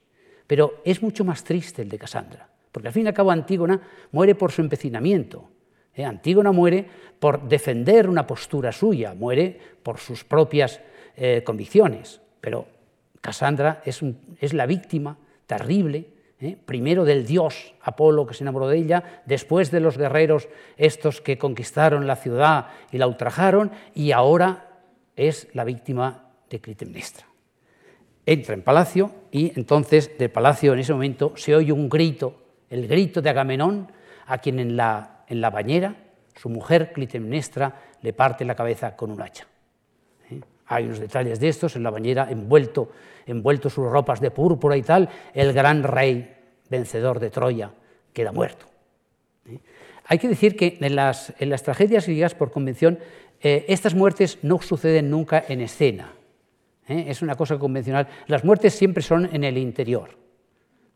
Pero 0.46 0.82
es 0.84 1.02
mucho 1.02 1.24
más 1.24 1.44
triste 1.44 1.82
el 1.82 1.88
de 1.88 1.98
Casandra, 1.98 2.48
porque 2.72 2.88
al 2.88 2.94
fin 2.94 3.04
y 3.04 3.08
al 3.08 3.14
cabo 3.14 3.30
Antígona 3.30 3.80
muere 4.12 4.34
por 4.34 4.52
su 4.52 4.60
empecinamiento. 4.60 5.48
¿eh? 5.94 6.04
Antígona 6.04 6.52
muere 6.52 6.86
por 7.18 7.48
defender 7.48 8.08
una 8.08 8.26
postura 8.26 8.72
suya, 8.72 9.14
muere 9.14 9.58
por 9.82 9.98
sus 9.98 10.24
propias 10.24 10.80
eh, 11.16 11.42
convicciones, 11.44 12.20
pero 12.40 12.66
Casandra 13.20 13.82
es, 13.84 14.00
es 14.40 14.54
la 14.54 14.66
víctima 14.66 15.18
terrible 15.46 16.17
¿eh? 16.40 16.56
primero 16.64 17.04
del 17.04 17.26
dios 17.26 17.74
Apolo 17.82 18.26
que 18.26 18.34
se 18.34 18.44
enamoró 18.44 18.68
de 18.68 18.78
ella, 18.78 19.22
después 19.26 19.70
de 19.70 19.80
los 19.80 19.98
guerreros 19.98 20.48
estos 20.76 21.20
que 21.20 21.38
conquistaron 21.38 22.06
la 22.06 22.16
ciudad 22.16 22.68
y 22.90 22.98
la 22.98 23.06
ultrajaron, 23.06 23.70
y 23.94 24.12
ahora 24.12 24.80
es 25.16 25.48
la 25.54 25.64
víctima 25.64 26.30
de 26.48 26.60
Clitemnestra. 26.60 27.26
Entra 28.24 28.54
en 28.54 28.62
palacio 28.62 29.10
y 29.30 29.58
entonces 29.58 30.16
del 30.18 30.30
palacio 30.30 30.74
en 30.74 30.80
ese 30.80 30.92
momento 30.92 31.32
se 31.36 31.54
oye 31.54 31.72
un 31.72 31.88
grito, 31.88 32.42
el 32.68 32.86
grito 32.86 33.22
de 33.22 33.30
Agamenón, 33.30 33.90
a 34.26 34.38
quien 34.38 34.58
en 34.58 34.76
la, 34.76 35.24
en 35.28 35.40
la 35.40 35.50
bañera 35.50 35.96
su 36.36 36.48
mujer 36.50 36.92
Clitemnestra 36.92 37.80
le 38.02 38.12
parte 38.12 38.44
la 38.44 38.54
cabeza 38.54 38.94
con 38.94 39.10
un 39.10 39.22
hacha. 39.22 39.46
Hay 40.68 40.84
unos 40.84 41.00
detalles 41.00 41.40
de 41.40 41.48
estos 41.48 41.76
en 41.76 41.82
la 41.82 41.90
bañera, 41.90 42.28
envuelto, 42.30 42.90
envuelto 43.26 43.70
sus 43.70 43.90
ropas 43.90 44.20
de 44.20 44.30
púrpura 44.30 44.76
y 44.76 44.82
tal, 44.82 45.08
el 45.34 45.52
gran 45.52 45.82
rey 45.82 46.34
vencedor 46.68 47.18
de 47.20 47.30
Troya 47.30 47.70
queda 48.12 48.32
muerto. 48.32 48.66
¿Eh? 49.46 49.58
Hay 50.04 50.18
que 50.18 50.28
decir 50.28 50.56
que 50.56 50.78
en 50.80 50.94
las, 50.94 51.32
en 51.38 51.50
las 51.50 51.62
tragedias 51.62 52.06
griegas, 52.06 52.34
por 52.34 52.50
convención, 52.50 52.98
eh, 53.40 53.64
estas 53.68 53.94
muertes 53.94 54.38
no 54.42 54.60
suceden 54.60 55.10
nunca 55.10 55.44
en 55.48 55.60
escena. 55.60 56.12
¿eh? 56.86 57.06
Es 57.08 57.22
una 57.22 57.34
cosa 57.34 57.58
convencional. 57.58 58.06
Las 58.26 58.44
muertes 58.44 58.74
siempre 58.74 59.02
son 59.02 59.28
en 59.32 59.44
el 59.44 59.56
interior. 59.56 60.10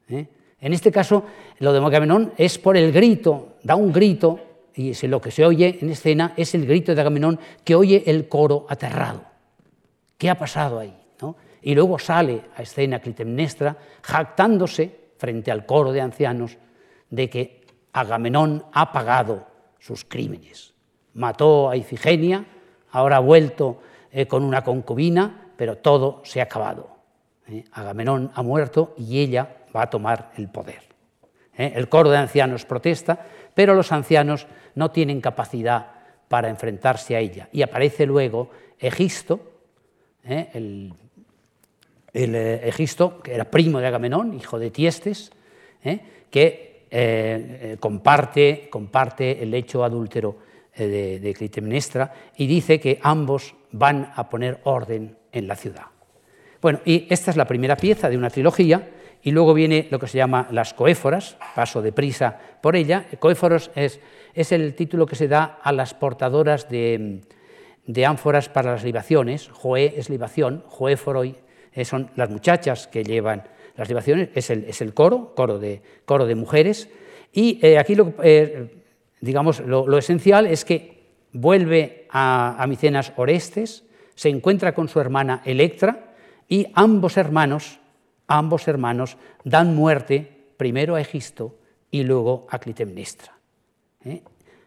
En 0.09 0.73
este 0.75 0.93
caso, 0.93 1.25
lo 1.59 1.73
de 1.73 1.79
Agamenón 1.79 2.35
es 2.37 2.59
por 2.59 2.77
el 2.77 2.93
grito, 2.93 3.57
da 3.63 3.77
un 3.77 3.93
grito, 3.93 4.39
y 4.75 4.95
lo 5.07 5.21
que 5.21 5.31
se 5.31 5.45
oye 5.45 5.79
en 5.81 5.91
escena 5.91 6.35
es 6.37 6.55
el 6.55 6.67
grito 6.67 6.95
de 6.95 7.01
Agamenón 7.01 7.39
que 7.65 7.75
oye 7.75 8.03
el 8.07 8.29
coro 8.29 8.67
aterrado. 8.69 9.32
¿Qué 10.23 10.31
ha 10.31 10.39
pasado 10.39 10.79
ahí? 10.79 10.97
Y 11.63 11.75
luego 11.75 11.99
sale 11.99 12.43
a 12.55 12.63
escena 12.63 13.01
Clitemnestra 13.01 13.77
jactándose 14.03 15.11
frente 15.17 15.51
al 15.51 15.67
coro 15.67 15.91
de 15.91 16.01
ancianos 16.01 16.59
de 17.11 17.29
que 17.29 17.67
Agamenón 17.93 18.65
ha 18.73 18.93
pagado 18.93 19.49
sus 19.81 20.05
crímenes. 20.05 20.75
Mató 21.15 21.69
a 21.69 21.77
Ifigenia, 21.77 22.45
ahora 22.93 23.17
ha 23.17 23.19
vuelto 23.19 23.81
eh, 24.13 24.29
con 24.29 24.45
una 24.45 24.63
concubina, 24.63 25.49
pero 25.57 25.79
todo 25.79 26.21
se 26.25 26.39
ha 26.39 26.45
acabado. 26.45 26.99
¿eh? 27.49 27.65
Agamenón 27.73 28.31
ha 28.33 28.45
muerto 28.45 28.95
y 28.97 29.19
ella 29.19 29.57
va 29.75 29.83
a 29.83 29.91
tomar 29.91 30.31
el 30.37 30.51
poder. 30.51 30.83
¿eh? 31.57 31.73
El 31.75 31.89
coro 31.89 32.11
de 32.11 32.19
ancianos 32.19 32.65
protesta, 32.65 33.27
pero 33.55 33.75
los 33.75 33.91
ancianos 33.91 34.47
no 34.77 34.93
tienen 34.93 35.21
capacidad 35.21 35.87
para 36.29 36.49
enfrentarse 36.49 37.17
a 37.17 37.19
ella. 37.19 37.49
Y 37.51 37.63
aparece 37.63 38.07
luego 38.07 38.51
Egisto, 38.79 39.52
¿eh? 40.25 40.49
el, 40.55 40.95
eh, 42.13 42.61
Egisto, 42.65 43.21
que 43.21 43.35
era 43.35 43.51
primo 43.51 43.81
de 43.81 43.87
Agamenón, 43.87 44.35
hijo 44.35 44.59
de 44.59 44.71
Tiestes, 44.71 45.31
¿eh? 45.85 46.01
que 46.31 46.73
comparte, 47.81 48.69
comparte, 48.69 49.43
el 49.43 49.55
hecho 49.55 49.83
adúltero 49.83 50.37
de, 50.77 51.21
de 51.21 51.33
Clitemnestra 51.33 52.13
y 52.37 52.47
dice 52.47 52.79
que 52.79 52.99
ambos 53.01 53.55
van 53.71 54.13
a 54.15 54.29
poner 54.29 54.61
orden 54.65 55.17
en 55.33 55.49
la 55.49 55.57
ciudad. 55.57 55.87
Bueno, 56.61 56.81
y 56.85 57.07
esta 57.09 57.31
es 57.31 57.39
la 57.39 57.47
primera 57.47 57.77
pieza 57.77 58.11
de 58.11 58.19
una 58.19 58.29
trilogía, 58.29 58.91
y 59.23 59.31
luego 59.31 59.55
viene 59.55 59.87
lo 59.91 59.99
que 59.99 60.09
se 60.09 60.19
llama 60.19 60.49
las 60.51 60.75
coéforas, 60.75 61.37
paso 61.55 61.81
deprisa 61.81 62.39
por 62.61 62.75
ella. 62.75 63.07
Coéforos 63.19 63.71
es, 63.75 64.01
es 64.35 64.53
el 64.53 64.75
título 64.75 65.07
que 65.07 65.17
se 65.17 65.29
da 65.29 65.59
a 65.63 65.73
las 65.73 65.95
portadoras 65.95 66.69
de, 66.69 67.21
de 67.87 68.07
ánforas 68.07 68.49
para 68.49 68.73
las 68.73 68.85
libaciones, 68.85 69.49
Joé 69.49 69.95
es 69.97 70.09
libación, 70.09 70.65
Joé 70.69 70.97
foroi 70.97 71.37
eh, 71.73 71.85
son 71.85 72.11
las 72.17 72.31
muchachas 72.31 72.87
que 72.87 73.03
llevan 73.03 73.45
las 73.77 73.89
libaciones, 73.89 74.29
es 74.35 74.51
el, 74.51 74.65
es 74.65 74.81
el 74.81 74.95
coro, 74.95 75.35
coro 75.35 75.59
de, 75.59 75.83
coro 76.05 76.27
de 76.27 76.35
mujeres, 76.35 76.89
y 77.33 77.59
eh, 77.63 77.79
aquí 77.79 77.95
lo, 77.95 78.15
eh, 78.23 78.83
digamos, 79.21 79.61
lo, 79.61 79.97
esencial 79.97 80.47
es 80.47 80.65
que 80.65 81.03
vuelve 81.33 82.07
a, 82.11 82.65
Micenas 82.69 83.13
Orestes, 83.17 83.85
se 84.15 84.29
encuentra 84.29 84.75
con 84.75 84.89
su 84.89 85.01
hermana 85.01 85.43
Electra, 85.45 86.15
y 86.49 86.67
ambos 86.75 87.17
hermanos, 87.17 87.81
ambos 88.27 88.69
hermanos 88.69 89.17
dan 89.45 89.75
muerte 89.75 90.31
primero 90.59 90.97
a 90.97 91.01
Egisto 91.01 91.57
y 91.91 92.03
luego 92.03 92.47
a 92.51 92.59
Clitemnestra 92.59 93.33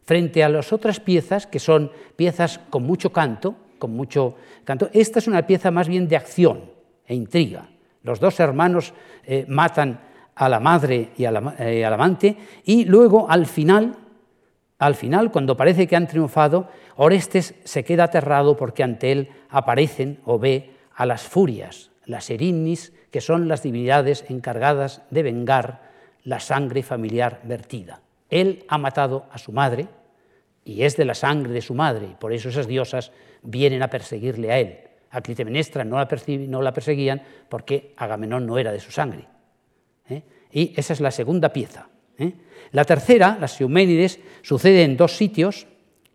frente 0.06 0.44
a 0.44 0.50
las 0.50 0.72
otras 0.72 1.00
piezas, 1.00 1.48
que 1.48 1.60
son 1.60 1.92
piezas 2.16 2.60
con 2.70 2.84
mucho 2.84 3.12
canto, 3.12 3.56
con 3.78 3.92
mucho 3.92 4.36
canto, 4.64 4.90
esta 4.94 5.20
es 5.20 5.28
una 5.28 5.46
pieza 5.46 5.72
más 5.72 5.88
bien 5.88 6.08
de 6.08 6.16
acción 6.16 6.72
e 7.06 7.16
intriga. 7.16 7.70
Los 8.04 8.20
dos 8.20 8.40
hermanos 8.40 8.94
eh, 9.26 9.46
matan 9.48 10.00
a 10.36 10.48
la 10.48 10.60
madre 10.60 11.10
y 11.18 11.24
eh, 11.24 11.86
al 11.86 11.94
amante 11.94 12.38
y 12.64 12.86
luego 12.86 13.30
al 13.30 13.46
final, 13.48 13.96
al 14.78 14.96
final, 14.96 15.32
cuando 15.32 15.58
parece 15.58 15.88
que 15.88 15.96
han 15.96 16.08
triunfado, 16.08 16.70
Orestes 16.98 17.56
se 17.64 17.84
queda 17.84 18.06
aterrado 18.06 18.56
porque 18.56 18.84
ante 18.84 19.12
él 19.12 19.30
aparecen 19.50 20.20
o 20.26 20.38
ve 20.38 20.72
a 20.96 21.06
las 21.06 21.24
furias, 21.24 21.92
las 22.06 22.30
erinnis, 22.30 22.94
que 23.12 23.22
son 23.22 23.48
las 23.48 23.64
divinidades 23.64 24.26
encargadas 24.30 25.02
de 25.10 25.24
vengar 25.24 25.82
la 26.24 26.40
sangre 26.40 26.84
familiar 26.84 27.42
vertida. 27.44 28.02
Él 28.30 28.66
ha 28.68 28.78
matado 28.78 29.26
a 29.32 29.38
su 29.38 29.52
madre 29.52 29.88
y 30.64 30.84
es 30.84 30.98
de 30.98 31.06
la 31.06 31.14
sangre 31.14 31.54
de 31.54 31.62
su 31.62 31.76
madre, 31.76 32.08
y 32.12 32.16
por 32.16 32.34
eso 32.34 32.50
esas 32.50 32.68
diosas 32.68 33.12
vienen 33.44 33.84
a 33.84 33.90
perseguirle 33.90 34.52
a 34.52 34.60
él. 34.60 34.80
A 35.12 35.22
Clitemnestra 35.22 35.84
no 35.86 35.98
la, 35.98 36.08
perseguían 36.74 37.22
porque 37.48 37.94
Agamenón 37.96 38.46
no 38.46 38.58
era 38.58 38.72
de 38.72 38.80
su 38.80 38.92
sangre. 38.92 39.28
¿eh? 40.10 40.24
Y 40.52 40.74
esa 40.76 40.94
es 40.94 41.00
la 41.00 41.12
segunda 41.12 41.54
pieza. 41.54 41.88
¿eh? 42.18 42.34
La 42.72 42.84
tercera, 42.84 43.38
las 43.40 43.62
Euménides, 43.62 44.20
sucede 44.42 44.84
en 44.84 44.98
dos 44.98 45.16
sitios, 45.16 45.68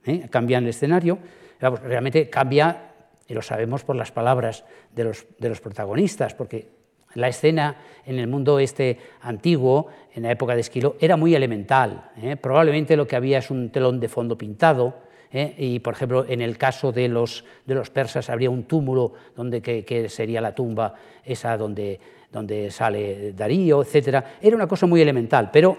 ¿eh? 0.04 0.28
cambian 0.28 0.64
el 0.64 0.70
escenario, 0.70 1.18
realmente 1.60 2.28
cambia, 2.28 2.92
y 3.28 3.34
lo 3.34 3.42
sabemos 3.42 3.84
por 3.84 3.94
las 3.94 4.10
palabras 4.10 4.64
de 4.92 5.48
los 5.48 5.60
protagonistas, 5.60 6.34
porque 6.34 6.79
la 7.14 7.28
escena 7.28 7.76
en 8.06 8.18
el 8.18 8.26
mundo 8.26 8.58
este 8.58 8.98
antiguo, 9.22 9.88
en 10.14 10.24
la 10.24 10.32
época 10.32 10.54
de 10.54 10.60
Esquilo, 10.60 10.96
era 11.00 11.16
muy 11.16 11.34
elemental. 11.34 12.10
¿eh? 12.20 12.36
Probablemente 12.36 12.96
lo 12.96 13.06
que 13.06 13.16
había 13.16 13.38
es 13.38 13.50
un 13.50 13.70
telón 13.70 14.00
de 14.00 14.08
fondo 14.08 14.36
pintado, 14.36 14.94
¿eh? 15.32 15.54
y 15.58 15.78
por 15.80 15.94
ejemplo 15.94 16.24
en 16.28 16.40
el 16.40 16.58
caso 16.58 16.92
de 16.92 17.08
los, 17.08 17.44
de 17.66 17.74
los 17.74 17.90
persas 17.90 18.28
habría 18.30 18.50
un 18.50 18.64
túmulo 18.64 19.12
donde 19.36 19.60
que, 19.60 20.08
sería 20.08 20.40
la 20.40 20.54
tumba 20.54 20.94
esa 21.24 21.56
donde, 21.56 22.00
donde 22.32 22.70
sale 22.70 23.32
Darío, 23.32 23.82
etc. 23.82 24.24
Era 24.40 24.56
una 24.56 24.66
cosa 24.66 24.86
muy 24.86 25.00
elemental, 25.00 25.50
pero 25.52 25.76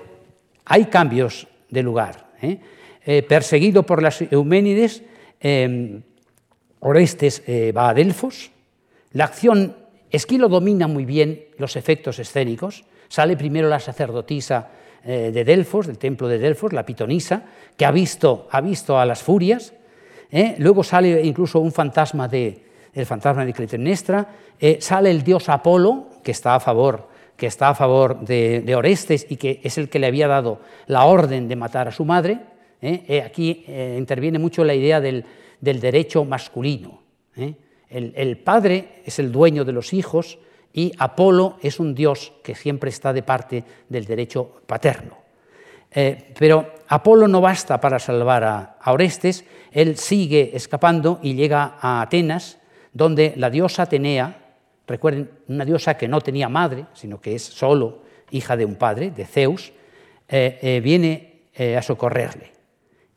hay 0.66 0.86
cambios 0.86 1.48
de 1.70 1.84
lugar. 1.84 2.32
¿eh? 2.42 2.60
perseguido 3.28 3.84
por 3.84 4.02
las 4.02 4.22
Euménides, 4.22 5.02
Orestes 6.82 7.42
va 7.76 7.90
a 7.90 7.94
Delfos, 7.96 8.52
la 9.14 9.26
acción 9.26 9.81
Esquilo 10.12 10.50
domina 10.50 10.88
muy 10.88 11.06
bien 11.06 11.46
los 11.58 11.76
efectos 11.76 12.20
escénicos. 12.20 12.84
Sale 13.08 13.38
primero 13.38 13.70
la 13.70 13.80
sacerdotisa 13.80 14.70
eh, 15.04 15.32
de 15.34 15.44
Delfos, 15.46 15.88
del 15.88 15.98
templo 15.98 16.28
de 16.28 16.38
Delfos, 16.38 16.74
la 16.74 16.86
pitonisa, 16.86 17.44
que 17.78 17.86
ha 17.86 17.92
visto, 17.92 18.48
ha 18.52 18.60
visto 18.62 19.00
a 19.00 19.06
las 19.06 19.24
furias. 19.24 19.74
¿eh? 20.30 20.56
Luego 20.60 20.84
sale 20.84 21.22
incluso 21.24 21.60
un 21.60 21.72
fantasma 21.72 22.28
de, 22.28 22.66
el 22.94 23.06
fantasma 23.06 23.46
de 23.46 23.54
Clitemnestra. 23.54 24.28
Eh, 24.60 24.78
sale 24.82 25.10
el 25.10 25.24
dios 25.24 25.48
Apolo, 25.48 26.10
que 26.24 26.32
está 26.32 26.56
a 26.56 26.60
favor, 26.60 27.08
que 27.38 27.48
está 27.48 27.70
a 27.70 27.76
favor 27.76 28.20
de, 28.20 28.76
Orestes 28.76 29.26
y 29.30 29.38
que 29.38 29.62
es 29.64 29.78
el 29.78 29.90
que 29.90 29.98
le 29.98 30.08
había 30.08 30.28
dado 30.28 30.60
la 30.88 31.06
orden 31.06 31.48
de 31.48 31.56
matar 31.56 31.88
a 31.88 31.92
su 31.92 32.06
madre. 32.06 32.40
aquí 33.26 33.66
interviene 33.98 34.40
mucho 34.40 34.64
la 34.64 34.76
idea 34.76 35.00
del, 35.02 35.26
del 35.60 35.80
derecho 35.80 36.26
masculino. 36.26 37.02
El, 37.92 38.38
padre 38.38 39.02
es 39.06 39.20
el 39.20 39.34
dueño 39.34 39.66
de 39.66 39.74
los 39.74 39.92
hijos 39.92 40.40
y 40.72 40.94
Apolo 40.98 41.58
es 41.62 41.78
un 41.78 41.94
dios 41.94 42.32
que 42.42 42.56
siempre 42.56 42.90
está 42.90 43.12
de 43.12 43.22
parte 43.22 43.66
del 43.90 44.06
derecho 44.06 44.62
paterno. 44.66 45.18
Eh, 45.94 46.34
pero 46.40 46.72
Apolo 46.88 47.28
no 47.28 47.42
basta 47.42 47.82
para 47.82 48.00
salvar 48.00 48.46
a, 48.46 48.78
Orestes, 48.86 49.44
él 49.74 49.98
sigue 49.98 50.52
escapando 50.54 51.20
y 51.22 51.34
llega 51.34 51.76
a 51.82 52.02
Atenas, 52.02 52.60
donde 52.94 53.34
la 53.36 53.50
diosa 53.50 53.84
Atenea, 53.84 54.54
recuerden, 54.88 55.30
una 55.50 55.66
diosa 55.66 55.98
que 55.98 56.08
no 56.08 56.22
tenía 56.22 56.48
madre, 56.48 56.86
sino 56.94 57.20
que 57.20 57.36
es 57.36 57.44
solo 57.44 58.04
hija 58.32 58.56
de 58.56 58.64
un 58.64 58.76
padre, 58.76 59.12
de 59.12 59.26
Zeus, 59.26 59.74
eh, 60.30 60.60
eh, 60.62 60.80
viene 60.82 61.28
a 61.78 61.82
socorrerle 61.82 62.54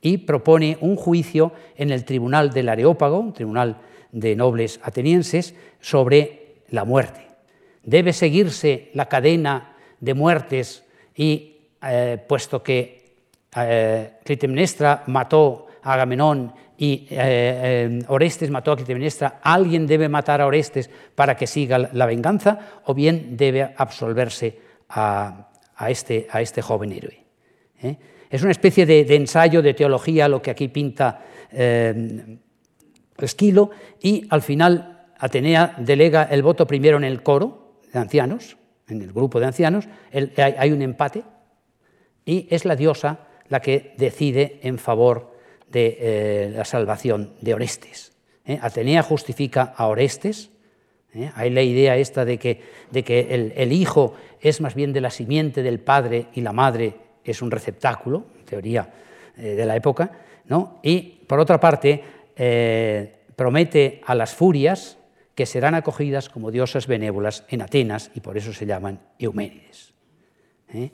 y 0.00 0.18
propone 0.18 0.76
un 0.82 0.96
juicio 0.96 1.52
en 1.76 1.90
el 1.90 2.04
tribunal 2.04 2.50
del 2.50 2.68
Areópago, 2.68 3.20
un 3.20 3.32
tribunal 3.32 3.78
de 4.14 4.36
nobles 4.36 4.80
atenienses 4.82 5.54
sobre 5.80 6.62
la 6.70 6.84
muerte. 6.84 7.26
Debe 7.82 8.12
seguirse 8.12 8.90
la 8.94 9.06
cadena 9.06 9.76
de 10.00 10.14
muertes 10.14 10.84
y 11.14 11.56
eh, 11.82 12.18
puesto 12.26 12.62
que 12.62 13.16
eh, 13.56 14.12
Clitemnestra 14.24 15.02
mató 15.08 15.66
a 15.82 15.94
Agamenón 15.94 16.54
y 16.78 17.06
eh, 17.10 18.00
Orestes 18.08 18.50
mató 18.50 18.72
a 18.72 18.76
Clitemnestra, 18.76 19.40
alguien 19.42 19.86
debe 19.86 20.08
matar 20.08 20.40
a 20.40 20.46
Orestes 20.46 20.88
para 21.14 21.36
que 21.36 21.46
siga 21.46 21.78
la 21.78 22.06
venganza 22.06 22.80
o 22.84 22.94
bien 22.94 23.36
debe 23.36 23.74
absolverse 23.76 24.58
a, 24.88 25.50
este, 25.88 26.28
a 26.30 26.40
este, 26.40 26.62
joven 26.62 26.92
héroe. 26.92 27.18
Es 28.30 28.42
una 28.42 28.52
especie 28.52 28.86
de, 28.86 29.14
ensayo 29.14 29.60
de 29.60 29.74
teología 29.74 30.28
lo 30.28 30.40
que 30.40 30.50
aquí 30.50 30.68
pinta 30.68 31.20
Esquilo 33.18 33.70
y 34.00 34.26
al 34.30 34.42
final 34.42 34.94
Atenea 35.18 35.74
delega 35.78 36.24
el 36.24 36.42
voto 36.42 36.66
primero 36.66 36.96
en 36.96 37.04
el 37.04 37.22
coro 37.22 37.78
de 37.92 37.98
ancianos, 37.98 38.56
en 38.88 39.00
el 39.02 39.12
grupo 39.12 39.40
de 39.40 39.46
ancianos, 39.46 39.88
hay, 40.36 40.72
un 40.72 40.82
empate 40.82 41.22
y 42.24 42.46
es 42.50 42.64
la 42.64 42.76
diosa 42.76 43.20
la 43.48 43.60
que 43.60 43.94
decide 43.96 44.60
en 44.62 44.78
favor 44.78 45.34
de 45.70 45.96
eh, 46.00 46.52
la 46.54 46.64
salvación 46.64 47.34
de 47.40 47.54
Orestes. 47.54 48.12
¿eh? 48.44 48.58
Atenea 48.60 49.02
justifica 49.02 49.74
a 49.76 49.86
Orestes, 49.86 50.50
¿eh? 51.14 51.30
hay 51.34 51.50
la 51.50 51.62
idea 51.62 51.96
esta 51.96 52.24
de 52.24 52.38
que, 52.38 52.60
de 52.90 53.02
que 53.02 53.52
el, 53.56 53.72
hijo 53.72 54.14
es 54.40 54.60
más 54.60 54.74
bien 54.74 54.92
de 54.92 55.00
la 55.00 55.10
simiente 55.10 55.62
del 55.62 55.80
padre 55.80 56.26
y 56.34 56.40
la 56.40 56.52
madre 56.52 56.96
es 57.24 57.40
un 57.40 57.50
receptáculo, 57.50 58.26
teoría 58.44 58.92
de 59.36 59.66
la 59.66 59.74
época, 59.74 60.12
¿no? 60.46 60.78
y 60.82 61.00
por 61.26 61.40
otra 61.40 61.58
parte 61.58 62.04
promete 62.34 64.00
a 64.06 64.14
las 64.14 64.34
furias 64.34 64.98
que 65.34 65.46
serán 65.46 65.74
acogidas 65.74 66.28
como 66.28 66.50
diosas 66.50 66.86
benévolas 66.86 67.44
en 67.48 67.62
Atenas 67.62 68.10
y 68.14 68.20
por 68.20 68.36
eso 68.36 68.52
se 68.52 68.66
llaman 68.66 69.00
Euménides. 69.18 69.92
¿Eh? 70.72 70.90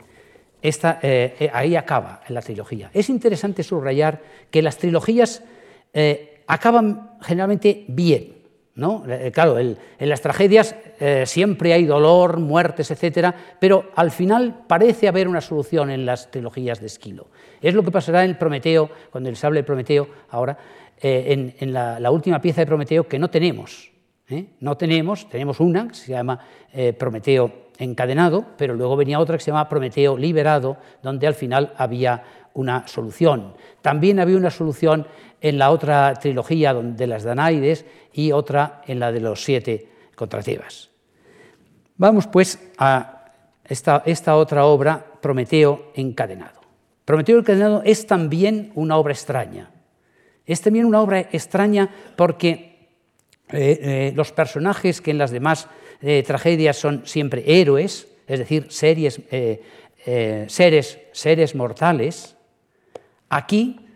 Eh, 0.62 1.36
eh, 1.40 1.50
ahí 1.52 1.76
acaba 1.76 2.22
la 2.28 2.42
trilogía. 2.42 2.90
Es 2.92 3.08
interesante 3.08 3.62
subrayar 3.62 4.20
que 4.50 4.62
las 4.62 4.78
trilogías 4.78 5.42
acaban 6.46 7.16
generalmente 7.20 7.84
bien. 7.88 8.36
¿no? 8.76 9.04
claro, 9.32 9.58
en 9.58 9.76
las 9.98 10.20
tragedias 10.20 10.74
siempre 11.24 11.72
hay 11.72 11.84
dolor, 11.84 12.38
muertes, 12.38 12.90
etc., 12.92 13.34
pero 13.58 13.90
al 13.96 14.10
final 14.10 14.64
parece 14.68 15.08
haber 15.08 15.26
una 15.26 15.40
solución 15.40 15.90
en 15.90 16.06
las 16.06 16.30
trilogías 16.30 16.80
de 16.80 16.86
Esquilo. 16.86 17.26
Es 17.60 17.74
lo 17.74 17.82
que 17.82 17.90
pasará 17.90 18.24
en 18.24 18.38
Prometeo, 18.38 18.88
cuando 19.10 19.28
les 19.28 19.44
hable 19.44 19.60
de 19.60 19.64
Prometeo 19.64 20.08
ahora, 20.30 20.56
en, 21.00 21.72
la 21.72 22.10
última 22.10 22.40
pieza 22.40 22.60
de 22.60 22.66
Prometeo 22.66 23.08
que 23.08 23.18
no 23.18 23.30
tenemos. 23.30 23.90
¿eh? 24.28 24.46
No 24.60 24.76
tenemos, 24.76 25.28
tenemos 25.28 25.60
una 25.60 25.88
que 25.88 25.94
se 25.94 26.12
llama 26.12 26.38
eh, 26.72 26.92
Prometeo 26.92 27.70
encadenado, 27.78 28.44
pero 28.56 28.74
luego 28.74 28.96
venía 28.96 29.18
otra 29.18 29.36
que 29.36 29.44
se 29.44 29.50
llama 29.50 29.68
Prometeo 29.68 30.16
liberado, 30.16 30.76
donde 31.02 31.26
al 31.26 31.34
final 31.34 31.72
había 31.76 32.22
una 32.54 32.86
solución. 32.86 33.54
También 33.80 34.20
había 34.20 34.36
una 34.36 34.50
solución 34.50 35.06
en 35.40 35.58
la 35.58 35.70
otra 35.70 36.14
trilogía 36.14 36.74
de 36.74 37.06
las 37.06 37.24
Danaides 37.24 37.86
y 38.12 38.32
otra 38.32 38.82
en 38.86 39.00
la 39.00 39.12
de 39.12 39.20
los 39.20 39.42
siete 39.42 39.88
contra 40.14 40.42
Tebas. 40.42 40.90
Vamos 41.96 42.26
pues 42.26 42.58
a 42.76 43.32
esta 43.64 44.36
otra 44.36 44.64
obra, 44.64 45.06
Prometeo 45.20 45.92
encadenado. 45.94 46.60
Prometeo 47.04 47.38
encadenado 47.38 47.82
es 47.84 48.06
también 48.06 48.72
una 48.74 48.96
obra 48.96 49.12
extraña. 49.12 49.70
Es 50.50 50.60
también 50.60 50.84
una 50.84 51.00
obra 51.00 51.20
extraña 51.20 51.88
porque 52.16 52.88
eh, 53.52 53.78
eh, 53.82 54.12
los 54.16 54.32
personajes 54.32 55.00
que 55.00 55.12
en 55.12 55.18
las 55.18 55.30
demás 55.30 55.68
eh, 56.02 56.24
tragedias 56.26 56.76
son 56.76 57.06
siempre 57.06 57.44
héroes, 57.46 58.08
es 58.26 58.40
decir, 58.40 58.66
seres, 58.72 59.20
seres 61.12 61.54
mortales, 61.54 62.36
aquí 63.28 63.86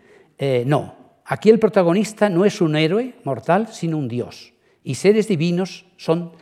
no. 0.65 0.95
Aquí 1.25 1.49
el 1.49 1.59
protagonista 1.59 2.29
no 2.29 2.45
es 2.45 2.61
un 2.61 2.77
héroe 2.77 3.15
mortal, 3.25 3.67
sino 3.73 3.97
un 3.97 4.07
dios. 4.07 4.53
Y 4.83 4.95
seres 4.95 5.27
divinos 5.27 5.85
son 5.97 6.33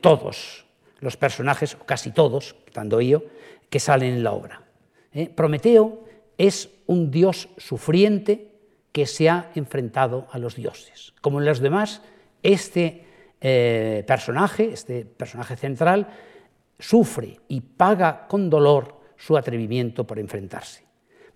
todos 0.00 0.66
los 1.00 1.16
personajes, 1.16 1.74
o 1.74 1.84
casi 1.84 2.12
todos, 2.12 2.56
tanto 2.72 3.00
yo, 3.00 3.22
que 3.70 3.80
salen 3.80 4.14
en 4.14 4.22
la 4.22 4.32
obra. 4.32 4.62
Prometeo 5.34 6.04
es 6.36 6.68
un 6.86 7.10
dios 7.10 7.48
sufriente 7.56 8.47
que 8.98 9.06
se 9.06 9.28
ha 9.28 9.52
enfrentado 9.54 10.26
a 10.32 10.38
los 10.38 10.56
dioses. 10.56 11.14
Como 11.20 11.38
en 11.38 11.46
los 11.46 11.60
demás 11.60 12.02
este 12.42 13.04
eh, 13.40 14.02
personaje, 14.08 14.72
este 14.72 15.04
personaje 15.04 15.54
central, 15.54 16.08
sufre 16.80 17.38
y 17.46 17.60
paga 17.60 18.26
con 18.26 18.50
dolor 18.50 18.96
su 19.16 19.36
atrevimiento 19.36 20.04
por 20.04 20.18
enfrentarse. 20.18 20.82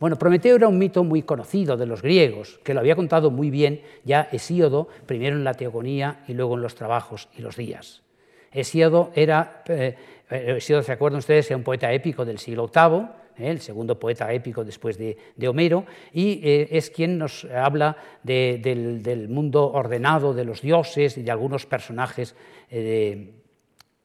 Bueno, 0.00 0.18
Prometeo 0.18 0.56
era 0.56 0.66
un 0.66 0.76
mito 0.76 1.04
muy 1.04 1.22
conocido 1.22 1.76
de 1.76 1.86
los 1.86 2.02
griegos, 2.02 2.58
que 2.64 2.74
lo 2.74 2.80
había 2.80 2.96
contado 2.96 3.30
muy 3.30 3.48
bien 3.48 3.82
ya 4.02 4.28
Hesíodo, 4.32 4.88
primero 5.06 5.36
en 5.36 5.44
la 5.44 5.54
Teogonía 5.54 6.24
y 6.26 6.34
luego 6.34 6.56
en 6.56 6.62
los 6.62 6.74
trabajos 6.74 7.28
y 7.38 7.42
los 7.42 7.54
días. 7.54 8.02
Hesíodo 8.50 9.12
era, 9.14 9.62
eh, 9.68 9.94
eh, 10.28 10.58
¿se 10.60 10.90
acuerdan 10.90 11.20
ustedes? 11.20 11.48
Era 11.48 11.58
un 11.58 11.62
poeta 11.62 11.92
épico 11.92 12.24
del 12.24 12.40
siglo 12.40 12.68
VIII, 12.74 13.21
¿eh? 13.38 13.50
el 13.50 13.60
segundo 13.60 13.98
poeta 13.98 14.32
épico 14.32 14.64
después 14.64 14.98
de, 14.98 15.16
Homero, 15.48 15.84
y 16.12 16.40
eh, 16.42 16.68
es 16.70 16.90
quien 16.90 17.18
nos 17.18 17.44
habla 17.44 17.96
del, 18.22 19.28
mundo 19.28 19.70
ordenado 19.72 20.34
de 20.34 20.44
los 20.44 20.60
dioses 20.62 21.18
y 21.18 21.22
de 21.22 21.30
algunos 21.30 21.66
personajes 21.66 22.34
eh, 22.70 23.32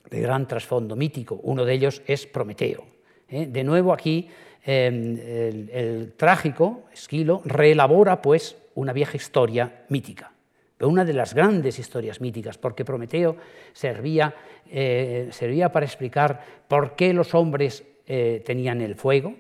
de, 0.10 0.22
gran 0.22 0.48
trasfondo 0.48 0.96
mítico. 0.96 1.40
Uno 1.44 1.66
de 1.66 1.74
ellos 1.74 2.02
es 2.06 2.26
Prometeo. 2.26 2.86
De 3.28 3.64
nuevo 3.64 3.92
aquí 3.92 4.30
em, 4.64 5.18
el, 5.20 6.14
trágico, 6.16 6.84
Esquilo, 6.94 7.42
reelabora 7.44 8.22
pues 8.22 8.56
una 8.76 8.94
vieja 8.94 9.18
historia 9.18 9.84
mítica 9.90 10.32
una 10.80 11.04
de 11.04 11.14
las 11.14 11.34
grandes 11.34 11.80
historias 11.80 12.22
míticas, 12.22 12.60
porque 12.60 12.86
Prometeo 12.86 13.36
servía, 13.74 14.36
servía 15.32 15.72
para 15.72 15.88
explicar 15.88 16.40
por 16.68 16.96
qué 16.96 17.14
los 17.14 17.34
hombres 17.34 17.84
eh, 18.08 18.42
tenían 18.46 18.82
el 18.82 18.96
fuego, 18.96 19.36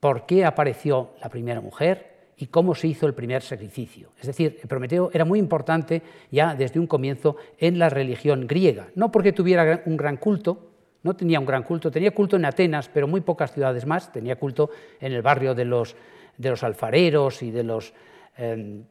por 0.00 0.24
qué 0.24 0.46
apareció 0.46 1.10
la 1.20 1.28
primera 1.28 1.60
mujer 1.60 2.10
y 2.38 2.46
cómo 2.46 2.74
se 2.74 2.88
hizo 2.88 3.06
el 3.06 3.12
primer 3.12 3.42
sacrificio. 3.42 4.12
Es 4.18 4.26
decir, 4.26 4.58
Prometeo 4.66 5.10
era 5.12 5.26
muy 5.26 5.38
importante 5.38 6.00
ya 6.30 6.54
desde 6.54 6.80
un 6.80 6.86
comienzo 6.86 7.36
en 7.58 7.78
la 7.78 7.90
religión 7.90 8.46
griega, 8.46 8.88
no 8.94 9.12
porque 9.12 9.32
tuviera 9.32 9.82
un 9.84 9.98
gran 9.98 10.16
culto, 10.16 10.70
no 11.02 11.14
tenía 11.14 11.38
un 11.38 11.44
gran 11.44 11.62
culto, 11.62 11.90
tenía 11.90 12.12
culto 12.12 12.36
en 12.36 12.46
Atenas, 12.46 12.88
pero 12.88 13.06
muy 13.06 13.20
pocas 13.20 13.52
ciudades 13.52 13.84
más, 13.84 14.10
tenía 14.10 14.36
culto 14.36 14.70
en 14.98 15.12
el 15.12 15.20
barrio 15.20 15.54
de 15.54 15.66
los, 15.66 15.94
de 16.38 16.48
los 16.48 16.62
alfareros 16.62 17.42
y 17.42 17.50
de 17.50 17.62
los, 17.62 17.92
em, 18.38 18.84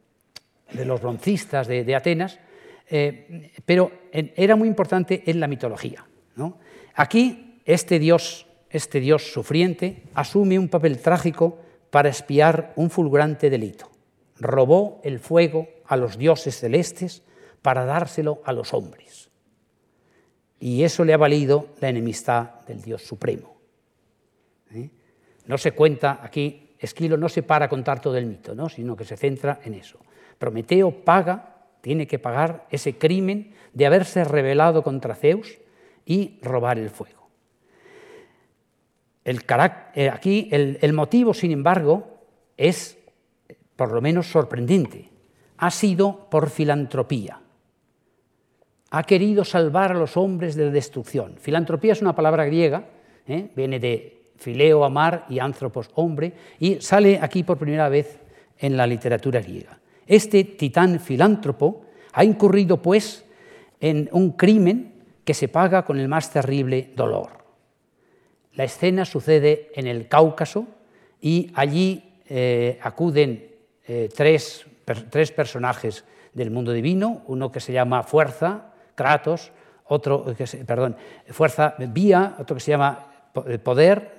de 0.72 0.84
los 0.84 1.00
broncistas 1.00 1.66
de, 1.66 1.94
Atenas, 1.96 2.38
eh, 2.88 3.50
pero 3.66 3.90
era 4.12 4.54
muy 4.54 4.68
importante 4.68 5.24
en 5.26 5.40
la 5.40 5.48
mitología. 5.48 6.04
Aquí, 6.94 7.60
este 7.64 7.98
dios 7.98 8.46
este 8.70 9.00
dios 9.00 9.32
sufriente 9.32 10.04
asume 10.14 10.58
un 10.58 10.68
papel 10.68 10.98
trágico 10.98 11.58
para 11.90 12.08
espiar 12.08 12.72
un 12.76 12.88
fulgurante 12.88 13.50
delito. 13.50 13.90
Robó 14.38 15.00
el 15.02 15.18
fuego 15.18 15.68
a 15.86 15.96
los 15.96 16.16
dioses 16.16 16.58
celestes 16.58 17.22
para 17.62 17.84
dárselo 17.84 18.40
a 18.44 18.52
los 18.52 18.72
hombres. 18.72 19.30
Y 20.60 20.84
eso 20.84 21.04
le 21.04 21.12
ha 21.12 21.18
valido 21.18 21.68
la 21.80 21.88
enemistad 21.88 22.60
del 22.66 22.80
Dios 22.80 23.02
Supremo. 23.02 23.56
¿Eh? 24.72 24.90
No 25.46 25.58
se 25.58 25.72
cuenta 25.72 26.20
aquí, 26.22 26.76
Esquilo 26.78 27.16
no 27.16 27.28
se 27.28 27.42
para 27.42 27.66
a 27.66 27.68
contar 27.68 28.00
todo 28.00 28.16
el 28.16 28.26
mito, 28.26 28.54
¿no? 28.54 28.68
sino 28.68 28.96
que 28.96 29.04
se 29.04 29.16
centra 29.16 29.60
en 29.64 29.74
eso. 29.74 29.98
Prometeo 30.38 31.04
paga, 31.04 31.66
tiene 31.80 32.06
que 32.06 32.18
pagar 32.18 32.66
ese 32.70 32.96
crimen 32.96 33.52
de 33.74 33.86
haberse 33.86 34.24
rebelado 34.24 34.82
contra 34.82 35.14
Zeus 35.14 35.58
y 36.06 36.38
robar 36.42 36.78
el 36.78 36.90
fuego. 36.90 37.19
Eh, 39.24 40.10
aquí 40.10 40.48
el, 40.50 40.92
motivo, 40.92 41.34
sin 41.34 41.52
embargo, 41.52 42.24
es 42.56 42.98
por 43.76 43.92
lo 43.92 44.00
menos 44.00 44.26
sorprendente. 44.26 45.08
Ha 45.58 45.70
sido 45.70 46.28
por 46.30 46.50
filantropía. 46.50 47.40
Ha 48.90 49.02
querido 49.04 49.44
salvar 49.44 49.92
a 49.92 49.98
los 49.98 50.16
hombres 50.16 50.56
de 50.56 50.66
la 50.66 50.70
destrucción. 50.72 51.36
Filantropía 51.38 51.92
es 51.92 52.02
una 52.02 52.14
palabra 52.14 52.44
griega, 52.44 52.84
¿eh? 53.26 53.50
viene 53.54 53.78
de 53.78 54.32
fileo, 54.36 54.84
amar, 54.84 55.26
y 55.28 55.38
anthropos, 55.38 55.90
hombre, 55.94 56.32
y 56.58 56.80
sale 56.80 57.18
aquí 57.20 57.42
por 57.42 57.58
primera 57.58 57.88
vez 57.88 58.18
en 58.58 58.76
la 58.76 58.86
literatura 58.86 59.40
griega. 59.40 59.78
Este 60.06 60.44
titán 60.44 60.98
filántropo 60.98 61.82
ha 62.12 62.24
incurrido, 62.24 62.82
pues, 62.82 63.24
en 63.80 64.08
un 64.12 64.32
crimen 64.32 64.94
que 65.24 65.34
se 65.34 65.48
paga 65.48 65.84
con 65.84 66.00
el 66.00 66.08
más 66.08 66.32
terrible 66.32 66.90
dolor. 66.96 67.39
La 68.60 68.64
escena 68.64 69.06
sucede 69.06 69.72
en 69.74 69.86
el 69.86 70.06
Cáucaso 70.06 70.66
y 71.18 71.50
allí 71.54 72.12
eh, 72.28 72.78
acuden 72.82 73.56
eh, 73.88 74.10
tres, 74.14 74.66
personajes 75.34 76.04
del 76.34 76.50
mundo 76.50 76.70
divino, 76.70 77.22
uno 77.28 77.50
que 77.50 77.58
se 77.58 77.72
llama 77.72 78.02
fuerza, 78.02 78.74
Kratos, 78.94 79.50
otro 79.86 80.36
que 80.36 80.46
se, 80.46 80.66
perdón, 80.66 80.94
fuerza 81.30 81.74
vía, 81.78 82.36
otro 82.38 82.56
que 82.56 82.60
se 82.60 82.72
llama 82.72 83.30
poder, 83.64 84.10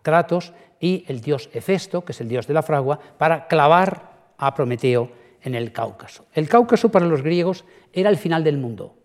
Kratos, 0.00 0.54
y 0.80 1.04
el 1.06 1.20
dios 1.20 1.50
Hefesto, 1.52 2.06
que 2.06 2.12
es 2.12 2.20
el 2.22 2.28
dios 2.28 2.46
de 2.46 2.54
la 2.54 2.62
fragua, 2.62 2.98
para 3.18 3.46
clavar 3.48 4.32
a 4.38 4.54
Prometeo 4.54 5.10
en 5.42 5.54
el 5.54 5.72
Cáucaso. 5.72 6.24
El 6.32 6.48
Cáucaso 6.48 6.88
para 6.88 7.04
los 7.04 7.20
griegos 7.20 7.66
era 7.92 8.08
el 8.08 8.16
final 8.16 8.44
del 8.44 8.56
mundo. 8.56 8.96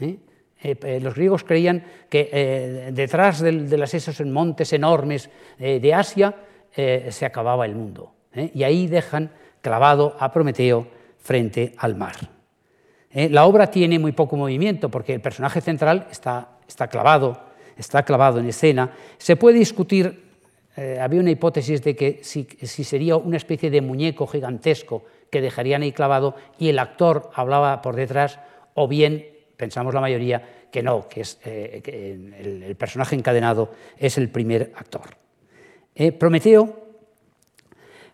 ¿eh? 0.00 0.18
Eh, 0.62 0.76
eh, 0.82 1.00
los 1.00 1.14
griegos 1.14 1.44
creían 1.44 1.84
que 2.08 2.90
detrás 2.92 3.40
de, 3.40 3.88
esos 3.92 4.20
montes 4.26 4.72
enormes 4.72 5.30
de 5.58 5.94
Asia 5.94 6.34
se 6.72 7.26
acababa 7.26 7.66
el 7.66 7.74
mundo. 7.74 8.12
Y 8.54 8.62
ahí 8.62 8.86
dejan 8.86 9.30
clavado 9.60 10.16
a 10.18 10.32
Prometeo 10.32 10.86
frente 11.18 11.74
al 11.78 11.96
mar. 11.96 12.14
La 13.12 13.44
obra 13.44 13.70
tiene 13.70 13.98
muy 13.98 14.12
poco 14.12 14.36
movimiento 14.36 14.88
porque 14.88 15.14
el 15.14 15.20
personaje 15.20 15.60
central 15.60 16.06
está, 16.10 16.58
está 16.68 16.88
clavado, 16.88 17.40
está 17.76 18.04
clavado 18.04 18.38
en 18.38 18.46
escena. 18.46 18.92
Se 19.18 19.36
puede 19.36 19.58
discutir 19.58 20.30
había 21.00 21.20
una 21.20 21.30
hipótesis 21.30 21.82
de 21.82 21.94
que 21.94 22.20
si, 22.22 22.46
si, 22.62 22.84
sería 22.84 23.16
una 23.16 23.36
especie 23.36 23.70
de 23.70 23.82
muñeco 23.82 24.26
gigantesco 24.26 25.04
que 25.30 25.40
dejarían 25.40 25.82
ahí 25.82 25.92
clavado 25.92 26.34
y 26.58 26.68
el 26.68 26.78
actor 26.78 27.30
hablaba 27.34 27.80
por 27.82 27.96
detrás, 27.96 28.38
o 28.74 28.88
bien, 28.88 29.29
pensamos 29.60 29.92
la 29.92 30.00
mayoría, 30.00 30.68
que 30.72 30.82
no, 30.82 31.06
que, 31.06 31.20
es, 31.20 31.38
eh, 31.44 32.64
el, 32.66 32.74
personaje 32.76 33.14
encadenado 33.14 33.74
es 33.98 34.16
el 34.16 34.30
primer 34.30 34.72
actor. 34.74 35.14
Eh, 35.94 36.12
Prometeo, 36.12 36.88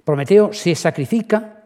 Prometeo 0.03 0.53
se 0.53 0.75
sacrifica 0.75 1.63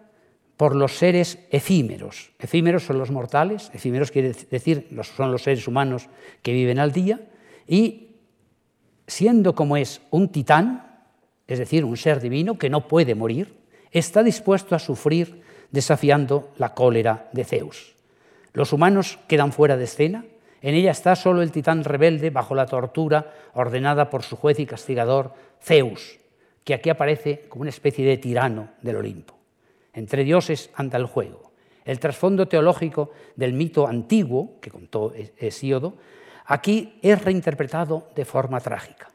por 0.59 0.77
los 0.77 0.99
seres 0.99 1.39
efímeros. 1.51 2.33
Efímeros 2.39 2.85
son 2.85 2.99
los 2.99 3.11
mortales, 3.11 3.71
efímeros 3.73 4.11
quiere 4.11 4.35
decir 4.51 4.87
son 5.17 5.33
los 5.33 5.43
seres 5.43 5.67
humanos 5.67 6.11
que 6.43 6.53
viven 6.53 6.79
al 6.79 6.93
día, 6.93 7.19
y 7.67 8.17
siendo 9.07 9.55
como 9.55 9.79
es 9.79 10.03
un 10.11 10.29
titán, 10.29 11.07
es 11.47 11.59
decir, 11.59 11.87
un 11.87 11.97
ser 11.97 12.21
divino 12.21 12.59
que 12.59 12.69
no 12.69 12.87
puede 12.87 13.15
morir, 13.15 13.57
está 13.91 14.23
dispuesto 14.23 14.77
a 14.77 14.79
sufrir 14.79 15.41
desafiando 15.71 16.53
la 16.59 16.75
cólera 16.75 17.31
de 17.33 17.45
Zeus. 17.45 18.00
Los 18.53 18.73
humanos 18.73 19.19
quedan 19.29 19.53
fuera 19.53 19.77
de 19.77 19.85
escena, 19.85 20.25
en 20.63 20.75
ella 20.75 20.91
está 20.91 21.17
solo 21.17 21.43
el 21.43 21.53
titán 21.53 21.85
rebelde 21.85 22.31
bajo 22.31 22.55
la 22.55 22.67
tortura 22.67 23.33
ordenada 23.55 24.11
por 24.11 24.23
su 24.23 24.37
juez 24.37 24.59
y 24.59 24.67
castigador, 24.67 25.33
Zeus, 25.63 26.19
que 26.65 26.75
aquí 26.75 26.91
aparece 26.91 27.47
como 27.49 27.63
una 27.63 27.71
especie 27.71 28.07
de 28.07 28.19
tirano 28.19 28.71
del 28.83 28.97
Olimpo. 28.97 29.39
Entre 29.93 30.25
dioses 30.25 30.71
anda 30.75 30.99
el 30.99 31.07
juego. 31.07 31.53
El 31.85 31.99
trasfondo 31.99 32.47
teológico 32.47 33.11
del 33.37 33.55
mito 33.55 33.87
antiguo, 33.87 34.61
que 34.61 34.71
contó 34.71 35.13
Hesíodo, 35.15 35.95
aquí 36.45 36.99
es 37.03 37.25
reinterpretado 37.25 38.09
de 38.15 38.25
forma 38.25 38.61
trágica. 38.61 39.11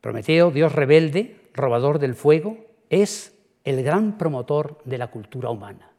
Prometeo, 0.00 0.50
dios 0.50 0.74
rebelde, 0.74 1.48
robador 1.54 1.98
del 1.98 2.14
fuego, 2.14 2.58
es 2.90 3.34
el 3.64 3.82
gran 3.82 4.18
promotor 4.18 4.78
de 4.84 4.98
la 4.98 5.06
cultura 5.06 5.48
humana. 5.48 5.93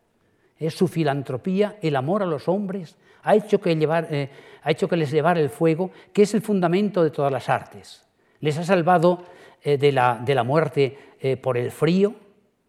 Es 0.58 0.76
su 0.76 0.88
filantropía, 0.88 1.78
el 1.82 1.95
amor 1.95 2.24
a 2.24 2.26
los 2.26 2.47
hombres, 2.47 2.95
ha 3.26 3.36
hecho 3.36 3.60
que, 3.60 3.72
eh, 3.72 4.97
les 4.97 5.12
llevara 5.12 5.39
el 5.39 5.49
fuego, 5.49 5.91
que 6.14 6.22
es 6.22 6.34
el 6.36 6.41
fundamento 6.41 7.03
de 7.03 7.10
todas 7.10 7.32
las 7.32 7.49
artes. 7.49 8.06
Les 8.39 8.58
ha 8.58 8.64
salvado 8.64 9.26
eh, 9.64 9.78
de, 9.78 9.91
la, 9.91 10.22
de, 10.24 10.36
la, 10.36 10.43
muerte 10.43 10.97
eh, 11.20 11.36
por 11.36 11.58
el 11.58 11.72
frío 11.72 12.14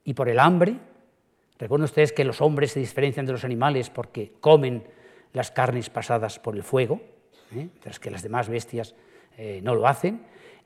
y 0.03 0.14
por 0.14 0.30
el 0.30 0.39
hambre. 0.39 0.76
Recuerden 1.59 1.84
ustedes 1.84 2.12
que 2.12 2.24
los 2.24 2.41
hombres 2.41 2.72
se 2.72 2.80
diferencian 2.80 3.26
de 3.26 3.32
los 3.32 3.45
animales 3.45 3.91
porque 3.91 4.32
comen 4.41 4.84
las 5.34 5.51
carnes 5.51 5.91
pasadas 5.91 6.39
por 6.39 6.57
el 6.57 6.62
fuego, 6.62 7.01
mientras 7.51 8.01
que 8.01 8.11
las 8.11 8.22
demás 8.22 8.49
bestias 8.49 8.95
no 9.62 9.74
lo 9.74 9.87
hacen. 9.87 10.22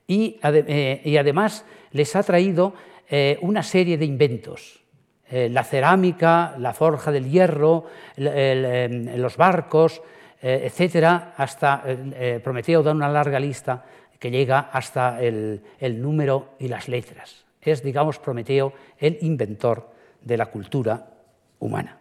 Y, 0.07 0.39
además 0.43 1.65
les 1.91 2.15
ha 2.15 2.23
traído 2.23 2.73
una 3.41 3.63
serie 3.63 3.97
de 3.97 4.05
inventos. 4.05 4.80
Eh, 5.31 5.49
la 5.49 5.63
cerámica, 5.63 6.55
la 6.57 6.73
forja 6.73 7.11
del 7.11 7.29
hierro, 7.29 7.85
em, 8.17 9.15
los 9.15 9.37
barcos, 9.37 10.01
eh, 10.41 10.63
etcétera, 10.65 11.33
hasta 11.37 11.83
Prometeo 12.43 12.83
da 12.83 12.91
una 12.91 13.07
larga 13.07 13.39
lista 13.39 13.85
que 14.19 14.29
llega 14.29 14.69
hasta 14.71 15.21
el, 15.21 15.61
número 16.01 16.55
y 16.59 16.67
las 16.67 16.89
letras. 16.89 17.45
Es, 17.61 17.81
digamos, 17.81 18.19
Prometeo 18.19 18.73
el 18.99 19.17
inventor 19.21 19.89
de 20.21 20.37
la 20.37 20.47
cultura 20.47 21.07
humana. 21.59 21.97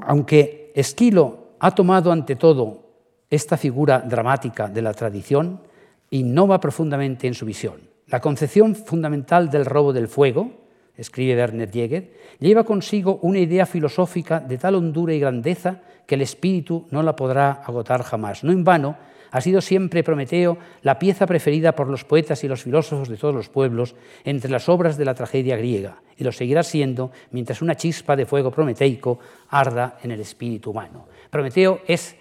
aunque 0.00 0.72
Esquilo 0.74 1.54
ha 1.60 1.70
tomado 1.74 2.10
ante 2.10 2.36
todo 2.36 2.84
esta 3.30 3.56
figura 3.56 4.00
dramática 4.00 4.68
de 4.68 4.82
la 4.82 4.92
tradición, 4.92 5.60
innova 6.10 6.60
profundamente 6.60 7.26
en 7.26 7.34
su 7.34 7.46
visión. 7.46 7.93
La 8.08 8.20
concepción 8.20 8.74
fundamental 8.74 9.50
del 9.50 9.64
robo 9.64 9.92
del 9.92 10.08
fuego, 10.08 10.50
escribe 10.96 11.36
Werner 11.36 11.70
Jäger, 11.70 12.12
lleva 12.38 12.64
consigo 12.64 13.18
una 13.22 13.38
idea 13.38 13.66
filosófica 13.66 14.40
de 14.40 14.58
tal 14.58 14.74
hondura 14.74 15.14
y 15.14 15.20
grandeza 15.20 15.80
que 16.06 16.14
el 16.14 16.20
espíritu 16.20 16.86
no 16.90 17.02
la 17.02 17.16
podrá 17.16 17.52
agotar 17.52 18.02
jamás. 18.02 18.44
No 18.44 18.52
en 18.52 18.62
vano, 18.62 18.96
ha 19.30 19.40
sido 19.40 19.60
siempre 19.60 20.04
Prometeo 20.04 20.58
la 20.82 20.98
pieza 20.98 21.26
preferida 21.26 21.74
por 21.74 21.88
los 21.88 22.04
poetas 22.04 22.44
y 22.44 22.48
los 22.48 22.62
filósofos 22.62 23.08
de 23.08 23.16
todos 23.16 23.34
los 23.34 23.48
pueblos 23.48 23.96
entre 24.22 24.50
las 24.50 24.68
obras 24.68 24.96
de 24.96 25.04
la 25.04 25.14
tragedia 25.14 25.56
griega, 25.56 26.02
y 26.16 26.22
lo 26.22 26.30
seguirá 26.30 26.62
siendo 26.62 27.10
mientras 27.32 27.60
una 27.60 27.74
chispa 27.74 28.14
de 28.14 28.26
fuego 28.26 28.52
prometeico 28.52 29.18
arda 29.48 29.98
en 30.02 30.12
el 30.12 30.20
espíritu 30.20 30.70
humano. 30.70 31.06
Prometeo 31.30 31.80
es 31.88 32.16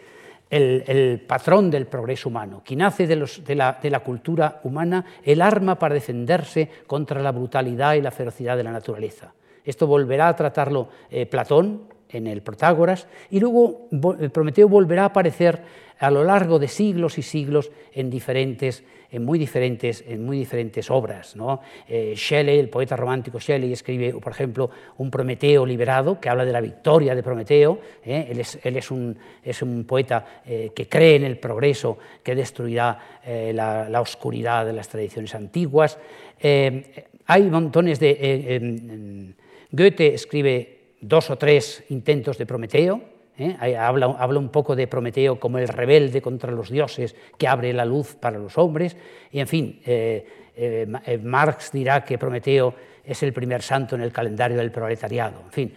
el, 0.54 1.24
patrón 1.28 1.72
del 1.72 1.88
progreso 1.88 2.30
humano, 2.30 2.62
quien 2.64 2.84
hace 2.84 3.08
de, 3.08 3.56
la, 3.56 4.00
cultura 4.04 4.60
humana 4.64 5.06
el 5.24 5.42
arma 5.42 5.80
para 5.80 5.96
defenderse 5.96 6.70
contra 6.86 7.22
la 7.22 7.32
brutalidad 7.32 7.96
y 7.96 8.02
la 8.02 8.12
ferocidad 8.12 8.56
de 8.56 8.64
la 8.64 8.72
naturaleza. 8.72 9.34
Esto 9.66 9.88
volverá 9.88 10.28
a 10.28 10.36
tratarlo 10.36 10.90
eh, 11.10 11.26
Platón 11.26 11.84
en 12.10 12.28
el 12.28 12.42
Protágoras 12.42 13.08
y 13.32 13.40
luego 13.40 13.88
Prometeo 14.32 14.70
volverá 14.70 15.04
a 15.04 15.06
aparecer 15.08 15.62
a 16.00 16.12
lo 16.12 16.24
largo 16.24 16.60
de 16.60 16.68
siglos 16.68 17.18
y 17.18 17.22
siglos 17.22 17.72
en, 17.94 18.10
diferentes, 18.10 18.84
en, 19.12 19.24
muy, 19.24 19.40
diferentes, 19.40 20.04
en 20.08 20.26
muy 20.26 20.38
diferentes 20.38 20.90
obras. 20.92 21.36
¿no? 21.36 21.62
Eh, 21.88 22.14
Shelley, 22.16 22.60
el 22.60 22.70
poeta 22.70 22.96
romántico 22.96 23.40
Shelley, 23.40 23.74
escribe, 23.74 24.14
por 24.14 24.32
ejemplo, 24.32 24.70
un 24.98 25.10
Prometeo 25.10 25.66
liberado, 25.66 26.20
que 26.20 26.30
habla 26.30 26.46
de 26.46 26.52
la 26.52 26.62
victoria 26.62 27.16
de 27.16 27.24
Prometeo. 27.24 27.80
¿eh? 28.06 28.28
Él, 28.30 28.40
es, 28.40 28.60
él 28.64 28.78
es, 28.78 28.92
un, 28.92 29.18
es, 29.44 29.62
un, 29.62 29.86
poeta 29.86 30.42
eh, 30.46 30.72
que 30.76 30.88
cree 30.88 31.16
en 31.16 31.24
el 31.24 31.38
progreso 31.38 31.98
que 32.22 32.36
destruirá 32.36 33.00
la, 33.26 33.88
la, 33.90 34.02
oscuridad 34.02 34.66
de 34.66 34.74
las 34.74 34.90
tradiciones 34.90 35.34
antiguas. 35.34 35.98
hay 36.42 37.44
montones 37.44 38.00
de... 38.00 39.34
Goethe 39.72 40.14
escribe 40.14 40.98
dos 41.02 41.30
o 41.30 41.38
tres 41.38 41.84
intentos 41.90 42.38
de 42.38 42.46
Prometeo, 42.46 43.13
¿eh? 43.38 43.56
Habla, 43.78 44.08
un 44.38 44.50
poco 44.50 44.76
de 44.76 44.88
Prometeo 44.88 45.40
como 45.40 45.58
el 45.58 45.68
rebelde 45.68 46.22
contra 46.22 46.52
los 46.52 46.70
dioses 46.70 47.16
que 47.38 47.48
abre 47.48 47.74
la 47.74 47.86
luz 47.86 48.16
para 48.16 48.38
los 48.38 48.58
hombres. 48.58 48.96
Y 49.32 49.40
en 49.40 49.48
fin, 49.48 49.80
eh, 49.86 50.26
eh, 50.56 51.20
Marx 51.24 51.72
dirá 51.72 52.04
que 52.04 52.18
Prometeo 52.18 52.74
es 53.04 53.22
el 53.24 53.34
primer 53.34 53.62
santo 53.62 53.96
en 53.96 54.02
el 54.02 54.12
calendario 54.12 54.58
del 54.58 54.72
proletariado. 54.72 55.42
En 55.46 55.52
fin, 55.52 55.74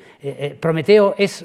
Prometeo, 0.61 1.16
es, 1.18 1.44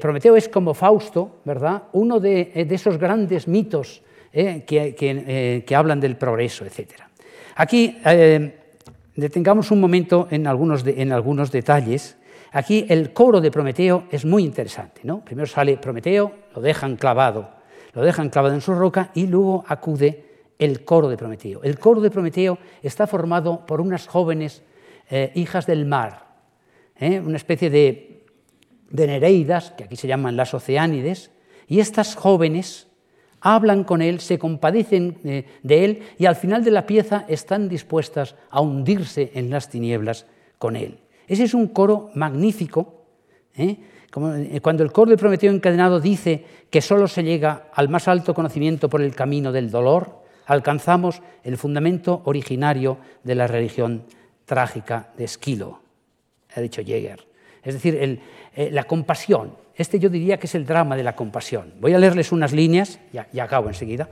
Prometeo 0.00 0.36
es 0.36 0.48
como 0.48 0.72
Fausto, 0.72 1.40
¿verdad? 1.44 1.84
Uno 1.94 2.20
de, 2.20 2.52
esos 2.54 2.96
grandes 2.96 3.48
mitos 3.48 4.02
que, 4.32 5.64
que, 5.66 5.74
hablan 5.74 5.98
del 5.98 6.16
progreso, 6.16 6.64
etc. 6.64 6.92
Aquí 7.56 7.98
detengamos 9.16 9.72
un 9.72 9.80
momento 9.80 10.28
en 10.30 10.46
algunos, 10.46 10.86
en 10.86 11.10
algunos 11.10 11.50
detalles 11.50 12.16
Aquí 12.52 12.84
el 12.88 13.12
coro 13.12 13.40
de 13.40 13.50
Prometeo 13.50 14.04
es 14.10 14.24
muy 14.24 14.44
interesante. 14.44 15.02
¿no? 15.04 15.24
Primero 15.24 15.46
sale 15.46 15.76
Prometeo, 15.76 16.32
lo 16.54 16.60
dejan 16.60 16.96
clavado, 16.96 17.50
lo 17.92 18.02
dejan 18.02 18.30
clavado 18.30 18.54
en 18.54 18.60
su 18.60 18.74
roca 18.74 19.10
y 19.14 19.26
luego 19.26 19.64
acude 19.68 20.30
el 20.58 20.84
coro 20.84 21.08
de 21.08 21.16
Prometeo. 21.16 21.62
El 21.62 21.78
coro 21.78 22.00
de 22.00 22.10
Prometeo 22.10 22.58
está 22.82 23.06
formado 23.06 23.64
por 23.66 23.80
unas 23.80 24.06
jóvenes 24.06 24.62
eh, 25.08 25.32
hijas 25.34 25.66
del 25.66 25.86
mar, 25.86 26.26
¿eh? 26.96 27.20
una 27.20 27.36
especie 27.36 27.70
de, 27.70 28.06
Nereidas, 28.90 29.70
que 29.70 29.84
aquí 29.84 29.96
se 29.96 30.08
llaman 30.08 30.36
las 30.36 30.52
Oceánides, 30.52 31.30
y 31.68 31.78
estas 31.78 32.16
jóvenes 32.16 32.88
hablan 33.40 33.84
con 33.84 34.02
él, 34.02 34.20
se 34.20 34.38
compadecen 34.38 35.18
eh, 35.24 35.46
de 35.62 35.84
él 35.84 36.02
y 36.18 36.26
al 36.26 36.34
final 36.34 36.64
de 36.64 36.72
la 36.72 36.86
pieza 36.86 37.24
están 37.28 37.68
dispuestas 37.68 38.34
a 38.50 38.60
hundirse 38.60 39.30
en 39.34 39.50
las 39.50 39.70
tinieblas 39.70 40.26
con 40.58 40.74
él. 40.74 40.98
Ese 41.30 41.44
es 41.44 41.54
un 41.54 41.68
coro 41.68 42.10
magnífico. 42.14 43.04
¿eh? 43.54 43.76
Eh, 43.78 44.60
cuando 44.60 44.82
el 44.82 44.90
coro 44.90 45.12
de 45.12 45.16
Prometeo 45.16 45.52
encadenado 45.52 46.00
dice 46.00 46.44
que 46.68 46.80
solo 46.80 47.06
se 47.06 47.22
llega 47.22 47.68
al 47.72 47.88
más 47.88 48.08
alto 48.08 48.34
conocimiento 48.34 48.88
por 48.88 49.00
el 49.00 49.14
camino 49.14 49.52
del 49.52 49.70
dolor, 49.70 50.24
alcanzamos 50.46 51.22
el 51.44 51.56
fundamento 51.56 52.22
originario 52.24 52.98
de 53.22 53.36
la 53.36 53.46
religión 53.46 54.02
trágica 54.44 55.12
de 55.16 55.22
Esquilo, 55.22 55.80
ha 56.56 56.60
dicho 56.60 56.82
Jäger. 56.82 57.24
es 57.62 57.74
decir, 57.74 58.20
la 58.56 58.82
compasión. 58.82 59.54
Este 59.76 60.00
yo 60.00 60.10
diría 60.10 60.36
que 60.36 60.48
es 60.48 60.56
el 60.56 60.66
drama 60.66 60.96
de 60.96 61.04
la 61.04 61.14
compasión. 61.14 61.74
Voy 61.80 61.94
a 61.94 61.98
leerles 62.00 62.32
unas 62.32 62.52
líneas, 62.52 62.98
ya, 63.12 63.28
acabo 63.44 63.68
enseguida, 63.68 64.08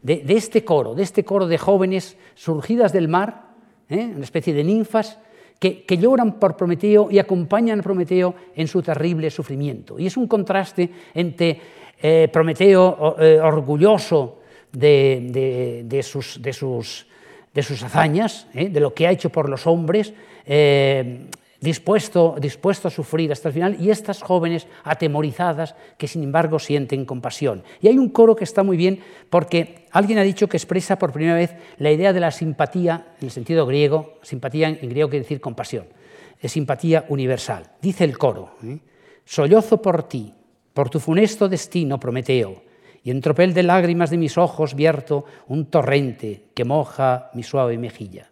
de, 0.00 0.24
este 0.26 0.64
coro, 0.64 0.94
de 0.94 1.02
este 1.02 1.22
coro 1.22 1.46
de 1.46 1.58
jóvenes 1.58 2.16
surgidas 2.34 2.94
del 2.94 3.08
mar, 3.08 3.48
una 3.90 4.24
especie 4.24 4.54
de 4.54 4.64
ninfas, 4.64 5.18
que, 5.62 5.96
lloran 5.96 6.40
por 6.40 6.56
Prometeo 6.56 7.06
y 7.08 7.20
acompañan 7.20 7.78
a 7.78 7.82
Prometeo 7.82 8.34
en 8.56 8.66
su 8.66 8.82
terrible 8.82 9.30
sufrimiento. 9.30 9.96
Y 9.96 10.06
es 10.06 10.16
un 10.16 10.26
contraste 10.26 10.90
entre 11.14 11.60
eh, 12.02 12.28
Prometeo 12.32 13.14
eh, 13.20 13.38
orgulloso 13.38 14.40
de, 14.72 15.86
sus, 16.02 16.42
de, 16.42 16.52
sus, 16.52 17.06
de, 17.54 17.62
sus, 17.62 17.82
hazañas, 17.84 18.48
eh, 18.54 18.70
de 18.70 18.80
lo 18.80 18.92
que 18.92 19.06
ha 19.06 19.12
hecho 19.12 19.30
por 19.30 19.48
los 19.48 19.66
hombres, 19.68 20.12
dispuesto, 21.62 22.34
dispuesto 22.40 22.88
a 22.88 22.90
sufrir 22.90 23.30
hasta 23.32 23.48
el 23.48 23.54
final, 23.54 23.76
y 23.80 23.90
estas 23.90 24.20
jóvenes 24.20 24.66
atemorizadas 24.82 25.76
que 25.96 26.08
sin 26.08 26.24
embargo 26.24 26.58
sienten 26.58 27.06
compasión. 27.06 27.62
Y 27.80 27.88
hay 27.88 27.98
un 27.98 28.10
coro 28.10 28.34
que 28.36 28.44
está 28.44 28.62
muy 28.64 28.76
bien 28.76 29.00
porque 29.30 29.86
alguien 29.92 30.18
ha 30.18 30.22
dicho 30.22 30.48
que 30.48 30.56
expresa 30.56 30.98
por 30.98 31.12
primera 31.12 31.36
vez 31.36 31.54
la 31.78 31.92
idea 31.92 32.12
de 32.12 32.20
la 32.20 32.32
simpatía 32.32 33.14
en 33.20 33.26
el 33.26 33.30
sentido 33.30 33.64
griego, 33.64 34.18
simpatía 34.22 34.68
en 34.68 34.88
griego 34.88 35.08
quiere 35.08 35.22
decir 35.22 35.40
compasión, 35.40 35.86
es 36.40 36.52
simpatía 36.52 37.06
universal. 37.08 37.70
Dice 37.80 38.04
el 38.04 38.18
coro, 38.18 38.56
sollozo 39.24 39.80
por 39.80 40.02
ti, 40.02 40.34
por 40.74 40.90
tu 40.90 40.98
funesto 40.98 41.48
destino, 41.48 42.00
Prometeo, 42.00 42.62
y 43.04 43.10
en 43.10 43.20
tropel 43.20 43.54
de 43.54 43.62
lágrimas 43.62 44.10
de 44.10 44.16
mis 44.16 44.36
ojos 44.36 44.74
vierto 44.74 45.24
un 45.46 45.66
torrente 45.66 46.46
que 46.54 46.64
moja 46.64 47.30
mi 47.34 47.44
suave 47.44 47.78
mejilla. 47.78 48.28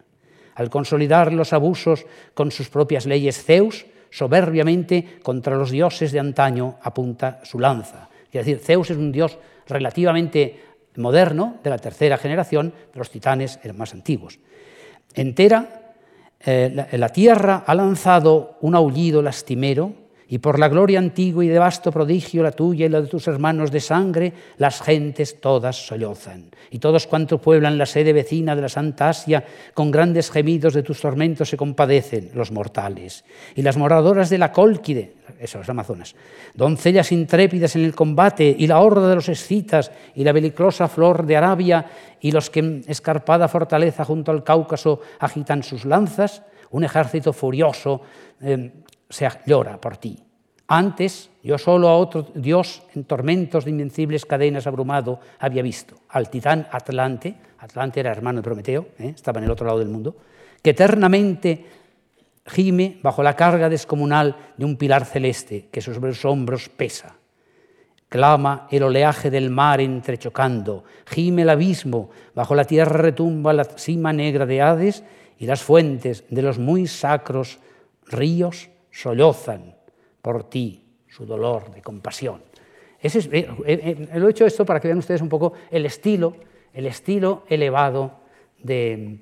Al 0.60 0.68
consolidar 0.68 1.32
los 1.32 1.54
abusos 1.54 2.04
con 2.34 2.50
sus 2.50 2.68
propias 2.68 3.06
leyes, 3.06 3.42
Zeus 3.42 3.86
soberbiamente 4.10 5.20
contra 5.22 5.56
los 5.56 5.70
dioses 5.70 6.12
de 6.12 6.20
antaño 6.20 6.76
apunta 6.82 7.40
su 7.44 7.58
lanza. 7.58 8.10
Es 8.26 8.44
decir, 8.44 8.58
Zeus 8.58 8.90
es 8.90 8.98
un 8.98 9.10
dios 9.10 9.38
relativamente 9.66 10.60
moderno, 10.96 11.56
de 11.64 11.70
la 11.70 11.78
tercera 11.78 12.18
generación, 12.18 12.74
los 12.92 13.08
titanes 13.08 13.58
eran 13.62 13.78
más 13.78 13.94
antiguos. 13.94 14.38
Entera, 15.14 15.94
eh, 16.44 16.86
la 16.92 17.08
tierra 17.08 17.64
ha 17.66 17.74
lanzado 17.74 18.58
un 18.60 18.74
aullido 18.74 19.22
lastimero 19.22 19.94
y 20.32 20.38
por 20.38 20.60
la 20.60 20.68
gloria 20.68 21.00
antigua 21.00 21.44
y 21.44 21.48
de 21.48 21.58
vasto 21.58 21.90
prodigio, 21.90 22.44
la 22.44 22.52
tuya 22.52 22.86
y 22.86 22.88
la 22.88 23.00
de 23.00 23.08
tus 23.08 23.26
hermanos 23.26 23.72
de 23.72 23.80
sangre, 23.80 24.32
las 24.58 24.80
gentes 24.80 25.40
todas 25.40 25.88
sollozan. 25.88 26.50
Y 26.70 26.78
todos 26.78 27.08
cuantos 27.08 27.40
pueblan 27.40 27.76
la 27.76 27.84
sede 27.84 28.12
vecina 28.12 28.54
de 28.54 28.62
la 28.62 28.68
Santa 28.68 29.08
Asia, 29.08 29.44
con 29.74 29.90
grandes 29.90 30.30
gemidos 30.30 30.72
de 30.72 30.84
tus 30.84 31.00
tormentos 31.00 31.48
se 31.48 31.56
compadecen 31.56 32.30
los 32.34 32.52
mortales. 32.52 33.24
Y 33.56 33.62
las 33.62 33.76
moradoras 33.76 34.30
de 34.30 34.38
la 34.38 34.52
Cólquide, 34.52 35.14
eso, 35.40 35.58
las 35.58 35.68
Amazonas, 35.68 36.14
doncellas 36.54 37.10
intrépidas 37.10 37.74
en 37.74 37.84
el 37.84 37.96
combate, 37.96 38.54
y 38.56 38.68
la 38.68 38.78
horda 38.78 39.08
de 39.08 39.16
los 39.16 39.28
escitas, 39.28 39.90
y 40.14 40.22
la 40.22 40.30
belicrosa 40.30 40.86
flor 40.86 41.26
de 41.26 41.36
Arabia, 41.38 41.86
y 42.20 42.30
los 42.30 42.50
que 42.50 42.60
en 42.60 42.84
escarpada 42.86 43.48
fortaleza 43.48 44.04
junto 44.04 44.30
al 44.30 44.44
Cáucaso 44.44 45.00
agitan 45.18 45.64
sus 45.64 45.84
lanzas, 45.84 46.44
un 46.70 46.84
ejército 46.84 47.32
furioso 47.32 48.02
eh, 48.40 48.70
se 49.10 49.28
llora 49.44 49.78
por 49.78 49.98
ti. 49.98 50.18
Antes 50.68 51.30
yo 51.42 51.58
solo 51.58 51.88
a 51.88 51.96
otro 51.96 52.28
Dios 52.32 52.82
en 52.94 53.02
tormentos 53.04 53.64
de 53.64 53.72
invencibles 53.72 54.24
cadenas 54.24 54.68
abrumado 54.68 55.18
había 55.40 55.62
visto, 55.62 55.96
al 56.08 56.30
titán 56.30 56.68
Atlante, 56.70 57.34
Atlante 57.58 57.98
era 57.98 58.12
hermano 58.12 58.38
de 58.38 58.44
Prometeo, 58.44 58.86
¿eh? 58.98 59.12
estaba 59.14 59.40
en 59.40 59.46
el 59.46 59.50
otro 59.50 59.66
lado 59.66 59.80
del 59.80 59.88
mundo, 59.88 60.16
que 60.62 60.70
eternamente 60.70 61.66
gime 62.46 62.98
bajo 63.02 63.22
la 63.22 63.34
carga 63.34 63.68
descomunal 63.68 64.36
de 64.56 64.64
un 64.64 64.76
pilar 64.76 65.04
celeste 65.04 65.68
que 65.72 65.80
sobre 65.80 66.14
sus 66.14 66.24
hombros 66.24 66.68
pesa. 66.68 67.16
Clama 68.08 68.68
el 68.70 68.84
oleaje 68.84 69.28
del 69.28 69.50
mar 69.50 69.80
entrechocando, 69.80 70.84
gime 71.04 71.42
el 71.42 71.50
abismo, 71.50 72.10
bajo 72.34 72.54
la 72.54 72.64
tierra 72.64 73.02
retumba 73.02 73.52
la 73.52 73.64
cima 73.64 74.12
negra 74.12 74.46
de 74.46 74.62
Hades 74.62 75.02
y 75.36 75.46
las 75.46 75.62
fuentes 75.62 76.24
de 76.30 76.42
los 76.42 76.60
muy 76.60 76.86
sacros 76.86 77.58
ríos 78.06 78.69
sollozan 78.90 79.74
por 80.22 80.48
ti 80.48 80.84
su 81.08 81.26
dolor 81.26 81.72
de 81.72 81.82
compasión. 81.82 82.42
Es, 83.00 83.16
eh, 83.16 83.28
eh, 83.32 83.48
eh, 83.66 84.18
lo 84.18 84.28
he 84.28 84.30
hecho 84.30 84.46
esto 84.46 84.64
para 84.64 84.80
que 84.80 84.88
vean 84.88 84.98
ustedes 84.98 85.22
un 85.22 85.28
poco 85.28 85.54
el 85.70 85.86
estilo, 85.86 86.36
el 86.72 86.86
estilo 86.86 87.44
elevado 87.48 88.20
de, 88.62 89.18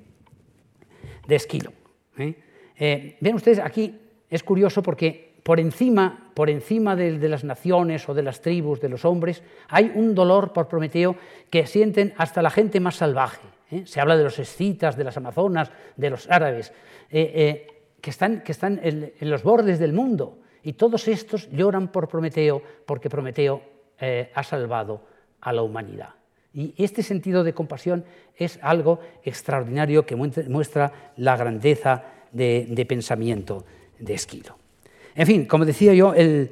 Esquilo. 1.29 1.71
ven 2.15 3.35
ustedes, 3.35 3.59
aquí 3.59 3.95
es 4.29 4.43
curioso 4.43 4.81
porque 4.81 5.33
por 5.43 5.59
encima, 5.59 6.31
por 6.33 6.49
encima 6.49 6.95
de, 6.95 7.17
de, 7.17 7.29
las 7.29 7.43
naciones 7.43 8.09
o 8.09 8.13
de 8.13 8.23
las 8.23 8.41
tribus, 8.41 8.81
de 8.81 8.89
los 8.89 9.05
hombres, 9.05 9.43
hay 9.69 9.91
un 9.95 10.13
dolor 10.15 10.51
por 10.51 10.67
Prometeo 10.67 11.15
que 11.49 11.67
sienten 11.67 12.13
hasta 12.17 12.41
la 12.41 12.49
gente 12.49 12.79
más 12.79 12.95
salvaje. 12.95 13.47
Se 13.85 14.01
habla 14.01 14.17
de 14.17 14.23
los 14.23 14.39
escitas, 14.39 14.97
de 14.97 15.03
las 15.03 15.15
amazonas, 15.17 15.71
de 15.95 16.09
los 16.09 16.29
árabes 16.29 16.73
que 18.01 18.09
están, 18.09 18.41
que 18.41 18.51
están 18.51 18.79
en, 18.83 19.13
los 19.21 19.43
bordes 19.43 19.79
del 19.79 19.93
mundo. 19.93 20.39
Y 20.63 20.73
todos 20.73 21.07
estos 21.07 21.49
lloran 21.51 21.89
por 21.89 22.07
Prometeo 22.07 22.61
porque 22.85 23.09
Prometeo 23.09 23.61
eh, 23.99 24.31
ha 24.33 24.43
salvado 24.43 25.01
a 25.41 25.53
la 25.53 25.61
humanidad. 25.61 26.09
Y 26.53 26.73
este 26.77 27.03
sentido 27.03 27.43
de 27.43 27.53
compasión 27.53 28.03
es 28.35 28.59
algo 28.61 28.99
extraordinario 29.23 30.05
que 30.05 30.15
muestra 30.15 31.13
la 31.17 31.37
grandeza 31.37 32.03
de, 32.31 32.85
pensamiento 32.87 33.65
de 33.99 34.15
Esquilo. 34.15 34.57
En 35.15 35.27
fin, 35.27 35.45
como 35.45 35.65
decía 35.65 35.93
yo, 35.93 36.13
eh, 36.15 36.49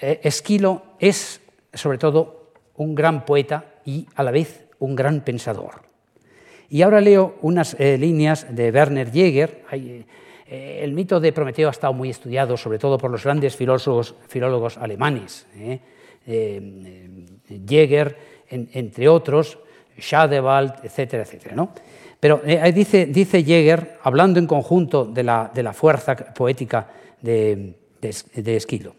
Esquilo 0.00 0.82
es 0.98 1.40
sobre 1.72 1.98
todo 1.98 2.52
un 2.76 2.94
gran 2.94 3.24
poeta 3.24 3.74
y 3.84 4.06
a 4.14 4.22
la 4.22 4.30
vez 4.30 4.66
un 4.78 4.94
gran 4.94 5.22
pensador. 5.22 5.87
Y 6.70 6.82
ahora 6.82 7.00
leo 7.00 7.36
unas 7.42 7.74
eh, 7.78 7.96
líneas 7.96 8.46
de 8.54 8.70
Werner 8.70 9.10
Jäger. 9.10 9.64
Eh, 9.72 10.80
el 10.82 10.92
mito 10.92 11.18
de 11.20 11.32
Prometeo 11.32 11.68
ha 11.68 11.72
estado 11.72 11.92
muy 11.92 12.10
estudiado, 12.10 12.56
sobre 12.56 12.78
todo 12.78 12.98
por 12.98 13.10
los 13.10 13.24
grandes 13.24 13.56
filólogos, 13.56 14.14
filólogos 14.28 14.76
alemanes. 14.76 15.46
¿eh? 15.56 15.80
Jäger, 17.66 18.16
entre 18.50 19.08
otros, 19.08 19.58
Schadewald, 19.98 20.84
etcétera, 20.84 21.22
etcétera. 21.22 21.68
Pero 22.20 22.42
dice, 22.74 23.06
dice 23.06 23.42
Jäger, 23.42 23.98
hablando 24.02 24.38
en 24.38 24.46
conjunto 24.46 25.06
de 25.06 25.22
la, 25.22 25.72
fuerza 25.72 26.16
poética 26.16 26.88
de, 27.22 27.74
de, 28.00 28.14
de 28.34 28.56
Esquilo, 28.56 28.94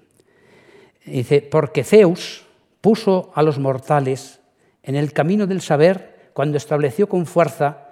dice, 1.05 1.41
porque 1.41 1.83
Zeus 1.83 2.45
puso 2.81 3.31
a 3.35 3.43
los 3.43 3.59
mortales 3.59 4.39
en 4.81 4.95
el 4.95 5.13
camino 5.13 5.45
del 5.45 5.61
saber 5.61 6.18
cuando 6.39 6.55
estableció 6.55 7.09
con 7.09 7.25
fuerza 7.25 7.89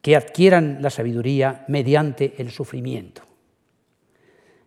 que 0.00 0.14
adquieran 0.14 0.78
la 0.80 0.90
sabiduría 0.90 1.64
mediante 1.66 2.34
el 2.38 2.52
sufrimiento. 2.52 3.22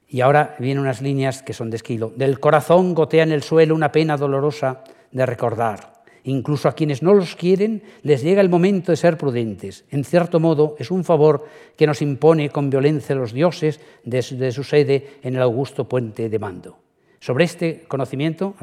Y 0.09 0.19
ahora 0.19 0.57
vienen 0.59 0.81
unas 0.81 1.01
líneas 1.01 1.41
que 1.41 1.53
son 1.53 1.69
de 1.69 1.77
Esquilo. 1.77 2.11
Del 2.17 2.41
corazón 2.41 2.93
gotea 2.93 3.23
en 3.23 3.31
el 3.31 3.43
suelo 3.43 3.75
una 3.75 3.93
pena 3.93 4.17
dolorosa 4.17 4.83
de 5.09 5.25
recordar. 5.25 6.03
Incluso 6.25 6.67
a 6.67 6.73
quienes 6.73 7.01
no 7.01 7.13
los 7.13 7.37
quieren 7.37 7.81
les 8.03 8.23
llega 8.23 8.41
el 8.41 8.49
momento 8.49 8.91
de 8.91 8.97
ser 8.97 9.17
prudentes. 9.17 9.85
En 9.89 10.03
cierto 10.03 10.41
modo 10.41 10.75
es 10.79 10.91
un 10.91 11.05
favor 11.05 11.45
que 11.77 11.87
nos 11.87 12.01
impone 12.01 12.49
con 12.49 12.69
violencia 12.69 13.15
los 13.15 13.31
dioses 13.31 13.79
de 14.03 14.51
su 14.51 14.65
sede 14.65 15.11
en 15.23 15.37
el 15.37 15.41
augusto 15.41 15.87
puente 15.87 16.27
de 16.27 16.39
mando. 16.39 16.77
Sobre 17.21 17.45
este 17.45 17.85
conocimiento, 17.87 18.55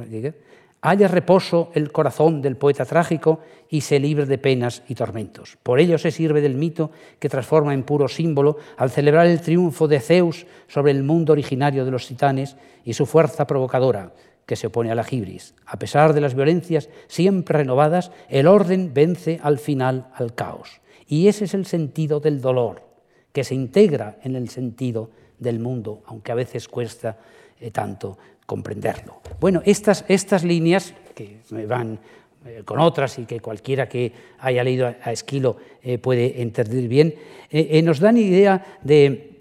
haya 0.83 1.09
reposo 1.09 1.71
el 1.75 1.91
corazón 1.91 2.43
del 2.43 2.57
poeta 2.57 2.85
trágico 2.85 3.41
y 3.69 3.81
se 3.81 3.99
libre 3.99 4.27
de 4.27 4.39
penas 4.39 4.83
y 4.89 4.95
tormentos. 4.95 5.59
Por 5.63 5.81
ello 5.81 5.99
se 5.99 6.11
sirve 6.11 6.41
del 6.41 6.55
mito 6.55 6.91
que 7.19 7.29
transforma 7.29 7.75
en 7.75 7.83
puro 7.83 8.09
símbolo 8.09 8.59
al 8.77 8.91
celebrar 8.91 9.27
el 9.27 9.41
triunfo 9.41 9.89
de 9.89 10.01
Zeus 10.01 10.47
sobre 10.69 10.93
el 10.93 11.03
mundo 11.03 11.33
originario 11.33 11.85
de 11.85 11.91
los 11.91 12.07
titanes 12.07 12.57
y 12.85 12.95
su 12.95 13.07
fuerza 13.07 13.47
provocadora, 13.47 14.13
que 14.47 14.57
se 14.57 14.69
opone 14.69 14.93
a 14.93 14.95
la 14.95 15.05
gibris. 15.05 15.55
A 15.67 15.79
pesar 15.79 16.13
de 16.13 16.21
las 16.21 16.35
violencias 16.35 16.89
siempre 17.09 17.59
renovadas, 17.59 18.13
el 18.29 18.47
orden 18.47 18.93
vence 18.95 19.41
al 19.43 19.59
final 19.59 20.09
al 20.15 20.35
caos. 20.35 20.81
Y 21.09 21.29
ese 21.29 21.47
es 21.47 21.55
el 21.55 21.67
sentido 21.67 22.21
del 22.21 22.41
dolor, 22.41 22.83
que 23.33 23.45
se 23.45 23.55
integra 23.55 24.19
en 24.23 24.37
el 24.37 24.49
sentido 24.49 25.11
del 25.39 25.59
mundo, 25.59 26.03
aunque 26.07 26.33
a 26.33 26.37
veces 26.37 26.69
cuesta 26.69 27.19
eh, 27.59 27.71
tanto 27.71 28.19
comprenderlo. 28.47 29.21
Bueno, 29.41 29.61
estas, 29.67 30.05
estas 30.09 30.45
líneas, 30.45 30.95
que 31.15 31.39
van 31.67 31.99
eh, 32.47 32.63
con 32.65 32.79
otras 32.79 33.19
y 33.19 33.25
que 33.25 33.41
cualquiera 33.41 33.89
que 33.89 34.13
haya 34.39 34.63
leído 34.63 34.87
a 34.87 35.13
Esquilo 35.13 35.57
eh, 35.83 35.99
puede 35.99 36.41
entender 36.41 36.87
bien, 36.87 37.15
eh, 37.51 37.83
nos 37.83 37.99
dan 37.99 38.17
idea 38.17 38.79
de, 38.83 39.41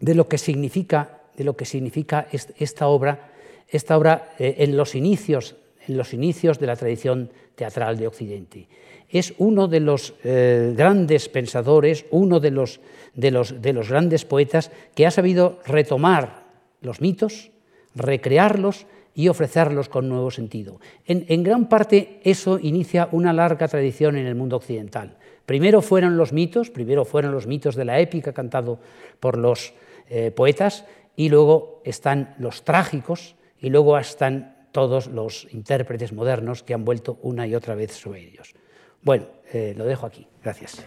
de, 0.00 0.14
lo 0.14 0.26
que 0.26 0.38
significa, 0.38 1.20
de 1.36 1.44
lo 1.44 1.54
que 1.54 1.64
significa 1.66 2.26
esta 2.30 2.86
obra, 2.86 3.30
esta 3.68 3.96
obra 3.96 4.32
en 4.38 4.76
los 4.76 4.94
inicios 4.94 5.56
en 5.88 5.96
los 5.96 6.12
inicios 6.12 6.58
de 6.58 6.66
la 6.66 6.76
tradición 6.76 7.30
teatral 7.56 7.96
de 7.96 8.06
Occidente. 8.06 8.68
Es 9.08 9.32
uno 9.38 9.66
de 9.66 9.80
los 9.80 10.14
grandes 10.22 11.28
pensadores, 11.30 12.04
uno 12.10 12.38
de 12.38 12.50
los, 12.50 12.80
de, 13.14 13.30
los, 13.30 13.60
de 13.62 13.72
los 13.72 13.88
grandes 13.88 14.24
poetas 14.24 14.70
que 14.94 15.06
ha 15.06 15.10
sabido 15.10 15.58
retomar 15.64 16.44
los 16.82 17.00
mitos, 17.00 17.50
recrearlos 17.94 18.86
y 19.14 19.28
ofrecerlos 19.28 19.88
con 19.88 20.08
nuevo 20.08 20.30
sentido. 20.30 20.80
En, 21.06 21.42
gran 21.42 21.68
parte 21.68 22.20
eso 22.24 22.58
inicia 22.60 23.08
una 23.12 23.32
larga 23.32 23.68
tradición 23.68 24.16
en 24.16 24.26
el 24.26 24.34
mundo 24.34 24.56
occidental. 24.56 25.18
Primero 25.46 25.82
fueron 25.82 26.16
los 26.16 26.32
mitos, 26.32 26.70
primero 26.70 27.04
fueron 27.04 27.32
los 27.32 27.46
mitos 27.46 27.74
de 27.74 27.84
la 27.84 27.98
épica 27.98 28.32
cantado 28.32 28.78
por 29.18 29.36
los 29.36 29.74
eh, 30.08 30.30
poetas, 30.30 30.84
y 31.16 31.28
luego 31.28 31.82
están 31.84 32.34
los 32.38 32.62
trágicos, 32.62 33.34
y 33.58 33.68
luego 33.68 33.98
están 33.98 34.56
todos 34.72 35.08
los 35.08 35.48
intérpretes 35.52 36.12
modernos 36.12 36.62
que 36.62 36.74
han 36.74 36.84
vuelto 36.84 37.18
una 37.22 37.46
y 37.46 37.54
otra 37.54 37.74
vez 37.74 37.92
sobre 37.92 38.22
ellos. 38.22 38.54
Bueno, 39.02 39.26
eh, 39.52 39.74
lo 39.76 39.84
dejo 39.84 40.06
aquí. 40.06 40.26
Gracias. 40.42 40.84